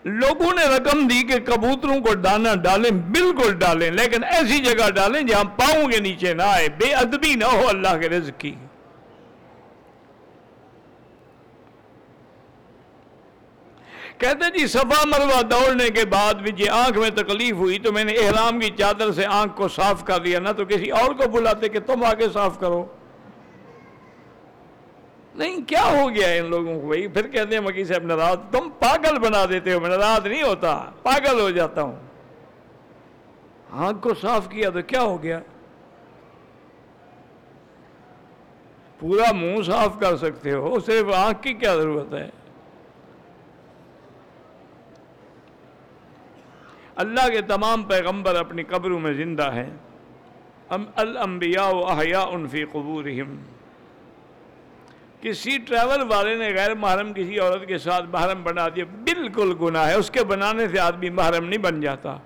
لوگوں 0.09 0.53
نے 0.55 0.65
رقم 0.77 1.07
دی 1.09 1.23
کہ 1.23 1.39
کبوتروں 1.39 2.01
کو 2.01 2.15
دانا 2.15 2.55
ڈالیں، 2.55 2.91
بالکل 2.91 3.55
ڈالیں، 3.55 3.91
لیکن 3.91 4.25
ایسی 4.25 4.59
جگہ 4.59 4.91
ڈالیں 4.91 5.23
جہاں 5.23 5.45
پاؤں 5.45 5.89
کے 5.89 5.99
نیچے 6.01 6.35
نہ 6.35 6.43
آئے۔ 6.43 6.69
بے 6.69 6.93
ادبی 6.95 7.35
نہ 7.35 7.45
ہو 7.45 7.69
اللہ 7.69 7.99
کے 8.01 8.09
رزق 8.09 8.41
کی۔ 8.41 8.55
کہتے 14.19 14.59
جی 14.59 14.67
صفا 14.67 15.05
مروا 15.07 15.41
دوڑنے 15.51 15.89
کے 15.91 16.05
بعد 16.05 16.35
بھی 16.35 16.53
جی 16.53 16.69
آنکھ 16.69 16.99
میں 16.99 17.11
تکلیف 17.11 17.55
ہوئی 17.55 17.79
تو 17.79 17.93
میں 17.93 18.05
نے 18.05 18.13
احرام 18.13 18.61
کی 18.61 18.71
چادر 18.79 19.13
سے 19.13 19.27
آنکھ 19.27 19.57
کو 19.57 19.69
صاف 19.69 20.05
کر 20.05 20.19
دیا، 20.19 20.39
نہ 20.39 20.53
تو 20.57 20.65
کسی 20.65 20.91
اور 20.91 21.15
کو 21.15 21.29
بلاتے 21.29 21.69
کہ 21.69 21.81
تم 21.81 22.05
آگے 22.05 22.29
صاف 22.33 22.59
کرو۔ 22.61 22.85
نہیں، 25.39 25.61
کیا 25.67 25.85
ہو 25.85 26.11
گیا 26.11 26.29
ان 26.29 26.51
لوگوں 26.51 26.81
کو 26.81 26.87
بھائی؟ 26.87 27.09
پھر 27.09 27.29
کہتے 27.29 27.55
ہیں، 27.55 27.61
مکی 27.61 27.85
صاحب، 27.85 28.03
ناراض۔ 28.03 28.39
تم 28.51 28.71
پاگل 28.79 29.19
بنا 29.19 29.45
دیتے 29.51 29.73
ہو، 29.73 29.81
میں 29.81 29.89
ناراض 29.89 30.27
نہیں 30.27 30.43
ہوتا، 30.43 30.85
پاگل 31.03 31.41
ہو 31.41 31.51
جاتا 31.51 31.83
ہوں۔ 31.83 31.97
آنکھ 33.71 34.03
کو 34.03 34.15
صاف 34.15 34.49
کیا 34.49 34.71
تو 34.71 34.83
کیا 34.83 35.03
ہو 35.03 35.23
گیا؟ 35.23 35.41
پورا 38.99 39.33
منہ 39.33 39.63
صاف 39.63 39.99
کر 40.01 40.17
سکتے 40.17 40.53
ہو، 40.53 40.81
صرف 40.81 41.15
آنکھ 41.15 41.43
کی 41.43 41.53
کیا 41.53 41.77
ضرورت 41.77 42.15
ہے؟ 42.15 42.31
اللہ 46.97 47.29
کے 47.29 47.43
تمام 47.43 47.83
پیغمبر 47.83 48.35
اپنی 48.35 48.63
قبروں 48.63 49.01
میں 49.01 49.13
زندہ 49.13 49.53
ہیں۔ 49.53 49.71
الانبیاء 50.97 51.69
و 51.69 51.87
احیاء 51.87 52.47
فی 52.51 52.65
قبورہم۔ 52.65 53.37
کسی 55.21 55.59
ٹریول 55.59 56.13
والے 56.13 56.35
نے 56.35 56.55
غیر 56.55 56.75
محرم 56.75 57.13
کسی 57.13 57.39
عورت 57.39 57.69
کے 57.69 57.79
ساتھ 57.79 58.05
محرم 58.05 58.43
بنا 58.43 58.69
دیا، 58.69 58.85
بالکل 58.85 59.53
گناہ 59.61 59.89
ہے۔ 59.89 59.95
اس 59.95 60.11
کے 60.11 60.25
بنانے 60.25 60.69
سے 60.69 60.81
آدمی 60.81 61.11
محرم 61.11 61.49
نہیں 61.49 61.59
بن 61.59 61.81
جاتا۔ 61.81 62.17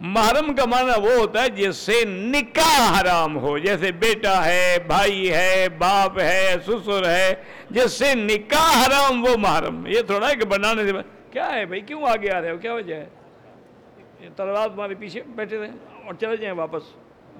محرم 0.00 0.54
کا 0.54 0.64
معنی 0.64 1.00
وہ 1.00 1.12
ہوتا 1.12 1.42
ہے 1.42 1.48
جس 1.48 1.76
سے 1.76 2.04
نکاح 2.04 3.00
حرام 3.00 3.38
ہو۔ 3.38 3.58
جیسے 3.58 3.92
بیٹا 3.92 4.44
ہے، 4.44 4.76
بھائی 4.86 5.32
ہے، 5.32 5.66
باپ 5.78 6.18
ہے، 6.18 6.54
سسر 6.66 7.08
ہے، 7.08 7.34
جس 7.70 7.92
سے 7.92 8.14
نکاح 8.14 8.86
حرام، 8.86 9.24
وہ 9.24 9.36
محرم۔ 9.38 9.86
یہ 9.86 10.00
تھوڑا 10.00 10.30
ہے 10.30 10.36
کہ 10.36 10.44
بنانے 10.44 10.84
سے 10.84 10.92
کیا 11.30 11.50
ہے 11.54 11.64
بھائی؟ 11.66 11.80
کیوں 11.80 12.02
آگے 12.02 12.30
آ 12.30 12.40
رہے 12.40 12.50
ہو؟ 12.50 12.56
کیا 12.56 12.74
وجہ 12.74 12.94
ہے؟ 12.94 13.06
تلوار 14.36 14.68
تمہارے 14.68 14.94
پیچھے 14.94 15.22
بیٹھے 15.26 15.58
رہے 15.58 15.70
اور 16.04 16.14
چلے 16.14 16.36
جائیں 16.36 16.56
واپس۔ 16.56 16.82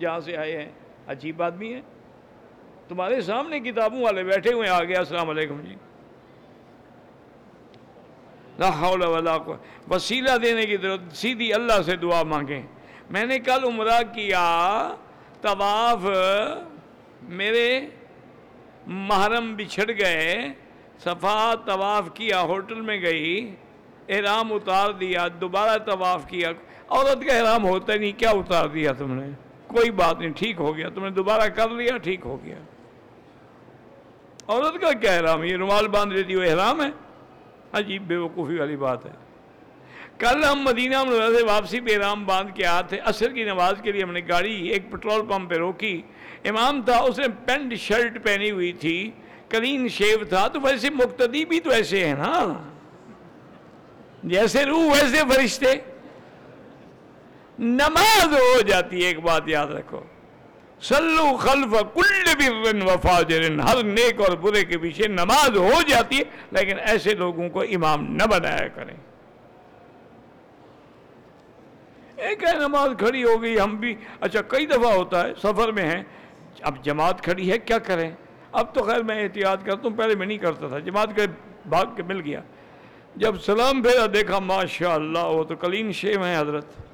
جہاں 0.01 0.21
سے 0.21 0.37
آئے 0.37 0.57
ہیں، 0.57 0.71
عجیب 1.07 1.43
آدمی 1.43 1.75
ہے 1.75 1.81
تمہارے 2.89 3.21
سامنے 3.21 3.61
کتابوں 3.61 4.03
والے 4.03 4.25
بیٹھے 4.25 4.53
ہوئے 4.53 4.69
آ 4.69 4.83
گیا 4.85 4.99
السلام 4.99 5.31
علیکم 5.31 5.61
جی۔ 5.61 5.75
لا 8.59 8.69
حول 8.81 9.03
ولا 9.03 9.37
وسیلہ 9.91 10.37
دینے 10.43 10.67
کی 10.67 10.77
ضرورت، 10.77 11.17
سیدھی 11.17 11.55
اللہ 11.55 11.83
سے 11.83 11.97
دعا 11.97 12.23
مانگیں۔ 12.23 12.63
میں 13.11 13.25
نے 13.25 13.39
کل 13.39 13.65
عمرہ 13.65 14.03
کیا، 14.15 14.95
طواف 15.41 16.07
میرے 17.23 17.81
محرم 18.87 19.55
بچھڑ 19.57 19.91
گئے۔ 19.99 20.35
صفا 20.99 21.55
طواف 21.67 22.09
کیا، 22.15 22.41
ہوٹل 22.41 22.81
میں 22.81 23.01
گئی، 23.03 23.55
احرام 24.09 24.53
اتار 24.53 24.91
دیا، 24.91 25.27
دوبارہ 25.41 25.79
طواف 25.79 26.27
کیا۔ 26.29 26.51
عورت 26.89 27.27
کا 27.27 27.37
احرام 27.37 27.65
ہوتا 27.65 27.95
نہیں، 27.95 28.13
کیا 28.13 28.31
اتار 28.31 28.69
دیا 28.69 28.93
تم 28.93 29.13
نے؟ 29.13 29.27
کوئی 29.67 29.91
بات 29.91 30.19
نہیں، 30.19 30.33
ٹھیک 30.37 30.57
ہو 30.59 30.77
گیا۔ 30.77 30.89
تم 30.89 31.05
نے 31.05 31.11
دوبارہ 31.11 31.49
کر 31.49 31.69
لیا، 31.69 31.97
ٹھیک 31.97 32.21
ہو 32.25 32.39
گیا۔ 32.45 32.59
عورت 34.49 34.81
کا 34.81 34.93
کیا 34.93 35.13
احرام 35.13 35.45
یہ 35.45 35.57
رومال 35.57 35.89
باندھ 35.89 36.15
لیتی 36.15 36.37
وہ 36.37 36.43
احرام 36.43 36.83
ہے؟ 36.83 36.89
عجیب 37.73 38.03
بے 38.03 38.17
وقوفی 38.17 38.59
والی 38.59 38.77
بات 38.77 39.07
ہے۔ 39.07 39.11
کل 40.19 40.45
ہم 40.45 40.61
مدینہ 40.61 40.95
سے 41.39 41.45
واپسی 41.45 41.81
پہ 41.81 41.95
احرام 41.95 42.27
باندھ 42.27 42.53
کے 42.55 42.67
آتے 42.67 42.97
عصر 43.05 43.33
کی 43.33 43.45
نماز 43.45 43.75
کے 43.83 43.93
لیے 43.93 44.03
ہم 44.03 44.13
نے 44.13 44.21
گاڑی، 44.29 44.69
ایک 44.69 44.91
پٹرول 44.91 45.27
پمپ 45.27 45.51
پہ 45.51 45.55
روکی۔ 45.55 46.03
امام 46.45 46.83
تھا، 46.83 46.99
اس 46.99 47.19
نے 47.19 47.27
پینٹ 47.47 47.75
شرٹ 47.75 48.25
پہنی 48.25 48.51
ہوئی 48.51 48.73
تھی۔ 48.73 49.11
کلین 49.49 49.89
شیو 49.89 50.25
تھا، 50.25 50.49
تو 50.49 50.61
ویسے 50.61 50.91
مقتدی 50.91 51.45
بھی 51.45 51.61
تو 51.61 51.71
ایسے 51.71 52.07
ہیں 52.07 52.15
نا۔ 52.15 52.63
جیسے 54.25 54.65
روح، 54.65 54.83
ویسے 54.83 55.17
فرشتے۔ 55.35 55.73
نماز 57.59 58.27
ہو 58.27 58.61
جاتی 58.61 59.03
ہے، 59.03 59.09
ایک 59.09 59.21
بات 59.21 59.43
یاد 59.47 59.67
رکھو۔ 59.67 60.01
سلو 60.83 61.37
خلف 61.37 61.75
کل 61.95 62.35
برن 62.39 62.83
و 62.83 62.97
فاجرن 63.03 63.61
ہر 63.61 63.83
نیک 63.85 64.21
اور 64.21 64.37
برے 64.37 64.65
کے 64.65 64.79
پیچھے 64.79 65.09
نماز 65.09 65.57
ہو 65.57 65.81
جاتی 65.89 66.19
ہے، 66.19 66.23
لیکن 66.53 66.79
ایسے 66.79 67.15
لوگوں 67.15 67.49
کو 67.49 67.61
امام 67.61 68.05
نہ 68.17 68.23
بنایا 68.23 68.69
کریں۔ 68.69 68.95
ایک 72.17 72.45
ہے 72.45 72.53
نماز 72.59 72.91
کھڑی 72.99 73.25
ہو 73.25 73.43
گئی، 73.43 73.59
ہم 73.61 73.77
بھی 73.77 73.95
اچھا 74.21 74.43
کئی 74.43 74.67
دفعہ 74.67 74.93
ہوتا 74.93 75.27
ہے، 75.27 75.33
سفر 75.43 75.73
میں 75.73 75.85
ہیں، 75.85 76.03
اب 76.61 76.85
جماعت 76.85 77.23
کھڑی 77.23 77.51
ہے، 77.53 77.59
کیا 77.59 77.79
کریں؟ 77.79 78.11
اب 78.53 78.75
تو 78.75 78.83
خیر، 78.83 79.03
میں 79.03 79.23
احتیاط 79.23 79.65
کرتا 79.65 79.89
ہوں، 79.89 79.97
پہلے 79.97 80.15
میں 80.15 80.27
نہیں 80.27 80.39
کرتا 80.39 80.69
تھا، 80.69 80.79
جماعت 80.79 81.17
کے 81.17 81.27
بھاگ 81.69 81.95
کے 81.97 82.03
مل 82.03 82.21
گیا۔ 82.21 82.41
جب 83.17 83.41
سلام 83.41 83.83
پھیرا 83.83 84.07
دیکھا 84.15 84.39
ماشاء 84.39 84.95
اللہ 84.95 85.19
وہ 85.19 85.45
تو 85.45 85.57
کلین 85.57 85.93
شیو 85.93 86.25
ہیں، 86.25 86.41
حضرت۔ 86.41 86.86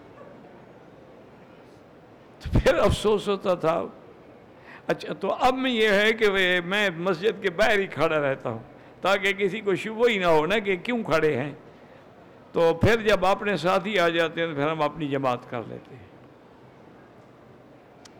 تو 2.43 2.59
پھر 2.59 2.75
افسوس 2.75 3.29
ہوتا 3.29 3.55
تھا۔ 3.55 3.83
اچھا 4.87 5.13
تو 5.13 5.33
اب 5.33 5.55
میں 5.55 5.71
یہ 5.71 5.89
ہے 5.89 6.13
کہ 6.13 6.61
میں 6.65 6.91
مسجد 6.97 7.43
کے 7.43 7.51
باہر 7.51 7.79
ہی 7.79 7.87
کھڑا 7.87 8.21
رہتا 8.21 8.51
ہوں 8.51 8.59
تاکہ 9.01 9.33
کسی 9.33 9.61
کو 9.61 9.75
شبہ 9.75 10.09
ہی 10.09 10.19
نہ 10.19 10.27
ہو 10.27 10.47
نا 10.47 10.59
کہ 10.59 10.77
کیوں 10.77 11.03
کھڑے 11.03 11.37
ہیں۔ 11.37 11.53
تو 12.53 12.75
پھر 12.75 12.97
جب 12.97 13.27
اپنے 13.27 13.57
ساتھی 13.57 13.99
آ 13.99 14.09
جاتے 14.09 14.41
ہیں 14.41 14.49
تو 14.49 14.55
پھر 14.55 14.71
ہم 14.71 14.83
اپنی 14.83 15.09
جماعت 15.09 15.51
کر 15.51 15.61
لیتے 15.69 15.95
ہیں۔ 15.95 16.07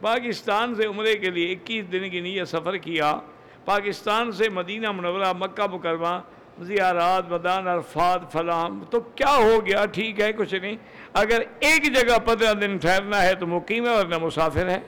پاکستان 0.01 0.75
سے 0.75 0.87
عمرے 0.87 1.17
کے 1.17 1.31
لیے 1.31 1.53
اکیس 1.53 1.93
دن 1.93 2.11
کی 2.11 2.21
نیت 2.21 2.49
سفر 2.49 2.77
کیا۔ 2.77 3.19
پاکستان 3.65 4.33
سے 4.33 4.49
مدینہ 4.49 4.93
منورہ، 4.93 5.33
مکہ 5.33 5.75
مکرمہ، 5.75 6.21
زیارات 6.63 7.31
مدان 7.31 7.69
عرفات 7.69 8.33
فلام 8.33 8.85
تو 8.91 9.01
کیا 9.01 9.37
ہو 9.37 9.67
گیا؟ 9.67 9.85
ٹھیک 9.87 10.21
ہے، 10.21 10.33
کچھ 10.33 10.55
نہیں۔ 10.55 10.77
اگر 11.15 11.43
ایک 11.61 11.95
جگہ 11.95 12.19
پندرہ 12.19 12.55
دن 12.55 12.77
ٹھہرنا 12.77 13.23
ہے 13.23 13.35
تو 13.35 13.47
مقیم 13.47 13.85
ہے 13.85 13.91
اور 13.91 14.07
نہ 14.07 14.19
مسافر 14.19 14.69
ہے۔ 14.69 14.81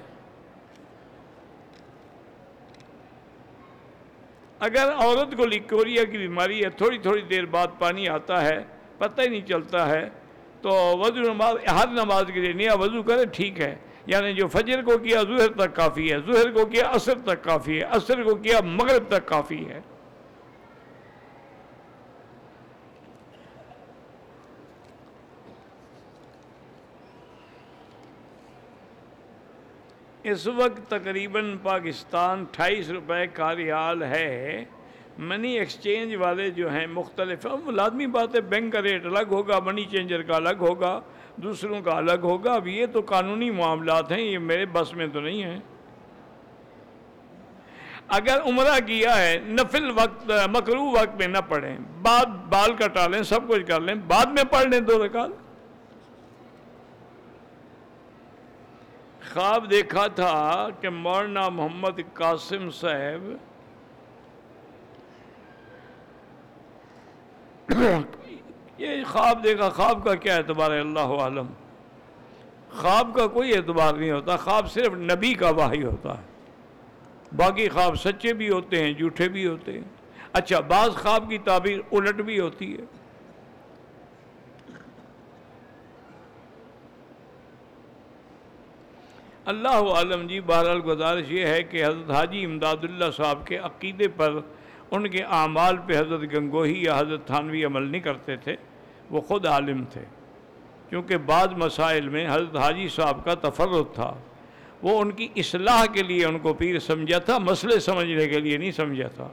اگر 4.59 4.93
عورت 4.97 5.37
کو 5.37 5.47
لیکوریا 5.47 6.05
کی 6.05 6.19
بیماری 6.19 6.65
ہے، 6.65 6.71
تھوڑی 6.71 6.99
تھوڑی 6.99 7.21
دیر 7.21 7.45
بعد 7.47 7.67
پانی 7.79 8.09
آتا 8.09 8.43
ہے، 8.43 8.59
پتہ 8.99 9.23
ہی 9.23 9.29
نہیں 9.29 9.47
چلتا 9.49 9.89
ہے، 9.89 10.09
تو 10.61 10.71
وضو 10.99 11.21
نماز، 11.21 11.55
ہر 11.69 11.89
نماز 11.89 12.25
کے 12.35 12.41
لیے 12.41 12.53
نیا 12.53 12.75
وضو 12.75 13.03
کرے 13.03 13.25
ٹھیک 13.25 13.61
ہے۔ 13.61 13.75
یعنی 14.07 14.33
جو 14.33 14.49
فجر 14.49 14.83
کو 14.83 14.99
کیا، 14.99 15.23
ظہر 15.23 15.53
تک 15.53 15.77
کافی 15.77 16.13
ہے، 16.13 16.19
ظہر 16.33 16.51
کو 16.51 16.67
کیا، 16.67 16.91
عصر 16.95 17.19
تک 17.25 17.45
کافی 17.45 17.79
ہے، 17.79 17.85
عصر 17.85 18.23
کو 18.23 18.35
کیا، 18.35 18.61
مغرب 18.65 19.09
تک 19.09 19.27
کافی 19.27 19.69
ہے۔ 19.69 19.81
اس 30.25 30.47
وقت 30.47 30.91
تقریباً 30.91 31.57
پاکستان 31.63 32.45
ٹھائیس 32.51 32.89
روپے 32.91 33.27
کا 33.27 33.55
ریال 33.57 34.03
ہے۔ 34.03 34.65
منی 35.19 35.59
ایکسچینج 35.59 36.15
والے 36.17 36.51
جو 36.51 36.71
ہیں 36.73 36.87
مختلف 36.87 37.47
لازمی 37.67 38.07
بات 38.07 38.35
ہے، 38.35 38.41
بینک 38.41 38.73
کا 38.73 38.83
ریٹ 38.83 39.07
الگ 39.07 39.29
ہوگا، 39.31 39.59
منی 39.59 39.85
چینجر 39.85 40.23
کا 40.23 40.37
الگ 40.37 40.57
ہوگا، 40.61 41.01
دوسروں 41.37 41.81
کا 41.81 41.97
الگ 41.97 42.23
ہوگا۔ 42.23 42.55
اب 42.55 42.69
یہ 42.69 42.87
تو 42.87 43.01
قانونی 43.01 43.51
معاملات 43.51 44.13
ہیں، 44.13 44.23
یہ 44.23 44.39
میرے 44.39 44.67
بس 44.67 44.95
میں 44.95 45.07
تو 45.13 45.21
نہیں 45.21 45.43
ہیں۔ 45.43 45.61
اگر 48.09 48.43
عمرہ 48.43 48.79
کیا 48.87 49.17
ہے، 49.19 49.39
نفل 49.47 49.91
وقت 49.95 50.31
مکرو 50.51 50.91
وقت 50.91 51.17
میں 51.19 51.29
نہ 51.29 51.39
پڑھیں، 51.49 51.77
بعد 52.03 52.27
بال 52.51 52.75
کٹا 52.75 53.07
لیں، 53.07 53.23
سب 53.23 53.49
کچھ 53.49 53.67
کر 53.67 53.81
لیں، 53.81 53.95
بعد 53.95 54.27
میں 54.27 54.45
پڑھ 54.45 54.67
لیں 54.67 54.81
دو 54.81 55.05
رکعت۔ 55.05 55.44
خواب 59.35 59.71
دیکھا 59.71 60.07
تھا 60.07 60.67
کہ 60.81 60.89
مولانا 60.89 61.49
محمد 61.49 62.01
قاسم 62.13 62.71
صاحب 62.71 63.33
یہ 68.79 69.05
خواب 69.07 69.45
دیکھا، 69.45 69.69
خواب 69.69 70.05
کا 70.05 70.15
کیا 70.15 70.37
اعتبار 70.37 70.71
ہے؟ 70.71 70.81
اللہ 70.81 71.01
عالم۔ 71.01 71.47
خواب 72.71 73.15
کا 73.15 73.27
کوئی 73.27 73.57
اعتبار 73.57 73.95
نہیں 73.95 74.11
ہوتا، 74.11 74.37
خواب 74.37 74.71
صرف 74.71 74.93
نبی 74.93 75.35
کا 75.35 75.51
واحی 75.51 75.85
ہوتا 75.85 76.19
ہے۔ 76.19 76.23
باقی 77.37 77.69
خواب 77.69 77.95
سچے 77.95 78.33
بھی 78.33 78.51
ہوتے 78.51 78.85
ہیں، 78.85 78.93
جھوٹے 78.93 79.29
بھی 79.29 79.47
ہوتے 79.47 79.73
ہیں۔ 79.73 79.89
اچھا 80.33 80.61
بعض 80.61 80.91
خواب 80.91 81.31
کی 81.31 81.39
تعبیر 81.39 81.79
الٹ 81.93 82.15
بھی 82.15 82.41
ہوتی 82.41 82.79
ہے۔ 82.79 83.04
اللہ 89.47 89.69
عالم 89.69 90.27
جی 90.27 90.41
بہرحال 90.41 90.81
گزارش 90.87 91.25
یہ 91.29 91.47
ہے 91.47 91.63
کہ 91.63 91.85
حضرت 91.85 92.11
حاجی 92.11 92.45
امداد 92.45 92.77
اللہ 92.83 93.05
صاحب 93.17 93.47
کے 93.47 93.57
عقیدے 93.57 94.09
پر 94.09 94.39
ان 94.91 95.09
کے 95.09 95.23
اعمال 95.23 95.77
پہ 95.87 95.99
حضرت 95.99 96.21
گنگوہی 96.21 96.83
یا 96.83 96.99
حضرت 96.99 97.27
تھانوی 97.27 97.65
عمل 97.65 97.83
نہیں 97.83 98.01
کرتے 98.01 98.37
تھے، 98.37 98.57
وہ 99.11 99.21
خود 99.21 99.47
عالم 99.47 99.85
تھے۔ 99.85 100.01
کیونکہ 100.89 101.17
بعض 101.17 101.49
مسائل 101.57 102.09
میں 102.09 102.29
حضرت 102.31 102.57
حاجی 102.57 102.89
صاحب 102.89 103.25
کا 103.25 103.35
تفرد 103.35 103.95
تھا۔ 103.95 104.15
وہ 104.83 105.01
ان 105.01 105.11
کی 105.11 105.29
اصلاح 105.37 105.87
کے 105.87 106.03
لیے 106.03 106.25
ان 106.25 106.39
کو 106.39 106.55
پیر 106.55 106.79
سمجھا 106.79 107.19
تھا، 107.19 107.39
مسئلے 107.39 107.81
سمجھنے 107.81 108.27
کے 108.27 108.41
لیے 108.41 108.57
نہیں 108.57 108.71
سمجھا 108.71 109.09
تھا۔ 109.09 109.29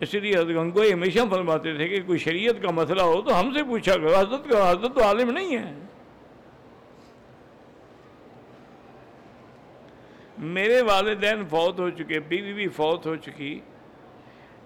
اس 0.00 0.14
لیے 0.14 0.34
حضرت 0.34 0.48
گنگوئی 0.48 0.92
ہمیشہ 0.92 1.18
فرماتے 1.30 1.74
تھے 1.74 1.88
کہ 1.88 2.00
کوئی 2.06 2.18
شریعت 2.18 2.62
کا 2.62 2.70
مسئلہ 2.70 3.02
ہو 3.02 3.22
تو 3.22 3.40
ہم 3.40 3.52
سے 3.54 3.62
پوچھا 3.62 3.94
کرو، 3.94 4.18
حضرت 4.18 4.50
کا 4.50 4.70
حضرت 4.70 4.94
تو 4.94 5.04
عالم 5.04 5.30
نہیں 5.30 5.56
ہے 5.56 5.72
میرے 10.38 10.82
والدین 10.82 11.46
فوت 11.50 11.80
ہو 11.80 11.90
چکے، 11.90 12.20
بیوی 12.20 12.52
بھی 12.52 12.68
فوت 12.68 13.06
ہو 13.06 13.16
چکی۔ 13.16 13.60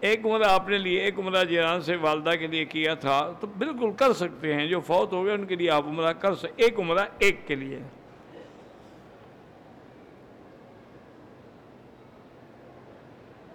ایک 0.00 0.26
عمرہ 0.26 0.44
اپنے 0.44 0.78
لیے 0.78 1.00
ایک 1.00 1.18
عمرہ 1.18 1.44
جیران 1.44 1.80
سے 1.80 1.96
والدہ 1.96 2.30
کے 2.30 2.46
لیے 2.46 2.64
کیا 2.64 2.94
تھا۔ 2.94 3.32
تو 3.40 3.46
بالکل 3.46 3.92
کر 3.92 4.12
سکتے 4.12 4.54
ہیں، 4.54 4.66
جو 4.66 4.80
فوت 4.80 5.12
ہو 5.12 5.24
گئے 5.24 5.34
ان 5.34 5.46
کے 5.46 5.54
لیے 5.54 5.70
آپ 5.70 5.86
عمرہ 5.86 6.12
کر 6.12 6.34
سکتے، 6.34 6.48
ایک 6.56 6.80
عمرہ 6.80 7.04
ایک 7.18 7.46
کے 7.46 7.54
لیے۔ 7.54 7.78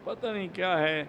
پتہ 0.04 0.28
نہیں 0.28 0.48
کیا 0.54 0.80
ہے۔ 0.80 1.04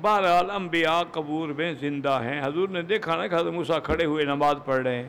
بہرحال 0.00 0.50
انبیاء 0.50 1.02
قبور 1.12 1.48
میں 1.48 1.72
زندہ 1.72 2.20
ہیں۔ 2.22 2.40
حضور 2.44 2.68
نے 2.68 2.82
دیکھا 2.82 3.16
نا 3.16 3.26
کہ 3.26 3.34
حضرت 3.34 3.52
موسیٰ 3.52 3.82
کھڑے 3.82 4.04
ہوئے 4.04 4.24
نماز 4.24 4.56
پڑھ 4.64 4.82
رہے 4.82 5.02
ہیں۔ 5.02 5.08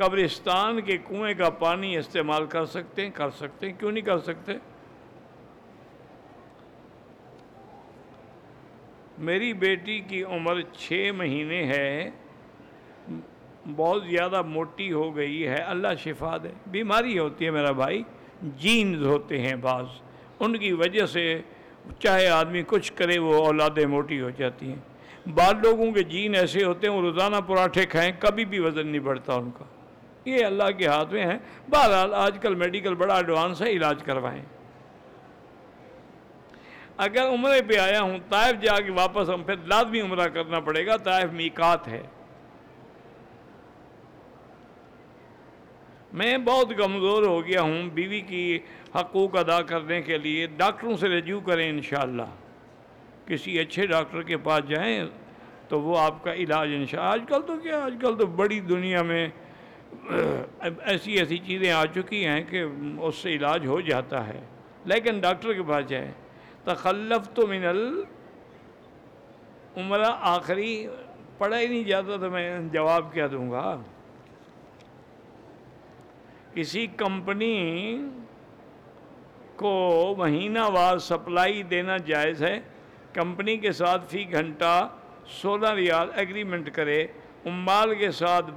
قبرستان 0.00 0.80
کے 0.80 0.98
کنویں 0.98 1.34
کا 1.34 1.50
پانی 1.50 1.96
استعمال 1.96 2.46
کر 2.46 2.64
سکتے 2.66 3.02
ہیں، 3.02 3.10
کر 3.10 3.30
سکتے 3.30 3.70
ہیں، 3.70 3.78
کیوں 3.78 3.92
نہیں 3.92 4.04
کر 4.04 4.18
سکتے؟ 4.18 4.52
میری 9.18 9.52
بیٹی 9.52 10.00
کی 10.00 10.22
عمر 10.24 10.60
چھ 10.60 11.10
مہینے 11.16 11.66
ہے، 11.66 12.10
بہت 13.76 14.02
زیادہ 14.10 14.42
موٹی 14.42 14.92
ہو 14.92 15.16
گئی 15.16 15.46
ہے، 15.46 15.54
اللہ 15.54 15.88
شفا 16.04 16.36
دے۔ 16.36 16.48
بیماری 16.66 17.18
ہوتی 17.18 17.44
ہے 17.44 17.50
میرا 17.50 17.70
بھائی، 17.70 18.02
جینز 18.42 19.02
ہوتے 19.02 19.38
ہیں 19.38 19.56
بعض۔ 19.56 19.86
ان 20.40 20.56
کی 20.56 20.72
وجہ 20.72 21.06
سے 21.06 21.40
چاہے 21.98 22.28
آدمی 22.28 22.62
کچھ 22.66 22.92
کرے، 22.92 23.18
وہ 23.18 23.34
اولادیں 23.34 23.86
موٹی 23.86 24.20
ہو 24.20 24.30
جاتی 24.30 24.66
ہیں۔ 24.66 25.28
بعض 25.28 25.54
لوگوں 25.62 25.92
کے 25.92 26.02
جین 26.02 26.34
ایسے 26.34 26.64
ہوتے 26.64 26.86
ہیں، 26.86 26.94
وہ 26.94 27.00
روزانہ 27.00 27.36
پراٹھے 27.46 27.86
کھائیں، 27.86 28.12
کبھی 28.18 28.44
بھی 28.44 28.60
وزن 28.60 28.86
نہیں 28.86 29.00
بڑھتا 29.00 29.34
ان 29.34 29.50
کا۔ 29.58 29.64
یہ 30.24 30.44
اللہ 30.44 30.70
کے 30.78 30.86
ہاتھ 30.86 31.12
میں 31.12 31.26
ہے 31.26 31.38
بہرحال 31.70 32.14
آج 32.14 32.38
کل 32.42 32.54
میڈیکل 32.54 32.94
بڑا 32.94 33.16
ایڈوانس 33.16 33.62
ہے، 33.62 33.70
علاج 33.70 34.02
کروائیں۔ 34.02 34.42
اگر 36.96 37.28
عمرے 37.28 37.62
پہ 37.62 37.76
آیا 37.76 38.00
ہوں، 38.00 38.18
طائف 38.28 38.62
جا 38.62 38.80
کے 38.80 38.92
واپس 38.92 39.30
ہم 39.30 39.42
پھر 39.42 39.56
لازمی 39.56 40.00
عمرہ 40.00 40.28
کرنا 40.28 40.60
پڑے 40.60 40.86
گا۔ 40.86 40.96
طائف 40.96 41.32
میکات 41.32 41.88
ہے۔ 41.88 42.02
میں 46.12 46.38
بہت 46.38 46.68
کمزور 46.76 47.22
ہو 47.22 47.46
گیا 47.46 47.62
ہوں 47.62 47.82
بیوی 47.82 48.20
کی 48.20 48.58
حقوق 48.94 49.36
ادا 49.36 49.62
کرنے 49.62 50.02
کے 50.02 50.18
لیے۔ 50.18 50.46
ڈاکٹروں 50.46 50.96
سے 50.96 51.08
رجوع 51.08 51.40
کریں 51.40 51.68
انشاءاللہ۔ 51.68 52.22
کسی 53.26 53.58
اچھے 53.58 53.86
ڈاکٹر 53.86 54.22
کے 54.22 54.36
پاس 54.36 54.68
جائیں 54.68 55.04
تو 55.68 55.80
وہ 55.80 55.98
آپ 55.98 56.24
کا 56.24 56.34
علاج 56.34 56.68
انشاءاللہ۔ 56.68 57.12
آج 57.12 57.20
کل 57.28 57.42
تو 57.46 57.56
کیا؟ 57.56 57.84
آج 57.84 57.94
کل 58.00 58.18
تو 58.18 58.26
بڑی 58.26 58.60
دنیا 58.60 59.02
میں 59.02 59.28
ایسی 60.60 61.12
ایسی 61.12 61.38
چیزیں 61.38 61.72
آ 61.72 61.86
چکی 61.86 62.26
ہیں 62.26 62.42
کہ 62.42 62.64
اس 63.00 63.14
سے 63.14 63.32
علاج 63.32 63.66
ہو 63.66 63.80
جاتا 63.80 64.26
ہے۔ 64.26 64.40
لیکن 64.84 65.20
ڈاکٹر 65.20 65.52
کے 65.52 65.62
پاس 65.62 65.86
جائیں۔ 65.88 66.12
تخلف 66.64 67.34
تو 67.34 67.46
من 67.46 67.64
عمرہ 69.76 70.10
آخری 70.20 70.86
پڑھا 71.38 71.60
ہی 71.60 71.66
نہیں 71.66 71.84
جاتا 71.84 72.16
تو 72.16 72.30
میں 72.30 72.60
جواب 72.72 73.12
کیا 73.12 73.26
دوں 73.32 73.50
گا؟ 73.50 73.76
کسی 76.54 76.86
کمپنی 76.86 77.96
کو 79.56 80.14
مہینہ 80.18 80.58
وار 80.58 80.98
سپلائی 80.98 81.62
دینا 81.62 81.96
جائز 81.96 82.42
ہے۔ 82.42 82.60
کمپنی 83.12 83.56
کے 83.56 83.72
ساتھ 83.72 84.06
فی 84.08 84.32
گھنٹہ 84.32 84.88
سولہ 85.26 85.68
ریال 85.68 86.08
ایگریمنٹ 86.14 86.70
کرے۔ 86.70 87.06
امال 87.44 87.94
کے 87.94 88.10
ساتھ 88.10 88.50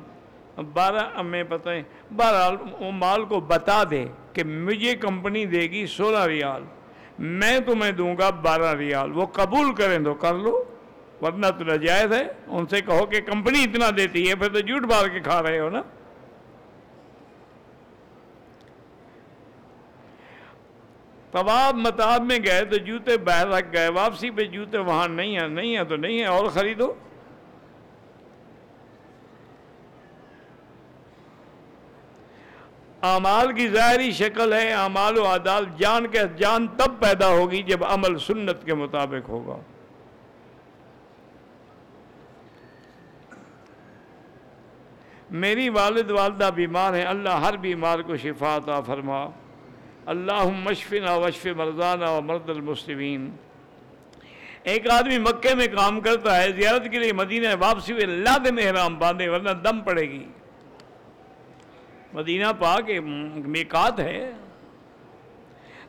بارہ 0.62 1.22
میں 1.22 1.44
پتہ 1.44 1.70
ہے۔ 1.70 1.84
بہرحال 2.16 2.56
امال 2.80 3.26
کو 3.26 3.40
بتا 3.40 3.84
دے 3.92 4.06
کہ 4.34 4.44
مجھے 4.44 4.96
کمپنی 4.96 5.46
دے 5.46 5.62
گی 5.62 5.86
سولہ 5.88 6.26
ریال۔ 6.26 6.64
میں 7.20 7.60
تمہیں 7.60 7.92
دوں 7.92 8.16
گا 8.18 8.30
بارہ 8.30 8.74
ریال۔ 8.74 9.12
وہ 9.12 9.26
قبول 9.26 9.74
کریں 9.76 10.00
تو 10.00 10.14
کر 10.14 10.34
لو، 10.34 10.64
ورنہ 11.22 11.48
تو 11.58 11.64
نجائز 11.64 12.14
ہے۔ 12.14 12.24
ان 12.48 12.66
سے 12.68 12.82
کہو 12.82 13.06
کہ 13.06 13.22
کمپنی 13.22 13.64
اتنا 13.64 13.90
دیتی 13.98 14.30
ہے، 14.30 14.36
پھر 14.36 14.54
تو 14.54 14.60
جھوٹ 14.60 14.84
بار 14.84 15.08
کے 15.08 15.20
کھا 15.20 15.44
رہے 15.44 15.60
ہو 15.60 15.70
نا۔ 15.70 15.82
طواب 21.32 21.76
متاب 21.76 22.24
میں 22.24 22.40
گئے 22.46 22.66
تو 22.66 22.78
جوتے 22.78 23.18
باہر 23.18 23.48
رکھ 23.48 23.68
گئے، 23.74 23.88
واپسی 23.88 24.30
پہ 24.30 24.42
جوتے 24.42 24.78
وہاں 24.78 25.08
نہیں 25.08 25.40
ہیں 25.40 25.48
نہیں 25.48 25.78
ہیں 25.78 25.84
تو 25.84 25.96
نہیں 25.96 26.20
ہیں، 26.20 26.28
اور 26.28 26.46
خریدو۔ 26.46 26.94
اعمال 33.04 33.54
کی 33.54 33.68
ظاہری 33.68 34.12
شکل 34.12 34.54
ہے، 34.54 34.74
اعمال 34.74 35.18
و 35.18 35.26
عدال 35.26 35.66
جان 35.78 36.08
کے 36.08 36.20
جان 36.38 36.68
تب 36.68 37.00
پیدا 37.00 37.28
ہوگی 37.28 37.64
جب 37.64 37.86
عمل 37.86 38.18
سنت 38.18 38.66
کے 38.66 38.74
مطابق 38.74 39.30
ہوگا۔ 39.30 39.58
میری 45.32 45.70
والد 45.70 46.12
والدہ 46.12 46.50
بیمار 46.56 46.94
ہیں، 46.94 47.06
اللہ 47.06 47.30
ہر 47.30 47.58
بیمار 47.58 48.00
کو 48.00 48.18
شفا 48.18 48.56
عطا 48.56 48.82
فرما۔ 48.82 49.26
اللہ 50.06 50.44
مشفنا 50.44 51.16
وشف 51.16 51.46
مرزانہ 51.46 52.06
و 52.06 52.22
مرد 52.22 52.50
المسلمین۔ 52.50 53.32
ایک 54.64 54.90
آدمی 54.90 55.18
مکے 55.18 55.56
میں 55.56 55.68
کام 55.68 56.02
کرتا 56.02 56.44
ہے، 56.44 56.52
زیارت 56.52 56.92
کے 56.92 57.00
لیے 57.00 57.14
مدینہ 57.14 57.48
واپسی 57.60 57.94
ہوئے 57.94 58.06
لاد 58.06 58.48
محرام 58.48 59.00
باندھے، 59.00 59.30
ورنہ 59.30 59.50
دم 59.50 59.82
پڑے 59.82 60.10
گی۔ 60.10 60.26
مدینہ 62.14 62.46
پاک 62.60 62.90
میکات 63.36 64.00
ہے۔ 64.00 64.32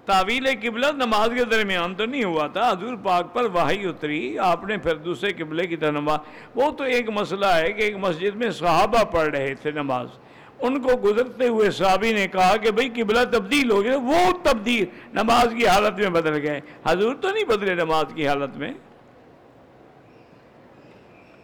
تعویل 0.04 0.46
قبلہ 0.62 0.86
نماز 0.92 1.30
کے 1.38 1.44
درمیان 1.44 1.94
تو 1.94 2.04
نہیں 2.06 2.24
ہوا 2.24 2.46
تھا۔ 2.46 2.70
حضور 2.70 2.96
پاک 3.02 3.34
پر 3.34 3.44
وحی 3.44 3.86
اتری۔ 3.86 4.38
آپ 4.38 4.64
نے 4.64 4.76
پھر 4.76 4.96
دوسرے 4.96 5.32
قبلے 5.32 5.66
کی 5.66 5.76
طرح 5.76 5.90
نماز۔ 5.90 6.18
وہ 6.54 6.70
تو 6.70 6.84
ایک 6.84 7.10
مسئلہ 7.10 7.46
ہے 7.46 7.72
کہ 7.72 7.82
ایک 7.82 7.96
مسجد 7.96 8.36
میں 8.36 8.50
صحابہ 8.50 9.04
پڑھ 9.04 9.28
رہے 9.28 9.54
تھے 9.54 9.70
نماز۔ 9.70 10.06
ان 10.60 10.82
کو 10.82 10.90
گزرتے 11.04 11.48
ہوئے 11.48 11.70
صحابی 11.70 12.12
نے 12.12 12.26
کہا 12.28 12.56
کہ 12.56 12.70
بھئی 12.70 12.88
قبلہ 12.88 13.24
تبدیل 13.32 13.70
ہو 13.70 13.84
گیا، 13.84 13.96
وہ 13.96 14.32
تبدیل 14.42 14.84
نماز 15.12 15.54
کی 15.56 15.66
حالت 15.66 15.98
میں 15.98 16.10
بدل 16.10 16.48
گئے۔ 16.48 16.60
حضور 16.86 17.14
تو 17.14 17.30
نہیں 17.30 17.44
بدلے 17.44 17.74
نماز 17.74 18.04
کی 18.14 18.28
حالت 18.28 18.56
میں۔ 18.56 18.72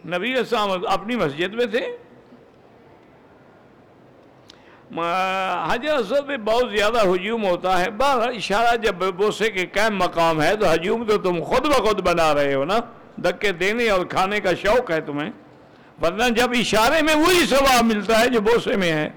نبی 0.05 0.35
السلام 0.35 0.69
اپنی 0.85 1.15
مسجد 1.15 1.53
میں 1.53 1.65
تھے۔ 1.65 1.97
حجر 5.69 5.93
اسود 5.93 6.27
میں 6.27 6.37
بہت 6.37 6.71
زیادہ 6.77 7.07
ہجوم 7.07 7.45
ہوتا 7.45 7.79
ہے۔ 7.79 7.91
بار 7.91 8.27
اشارہ 8.27 8.75
جب 8.75 8.95
بوسے 8.95 9.49
کے 9.49 9.65
قائم 9.65 9.97
مقام 9.97 10.41
ہے 10.41 10.55
تو 10.55 10.73
ہجوم 10.73 11.03
تو 11.03 11.17
تم 11.17 11.43
خود 11.43 11.67
بخود 11.67 12.01
بنا 12.01 12.33
رہے 12.33 12.53
ہو 12.53 12.65
نا۔ 12.65 12.79
دکے 13.17 13.51
دینے 13.51 13.89
اور 13.89 14.05
کھانے 14.05 14.39
کا 14.39 14.49
شوق 14.61 14.91
ہے 14.91 15.01
تمہیں۔ 15.01 15.29
ورنہ 16.01 16.23
جب 16.23 16.51
اشارے 16.51 17.01
میں 17.01 17.15
وہی 17.15 17.45
ثواب 17.45 17.83
ملتا 17.83 18.19
ہے 18.19 18.29
جو 18.29 18.41
بوسے 18.41 18.75
میں 18.75 18.91
ہے۔ 18.91 19.09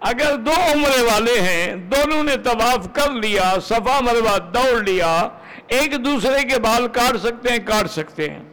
اگر 0.00 0.36
دو 0.36 0.50
عمرے 0.50 1.02
والے 1.02 1.40
ہیں، 1.40 1.76
دونوں 1.76 2.22
نے 2.22 2.36
طواف 2.36 2.88
کر 2.92 3.10
لیا، 3.10 3.54
صفا 3.62 4.00
مروا 4.00 4.38
دوڑ 4.38 4.82
لیا، 4.82 5.28
ایک 5.66 6.04
دوسرے 6.04 6.42
کے 6.42 6.60
بال 6.60 6.88
کاٹ 6.88 7.16
سکتے 7.16 7.48
ہیں، 7.50 7.58
کاٹ 7.58 7.90
سکتے 7.90 8.30
ہیں۔ 8.30 8.47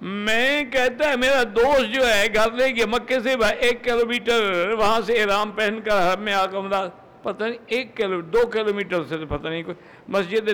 میں 0.00 0.64
کہتا 0.72 1.08
ہے 1.10 1.16
میرا 1.16 1.42
دوست 1.56 1.94
جو 1.94 2.06
ہے 2.06 2.26
گھر 2.34 2.52
لے 2.52 2.70
کے 2.72 2.86
مکے 2.86 3.18
سے 3.20 3.34
ایک 3.58 3.82
کلو 3.84 4.06
میٹر 4.08 4.72
وہاں 4.78 5.00
سے 5.06 5.20
احرام 5.22 5.50
پہن 5.56 5.80
کر 5.84 6.00
حرم 6.02 6.22
میں 6.24 6.32
آ 6.34 6.42
آگمدہ 6.42 6.88
پتہ 7.22 7.44
نہیں، 7.44 7.58
ایک 7.66 7.96
کلو 7.96 8.20
دو 8.34 8.46
کلو 8.52 8.74
میٹر 8.74 9.02
سے 9.08 9.24
پتہ 9.28 9.48
نہیں، 9.48 9.62
کوئی 9.62 9.76
مسجد 10.08 10.48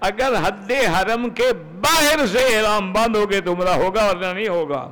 اگر 0.00 0.34
حد 0.44 0.70
حرم 0.94 1.28
کے 1.30 1.52
باہر 1.80 2.26
سے 2.32 2.44
احرام 2.56 2.92
بند 2.92 3.16
ہو 3.16 3.30
گئے 3.30 3.40
تو 3.40 3.52
عمرہ 3.52 3.74
ہوگا 3.82 4.04
ورنہ 4.04 4.26
نہیں 4.26 4.48
ہوگا۔ 4.48 4.88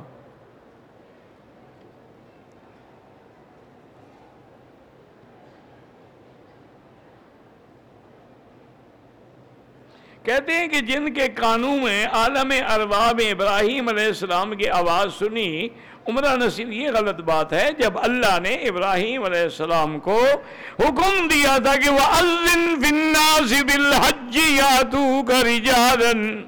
کہتے 10.27 10.53
ہیں 10.53 10.67
کہ 10.67 10.79
جن 10.79 11.13
کے 11.13 11.27
قانون 11.35 11.83
میں 11.83 12.05
عالم 12.05 12.53
ارباب 12.67 13.21
ابراہیم 13.31 13.89
علیہ 13.89 14.05
السلام 14.05 14.55
کی 14.55 14.69
آواز 14.69 15.19
سنی، 15.19 15.67
عمرہ 16.07 16.35
نصیب، 16.35 16.71
یہ 16.71 16.89
غلط 16.93 17.19
بات 17.21 17.53
ہے، 17.53 17.69
جب 17.77 17.93
اللہ 17.95 18.39
نے 18.39 18.53
ابراہیم 18.53 19.23
علیہ 19.23 19.41
السلام 19.41 19.99
کو 19.99 20.25
حکم 20.79 21.27
دیا 21.27 21.57
تھا 21.57 21.75
کہ 21.75 21.89
وَأَذِّن 21.89 22.83
فِي 22.83 22.95
النَّاسِ 22.95 23.63
بِالْحَجِّ 23.63 24.39
يَاتُوكَ 24.39 25.33
رِجَالًا 25.33 26.41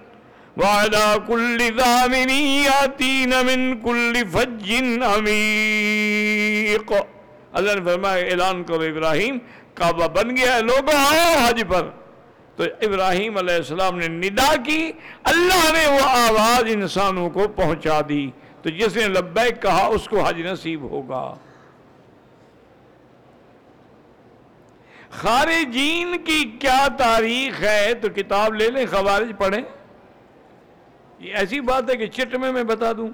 وَعَلَى 0.57 1.17
كُلِّ 1.27 1.69
ذَامِنٍ 1.77 2.29
يَاتِينَ 2.65 3.35
مِن 3.43 3.79
كُلِّ 3.83 4.23
فَجٍّ 4.31 5.03
عَمِيقٍ۔ 5.03 6.97
اللہ 7.53 7.71
نے 7.71 7.81
فرمایا، 7.85 8.25
اعلان 8.25 8.63
کرو 8.63 8.81
ابراہیم، 8.81 9.37
کعبہ 9.73 10.07
بن 10.07 10.37
گیا 10.37 10.55
ہے 10.55 10.61
لوگوں 10.61 10.97
آؤ 10.97 11.47
حج 11.47 11.63
پر۔ 11.67 11.98
تو 12.59 12.65
ابراہیم 12.65 13.37
علیہ 13.37 13.55
السلام 13.55 13.99
نے 13.99 14.07
ندا 14.07 14.55
کی، 14.55 14.91
اللہ 15.23 15.71
نے 15.71 15.87
وہ 15.87 15.99
آواز 16.03 16.63
انسانوں 16.67 17.29
کو 17.29 17.47
پہنچا 17.47 18.01
دی۔ 18.09 18.31
تو 18.61 18.69
جس 18.69 18.95
نے 18.95 19.07
لبیک 19.07 19.61
کہا، 19.61 19.85
اس 19.85 20.09
کو 20.09 20.19
حج 20.19 20.41
نصیب 20.41 20.81
ہوگا۔ 20.81 21.35
خارجین 25.09 26.17
کی 26.17 26.57
کیا 26.59 26.87
تاریخ 26.97 27.63
ہے؟ 27.63 27.93
تو 27.93 28.09
کتاب 28.09 28.53
لے 28.53 28.71
لیں، 28.71 28.85
خوارج 28.85 29.31
پڑھیں۔ 29.37 29.63
یہ 31.19 31.33
ایسی 31.33 31.61
بات 31.61 31.89
ہے 31.89 31.97
کہ 31.97 32.07
چٹ 32.07 32.35
میں 32.35 32.51
میں 32.51 32.63
بتا 32.63 32.91
دوں۔ 32.91 33.07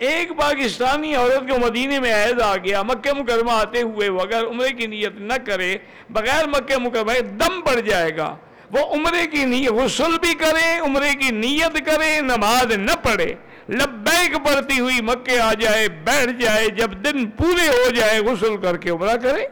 ایک 0.00 0.28
پاکستانی 0.36 1.14
عورت 1.14 1.50
کو 1.50 1.58
مدینے 1.58 2.00
میں 2.00 2.14
عید 2.14 2.40
آ 2.40 2.56
گیا، 2.56 2.82
مکہ 2.82 3.12
مکرمہ 3.12 3.50
آتے 3.50 3.82
ہوئے 3.82 4.08
وہ 4.08 4.20
اگر 4.20 4.46
عمرے 4.46 4.68
کی 4.68 4.86
نیت 4.86 5.16
نہ 5.16 5.32
کرے، 5.46 5.76
بغیر 6.10 6.46
مکہ 6.46 6.76
مکرمہ 6.78 7.20
دم 7.20 7.60
پڑ 7.60 7.80
جائے 7.80 8.16
گا۔ 8.16 8.36
وہ 8.70 8.78
عمرے 8.78 9.26
کی 9.26 9.44
نیت 9.44 9.70
غسل 9.70 10.18
بھی 10.20 10.34
کرے، 10.34 10.78
عمرے 10.78 11.14
کی 11.20 11.30
نیت 11.30 11.86
کرے، 11.86 12.20
نماز 12.20 12.72
نہ 12.72 12.90
پڑھے۔ 13.02 13.34
لبیک 13.68 14.34
پڑتی 14.46 14.80
ہوئی 14.80 15.00
مکے 15.00 15.40
آ 15.40 15.52
جائے، 15.54 15.88
بیٹھ 15.88 16.42
جائے، 16.42 16.68
جب 16.68 16.90
دن 16.92 17.30
پورے 17.30 17.68
ہو 17.68 17.90
جائے، 17.90 18.18
غسل 18.18 18.56
کر 18.56 18.76
کے 18.76 18.90
عمرہ 18.90 19.16
کرے۔ 19.16 19.46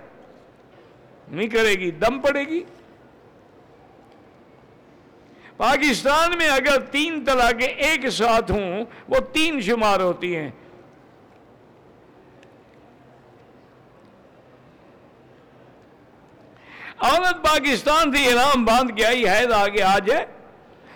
نہیں 1.29 1.49
کرے 1.49 1.71
گی، 1.71 1.91
دم 1.91 2.21
پڑے 2.21 2.41
گی۔ 2.41 2.65
پاکستان 5.59 6.39
میں 6.39 6.49
اگر 6.49 6.81
تین 6.81 7.25
طلاقیں 7.25 7.67
ایک 7.67 8.11
ساتھ 8.11 8.51
ہوں، 8.51 8.85
وہ 9.09 9.19
تین 9.33 9.61
شمار 9.61 10.01
ہوتی 10.01 10.37
ہیں۔ 10.37 10.51
عورت 16.99 17.45
پاکستان 17.45 18.13
سے 18.13 18.27
انعام 18.27 18.65
باندھ 18.65 18.93
کے 18.97 19.07
آئی، 19.07 19.29
حید 19.29 19.53
آگے 19.53 19.83
آ 19.83 19.99
جائے، 19.99 20.27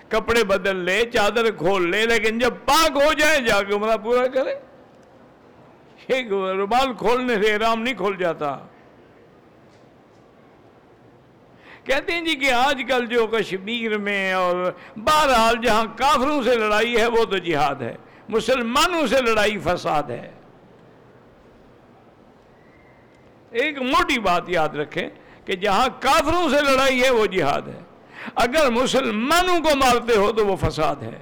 کپڑے 0.09 0.45
بدل 0.45 0.77
لے، 0.77 1.05
چادر 1.11 1.51
کھول 1.51 1.91
لے، 1.91 2.07
لیکن 2.07 2.39
جب 2.39 2.55
پاک 2.65 2.91
ہو 3.05 3.13
جائے، 3.13 3.41
جا 3.41 3.63
کے 3.63 3.75
عمرہ 3.75 3.97
پورا 3.97 4.27
کرے۔ 4.27 4.55
رومال 6.53 6.95
کھولنے 6.95 7.35
سے 7.43 7.53
احرام 7.53 7.83
نہیں 7.83 7.95
کھول 7.95 8.17
جاتا۔ 8.17 8.59
کہتے 11.85 12.13
ہیں 12.13 12.21
جی 12.21 12.35
کہ 12.35 12.53
آج 12.53 12.83
کل 12.89 13.07
جو 13.07 13.27
کشمیر 13.27 13.99
میں 13.99 14.33
اور 14.33 14.73
بہرحال 14.97 15.55
جہاں 15.63 15.85
کافروں 15.97 16.43
سے 16.43 16.57
لڑائی 16.57 16.97
ہے 16.97 17.07
وہ 17.07 17.25
تو 17.25 17.39
جہاد 17.39 17.83
ہے، 17.83 17.97
مسلمانوں 18.29 19.07
سے 19.07 19.23
لڑائی 19.23 19.59
فساد 19.59 20.03
ہے۔ 20.03 20.31
ایک 23.51 23.83
موٹی 23.83 24.19
بات 24.19 24.43
یاد 24.49 24.69
رکھیں 24.69 25.09
کہ 25.45 25.53
جہاں 25.53 25.89
کافروں 26.01 26.49
سے 26.51 26.61
لڑائی 26.61 27.03
ہے 27.03 27.11
وہ 27.11 27.27
جہاد 27.27 27.63
ہے۔ 27.63 27.81
اگر 28.35 28.71
مسلمانوں 28.71 29.61
کو 29.61 29.77
مارتے 29.77 30.17
ہو 30.17 30.33
تو 30.33 30.47
وہ 30.47 30.57
فساد 30.57 30.97
ہے۔ 31.03 31.19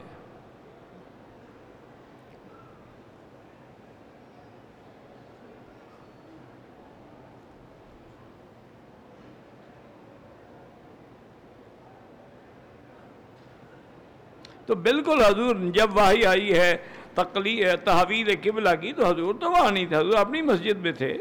تو 14.70 14.74
بالکل 14.74 15.22
حضور 15.22 15.56
جب 15.74 15.96
واہی 15.96 16.24
آئی 16.26 16.52
ہے، 16.52 16.76
تقلی 17.14 17.62
تحویل 17.84 18.28
قبلہ 18.42 18.74
کی، 18.80 18.92
تو 18.92 19.06
حضور 19.06 19.34
تو 19.40 19.50
وہاں 19.50 19.70
نہیں 19.70 19.86
تھا 19.86 19.98
حضور 19.98 20.18
اپنی 20.18 20.42
مسجد 20.42 20.78
میں 20.78 20.92
تھے۔ 20.92 21.12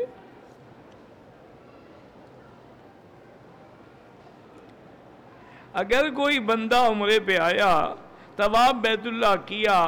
اگر 5.73 6.09
کوئی 6.09 6.39
بندہ 6.39 6.75
عمرے 6.75 7.19
پہ 7.19 7.37
آیا 7.37 7.71
طواب 8.35 8.75
بیت 8.75 9.07
اللہ 9.07 9.35
کیا، 9.45 9.79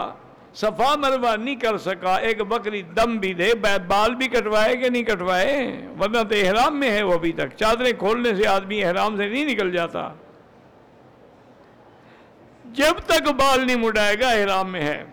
صفا 0.53 0.95
مروا 0.95 1.35
نہیں 1.35 1.55
کر 1.55 1.77
سکا، 1.77 2.15
ایک 2.15 2.41
بکری 2.41 2.81
دم 2.81 3.15
بھی 3.17 3.33
دے 3.33 3.53
بال 3.87 4.15
بھی 4.15 4.27
کٹوائے 4.27 4.75
کہ 4.77 4.89
نہیں 4.89 5.03
کٹوائے؟ 5.03 5.55
ورنہ 5.99 6.23
تو 6.29 6.35
احرام 6.41 6.79
میں 6.79 6.91
ہے 6.91 7.03
وہ 7.03 7.13
ابھی 7.13 7.31
تک۔ 7.31 7.55
چادریں 7.57 7.93
کھولنے 7.99 8.35
سے 8.35 8.47
آدمی 8.47 8.83
احرام 8.83 9.17
سے 9.17 9.29
نہیں 9.29 9.45
نکل 9.45 9.71
جاتا۔ 9.71 10.09
جب 12.73 12.99
تک 13.05 13.21
بال 13.21 13.67
نہیں 13.67 13.75
مڈائے 13.75 14.19
گا، 14.19 14.29
احرام 14.29 14.71
میں 14.71 14.81
ہے۔ 14.81 15.03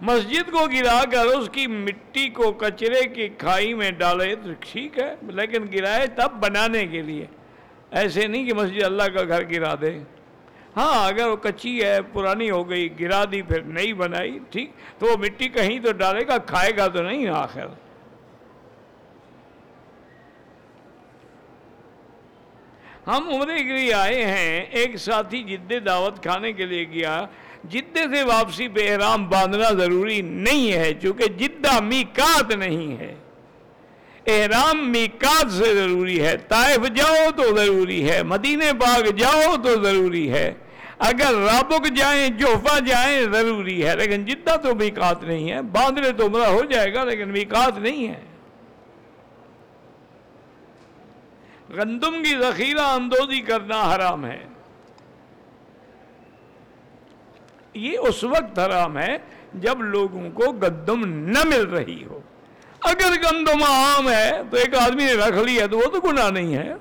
مسجد 0.00 0.50
کو 0.52 0.66
گرا 0.72 1.02
کر 1.12 1.26
اس 1.26 1.50
کی 1.52 1.66
مٹی 1.66 2.28
کو 2.28 2.52
کچرے 2.52 3.08
کی 3.08 3.28
کھائی 3.28 3.74
میں 3.74 3.90
ڈالے 3.90 4.34
تو 4.34 4.48
ٹھیک 4.60 4.98
ہے، 4.98 5.14
لیکن 5.22 5.66
گرائے 5.74 6.06
تب 6.06 6.32
بنانے 6.32 6.86
کے 6.86 7.02
لیے۔ 7.02 7.26
ایسے 7.90 8.26
نہیں 8.26 8.46
کہ 8.46 8.54
مسجد 8.54 8.82
اللہ 8.82 9.02
کا 9.02 9.22
گھر 9.22 9.50
گرا 9.50 9.74
دے۔ 9.80 9.98
ہاں 10.76 11.08
اگر 11.08 11.28
وہ 11.28 11.36
کچی 11.36 11.84
ہے، 11.84 11.98
پرانی 12.12 12.50
ہو 12.50 12.70
گئی، 12.70 13.00
گرا 13.00 13.24
دی، 13.32 13.42
پھر 13.42 13.62
نہیں 13.62 13.92
بنائی، 13.92 14.38
ٹھیک۔ 14.50 14.70
تو 14.98 15.06
وہ 15.06 15.16
مٹی 15.16 15.48
کہیں 15.48 15.80
تو 15.80 15.92
ڈالے 15.92 16.26
گا، 16.26 16.38
کھائے 16.38 16.72
گا 16.76 16.86
تو 16.88 17.02
نہیں، 17.02 17.28
آخر۔ 17.28 17.66
ہم 23.06 23.28
عمرے 23.34 23.56
کے 23.56 23.72
لیے 23.72 23.94
آئے 23.94 24.24
ہیں، 24.24 24.60
ایک 24.70 24.96
ساتھی 24.96 25.42
جدے 25.42 25.80
دعوت 25.80 26.22
کھانے 26.22 26.52
کے 26.52 26.66
لیے 26.66 26.84
گیا، 26.90 27.26
جدے 27.64 28.16
سے 28.16 28.22
واپسی 28.22 28.68
پہ 28.68 28.92
احرام 28.92 29.28
باندھنا 29.28 29.70
ضروری 29.70 30.20
نہیں 30.20 30.72
ہے، 30.72 30.92
چونکہ 31.02 31.24
جدہ 31.26 31.80
میکات 31.80 32.54
نہیں 32.54 33.00
ہے۔ 33.00 33.14
احرام 34.26 34.92
میکات 34.92 35.52
سے 35.52 35.74
ضروری 35.74 36.20
ہے، 36.20 36.36
طائف 36.36 36.88
جاؤ 36.94 37.30
تو 37.36 37.56
ضروری 37.56 38.10
ہے، 38.10 38.22
مدینہ 38.22 38.72
باغ 38.72 39.10
جاؤ 39.10 39.56
تو 39.64 39.82
ضروری 39.82 40.32
ہے۔ 40.32 40.54
اگر 40.98 41.34
رابق 41.34 41.86
جائیں 41.96 42.28
جوفا 42.28 42.78
جائیں، 42.78 43.22
ضروری 43.32 43.86
ہے، 43.86 43.96
لیکن 43.96 44.24
جدہ 44.24 44.56
تو 44.56 44.74
میکات 44.74 45.24
نہیں 45.24 45.50
ہے، 45.50 45.62
باندھنے 45.62 46.10
تو 46.10 46.26
عمرہ 46.26 46.46
ہو 46.46 46.64
جائے 46.64 46.94
گا، 46.94 47.04
لیکن 47.04 47.28
میکات 47.28 47.78
نہیں 47.78 48.08
ہے۔ 48.08 48.31
گندم 51.76 52.22
کی 52.22 52.34
ذخیرہ 52.40 52.80
اندوزی 52.80 53.40
کرنا 53.40 53.94
حرام 53.94 54.26
ہے۔ 54.26 54.46
یہ 57.74 57.98
اس 57.98 58.24
وقت 58.24 58.58
حرام 58.58 58.98
ہے 58.98 59.18
جب 59.54 59.82
لوگوں 59.82 60.30
کو 60.30 60.52
گندم 60.52 61.04
نہ 61.04 61.38
مل 61.44 61.64
رہی 61.64 62.04
ہو۔ 62.04 62.20
اگر 62.80 63.14
گندم 63.24 63.62
عام 63.62 64.08
ہے 64.08 64.30
تو 64.50 64.56
ایک 64.56 64.74
آدمی 64.74 65.04
نے 65.04 65.14
رکھ 65.14 65.38
لیا 65.38 65.66
تو 65.66 65.78
وہ 65.78 65.82
تو 65.82 66.00
گناہ 66.00 66.30
نہیں 66.30 66.54
ہے۔ 66.54 66.74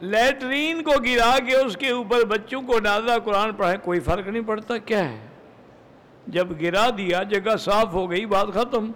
لیٹرین 0.00 0.82
کو 0.82 0.92
گرا 1.04 1.38
کے 1.46 1.56
اس 1.56 1.76
کے 1.76 1.90
اوپر 1.90 2.24
بچوں 2.24 2.62
کو 2.62 2.80
نازا 2.80 3.18
قرآن 3.18 3.52
پڑھائے 3.52 3.76
کوئی 3.76 4.00
فرق 4.00 4.26
نہیں 4.26 4.42
پڑتا، 4.42 4.78
کیا 4.78 5.08
ہے؟ 5.08 5.27
جب 6.28 6.60
گرا 6.60 6.88
دیا، 6.98 7.22
جگہ 7.22 7.56
صاف 7.56 7.92
ہو 7.92 8.10
گئی، 8.10 8.26
بات 8.26 8.48
ختم۔ 8.54 8.90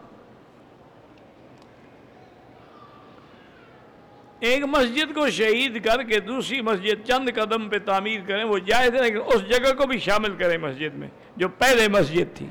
ایک 4.41 4.65
مسجد 4.65 5.15
کو 5.15 5.31
شہید 5.31 5.85
کر 5.85 6.03
کے 6.03 6.21
دوسری 6.21 6.61
مسجد 6.61 7.07
چند 7.09 7.29
قدم 7.35 7.69
پہ 7.69 7.79
تعمیر 7.79 8.21
کریں، 8.29 8.45
وہ 8.45 8.59
جائز 8.59 8.95
ہے، 8.95 9.03
لیکن 9.03 9.21
اس 9.27 9.49
جگہ 9.49 9.73
کو 9.73 9.87
بھی 9.87 9.99
شامل 9.99 10.37
کریں 10.37 10.59
مسجد 10.59 10.95
میں، 10.95 11.09
جو 11.37 11.49
پہلے 11.49 11.89
مسجد 11.89 12.37
تھی۔ 12.37 12.47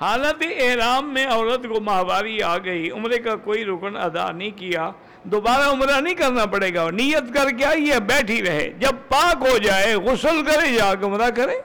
حالت 0.00 0.44
احرام 0.56 1.14
میں 1.14 1.26
عورت 1.26 1.62
کو 1.62 1.80
ماہواری 1.80 2.42
آ 2.42 2.56
گئی، 2.58 2.90
عمرے 2.90 3.18
کا 3.18 3.36
کوئی 3.36 3.64
رکن 3.64 3.96
ادا 3.96 4.30
نہیں 4.32 4.50
کیا۔ 4.50 4.90
دوبارہ 5.30 5.62
عمرہ 5.62 6.00
نہیں 6.00 6.14
کرنا 6.14 6.46
پڑے 6.46 6.74
گا۔ 6.74 6.90
نیت 6.90 7.34
کر 7.34 7.50
کے 7.50 7.64
آئیے، 7.64 8.00
بیٹھی 8.00 8.42
رہے۔ 8.42 8.72
جب 8.78 8.92
پاک 9.08 9.48
ہو 9.50 9.58
جائے، 9.58 9.94
غسل 9.94 10.42
کرے 10.42 10.74
جا 10.74 10.94
کے 10.94 11.06
عمرہ 11.06 11.30
کرے۔ 11.30 11.60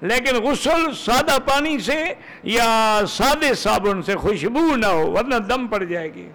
لیکن 0.00 0.36
غسل 0.36 0.94
سادہ 0.94 1.38
پانی 1.40 1.78
سے 1.78 2.04
یا 2.42 3.00
سادے 3.08 3.54
صابن 3.54 4.02
سے 4.02 4.16
خوشبو 4.16 4.76
نہ 4.76 4.86
ہو، 4.86 5.12
ورنہ 5.12 5.34
دم 5.34 5.66
پڑ 5.66 5.84
جائے 5.84 6.14
گی۔ 6.14 6.30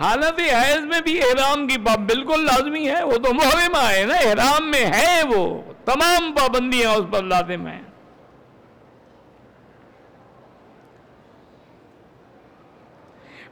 حالت 0.00 0.40
حیض 0.40 0.84
میں 0.84 1.00
بھی 1.00 1.22
احرام 1.22 1.66
کی 1.66 1.78
بالکل 1.78 2.44
لازمی 2.44 2.88
ہے۔ 2.88 3.02
وہ 3.02 3.16
تو 3.16 3.34
محرمہ 3.34 3.90
ہے 3.90 4.04
نا، 4.04 4.14
احرام 4.14 4.70
میں 4.70 4.86
ہے 4.86 5.22
وہ۔ 5.28 5.72
تمام 5.84 6.32
پابندیاں 6.32 6.90
اس 6.90 7.04
پر 7.10 7.22
لازم 7.22 7.66
ہیں۔ 7.66 7.89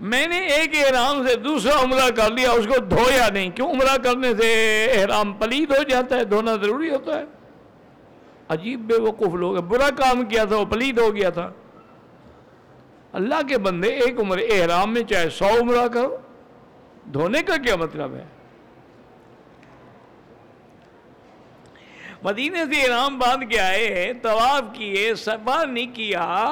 میں 0.00 0.26
نے 0.26 0.38
ایک 0.38 0.70
احرام 0.74 1.26
سے 1.26 1.34
دوسرا 1.34 1.82
عمرہ 1.82 2.10
کر 2.10 2.30
لیا، 2.30 2.50
اس 2.50 2.66
کو 2.66 2.80
دھویا 2.80 3.28
نہیں۔ 3.28 3.50
کیوں 3.50 3.70
عمرہ 3.70 3.96
کرنے 3.96 4.34
سے 4.34 4.84
احرام 4.92 5.32
پلید 5.32 5.70
ہو 5.70 5.82
جاتا 5.82 6.16
ہے، 6.16 6.24
دھونا 6.24 6.54
ضروری 6.54 6.90
ہوتا 6.90 7.18
ہے۔ 7.18 7.24
عجیب 8.48 8.80
بے 8.80 9.00
وقوف 9.00 9.34
لوگ 9.34 9.56
برا 9.56 9.90
کام 9.90 10.24
کیا 10.24 10.44
تھا، 10.44 10.56
وہ 10.56 10.64
پلید 10.64 10.98
ہو 10.98 11.14
گیا 11.14 11.30
تھا۔ 11.30 11.52
اللہ 13.12 13.46
کے 13.48 13.58
بندے 13.58 13.88
ایک 13.88 14.20
عمر 14.20 14.38
احرام 14.38 14.94
میں 14.94 15.02
چاہے 15.02 15.30
سو 15.30 15.48
عمرہ 15.60 15.88
کرو۔ 15.88 16.16
دھونے 17.12 17.42
کا 17.42 17.56
کیا 17.56 17.76
مطلب 17.76 18.14
ہے؟ 18.14 18.24
مدینے 22.22 22.64
سے 22.64 22.80
احرام 22.80 23.18
باندھ 23.18 23.44
کے 23.50 23.60
آئے 23.60 24.12
طواف 24.22 24.62
کیے 24.72 25.14
سفر 25.14 25.66
نہیں 25.66 25.94
کیا۔ 25.94 26.44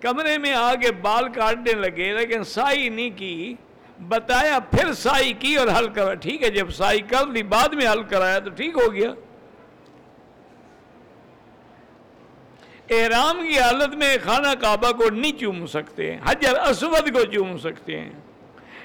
کمرے 0.00 0.38
میں 0.38 0.52
آگے 0.52 0.92
بال 0.92 1.32
کاٹنے 1.32 1.72
لگے، 1.72 2.12
لیکن 2.12 2.44
سائی 2.44 2.88
نہیں 2.88 3.10
کی۔ 3.18 3.54
بتایا، 4.08 4.58
پھر 4.58 4.92
سائی 4.92 5.32
کی 5.32 5.56
اور 5.56 5.66
حل 5.78 5.88
کرا۔ 5.88 6.14
ٹھیک 6.14 6.42
ہے، 6.42 6.50
جب 6.50 6.70
سائی 6.70 7.00
کر 7.00 7.26
لی، 7.26 7.42
بعد 7.42 7.68
میں 7.68 7.92
حل 7.92 8.02
کرایا 8.02 8.38
تو 8.38 8.50
ٹھیک 8.50 8.76
ہو 8.76 8.92
گیا۔ 8.92 9.10
احرام 12.90 13.46
کی 13.48 13.58
حالت 13.58 13.94
میں 13.94 14.16
خانہ 14.24 14.54
کعبہ 14.60 14.92
کو 14.92 15.10
نہیں 15.10 15.40
چوم 15.40 15.66
سکتے، 15.66 16.16
حجر 16.24 16.54
اسود 16.54 17.12
کو 17.12 17.24
چوم 17.24 17.58
سکتے 17.58 18.00
ہیں۔ 18.00 18.12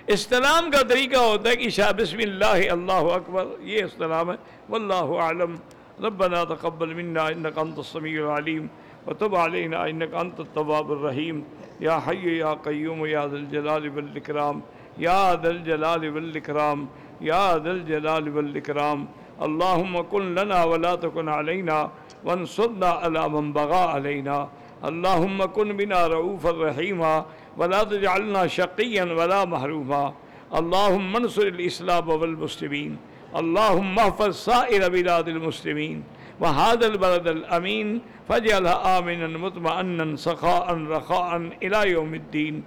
استلام 0.08 0.72
کا 0.72 0.82
طریقہ 0.82 1.18
ہوتا 1.18 1.50
ہے 1.50 1.56
کہ 1.56 1.70
شاہ 1.70 1.92
بسم 1.92 2.18
اللہ 2.18 2.72
اللہ 2.72 2.92
اکبر، 2.92 3.46
یہ 3.60 3.84
استلام 3.84 4.32
ہے۔ 4.32 4.36
واللہ 4.70 5.20
عالم 5.20 5.56
ربنا 6.04 6.44
تقبل 6.44 6.94
منا 6.94 7.26
انك 7.26 7.58
انت 7.58 7.78
السميع 7.78 8.26
العليم 8.26 8.68
وتب 9.08 9.36
علينا 9.36 9.90
انك 9.90 10.14
انت 10.14 10.40
التواب 10.40 10.92
الرحيم. 10.92 11.44
يا 11.88 11.96
حي 12.06 12.38
يا 12.38 12.54
قيوم 12.54 13.06
يا 13.06 13.28
ذا 13.28 13.38
الجلال 13.44 13.84
والاكرام 13.96 14.62
يا 14.98 15.36
ذا 15.42 15.50
الجلال 15.50 16.04
والاكرام 16.16 16.80
يا 17.22 17.58
ذا 17.58 17.72
الجلال 17.72 18.26
والاكرام 18.36 19.00
اللهم 19.42 20.02
كن 20.02 20.36
لنا 20.36 20.64
ولا 20.64 20.96
تكن 20.96 21.30
علينا 21.30 21.92
وانصرنا 22.26 22.90
على 23.02 23.30
من 23.30 23.54
بغى 23.54 23.84
علينا. 23.96 24.50
اللهم 24.86 25.46
كن 25.46 25.78
بنا 25.78 26.08
رؤوفا 26.08 26.52
رحيما. 26.52 27.26
ولا 27.58 27.84
تجعلنا 27.84 28.48
شقيا 28.48 29.04
ولا 29.04 29.46
محروما. 29.46 30.14
اللهم 30.60 31.16
انصر 31.16 31.42
الاسلام 31.42 32.10
والمسلمين. 32.10 32.98
اللهم 33.36 34.00
احفظ 34.00 34.32
سائر 34.36 34.90
بلاد 34.90 35.28
المسلمين. 35.28 36.04
وهذا 36.42 36.88
البلد 36.88 37.28
الامين 37.28 38.02
فاجعلها 38.30 39.00
امنا 39.00 39.28
مطمئنا 39.28 40.16
سخاء 40.16 40.68
رخاء 40.96 41.32
الى 41.64 41.90
يوم 41.96 42.14
الدين. 42.14 42.64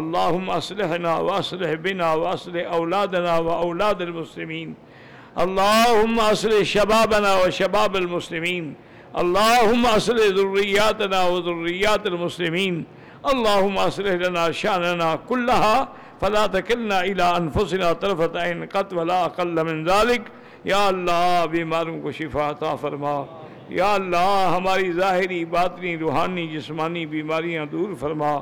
اللهم 0.00 0.50
اصلحنا 0.50 1.12
واصلح 1.18 1.70
بنا 1.72 2.08
واصلح 2.14 2.72
اولادنا 2.72 3.38
واولاد 3.38 4.02
المسلمين. 4.02 4.74
اللهم 5.44 6.16
اصلح 6.20 6.62
شبابنا 6.62 7.30
وشباب 7.42 7.96
المسلمين. 7.96 8.74
اللهم 9.22 9.86
اصلح 9.86 10.24
ذرياتنا 10.38 11.20
وذريات 11.32 12.06
المسلمين. 12.06 12.74
اللهم 13.32 13.76
اصلح 13.78 14.12
لنا 14.24 14.44
شاننا 14.62 15.18
كلها 15.28 15.88
فلا 16.20 16.46
تکلنا 16.46 17.00
الى 17.00 17.36
انفسنا 17.36 17.92
طرفت 17.92 18.36
عین 18.36 18.66
قط 18.74 18.92
ولا 18.92 19.24
اقل 19.24 19.56
من 19.64 19.84
ذلك. 19.84 20.22
یا 20.66 20.86
اللہ 20.86 21.44
بیماروں 21.50 22.00
کو 22.00 22.12
شفا 22.12 22.50
عطا 22.50 22.74
فرما۔ 22.74 23.24
یا 23.68 23.94
اللہ 23.94 24.52
ہماری 24.56 24.92
ظاہری، 24.92 25.44
باطنی، 25.44 25.96
روحانی، 25.96 26.46
جسمانی 26.46 27.06
بیماریاں 27.06 27.66
دور 27.66 27.94
فرما۔ 28.00 28.38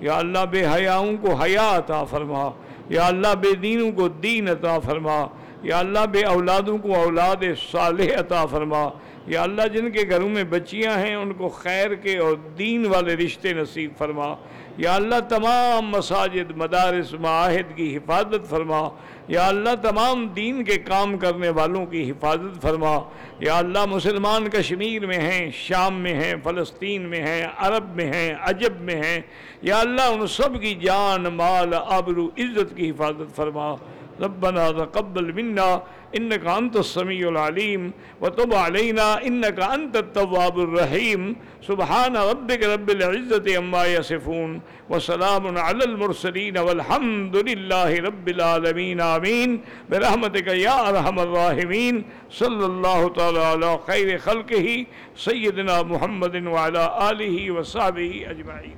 یا 0.00 0.18
اللہ 0.18 0.44
بے 0.50 0.66
حیاؤں 0.66 1.16
کو 1.20 1.34
حیا 1.34 1.76
عطا 1.76 2.04
فرما۔ 2.04 2.50
یا 2.88 3.06
اللہ 3.06 3.34
بے 3.34 3.52
دینوں 3.52 3.92
کو 3.92 4.08
دین 4.08 4.48
عطا 4.48 4.78
فرما۔ 4.78 5.26
یا 5.62 5.78
اللہ 5.78 6.06
بے 6.06 6.22
اولادوں 6.22 6.78
کو 6.78 6.94
اولاد 6.94 7.44
صالح 7.70 8.20
عطا 8.20 8.46
فرما۔ 8.46 8.88
یا 9.26 9.42
اللہ 9.42 9.62
جن 9.62 9.90
کے 9.90 10.00
گھروں 10.10 10.28
میں 10.28 10.44
بچیاں 10.44 10.98
ہیں، 10.98 11.14
ان 11.14 11.32
کو 11.32 11.48
خیر 11.48 11.94
کے 11.94 12.18
اور 12.18 12.36
دین 12.58 12.86
والے 12.86 13.16
رشتے 13.16 13.52
نصیب 13.52 13.90
فرما۔ 13.98 14.34
یا 14.76 14.94
اللہ 14.94 15.20
تمام 15.28 15.90
مساجد، 15.90 16.56
مدارس، 16.56 17.14
معاہد 17.14 17.76
کی 17.76 17.96
حفاظت 17.96 18.50
فرما۔ 18.50 18.88
یا 19.28 19.48
اللہ 19.48 19.74
تمام 19.82 20.26
دین 20.26 20.64
کے 20.64 20.76
کام 20.76 21.18
کرنے 21.18 21.48
والوں 21.48 21.86
کی 21.86 22.10
حفاظت 22.10 22.62
فرما۔ 22.62 22.98
یا 23.40 23.58
اللہ 23.58 23.86
مسلمان 23.86 24.48
کشمیر 24.48 25.06
میں 25.06 25.18
ہیں، 25.18 25.50
شام 25.54 26.00
میں 26.00 26.14
ہیں، 26.14 26.34
فلسطین 26.44 27.02
میں 27.02 27.26
ہیں، 27.26 27.46
عرب 27.56 27.96
میں 27.96 28.12
ہیں، 28.12 28.34
عجب 28.40 28.80
میں 28.80 28.96
ہیں۔ 28.96 29.20
یا 29.62 29.80
اللہ 29.80 30.02
ان 30.02 30.26
سب 30.26 30.60
کی 30.60 30.74
جان، 30.74 31.22
مال، 31.22 31.74
آبرو، 31.86 32.26
عزت 32.26 32.76
کی 32.76 32.90
حفاظت 32.90 33.36
فرما۔ 33.36 33.74
ربنا 34.20 34.70
تقبل 34.72 35.34
منا 35.34 35.82
انك 36.16 36.46
انت 36.46 36.76
السميع 36.76 37.28
العليم 37.28 37.92
وتب 38.20 38.54
علينا 38.54 39.26
انك 39.26 39.60
انت 39.60 39.96
التواب 39.96 40.58
الرحيم 40.60 41.36
سبحان 41.62 42.16
ربك 42.16 42.62
رب 42.64 42.90
العزه 42.90 43.56
عما 43.56 43.86
يصفون 43.86 44.60
وسلام 44.90 45.58
على 45.58 45.84
المرسلين 45.84 46.58
والحمد 46.58 47.36
لله 47.36 48.00
رب 48.00 48.28
العالمين 48.28 49.00
امين 49.00 49.60
برحمتك 49.90 50.46
يا 50.46 50.88
ارحم 50.88 51.18
الراحمين 51.18 52.04
صلى 52.30 52.66
الله 52.66 53.08
تعالى 53.08 53.38
على 53.52 53.78
خير 53.86 54.18
خلقه 54.18 54.86
سيدنا 55.16 55.82
محمد 55.82 56.46
وعلى 56.46 56.84
اله 57.10 57.50
وصحبه 57.50 58.26
اجمعين 58.30 58.76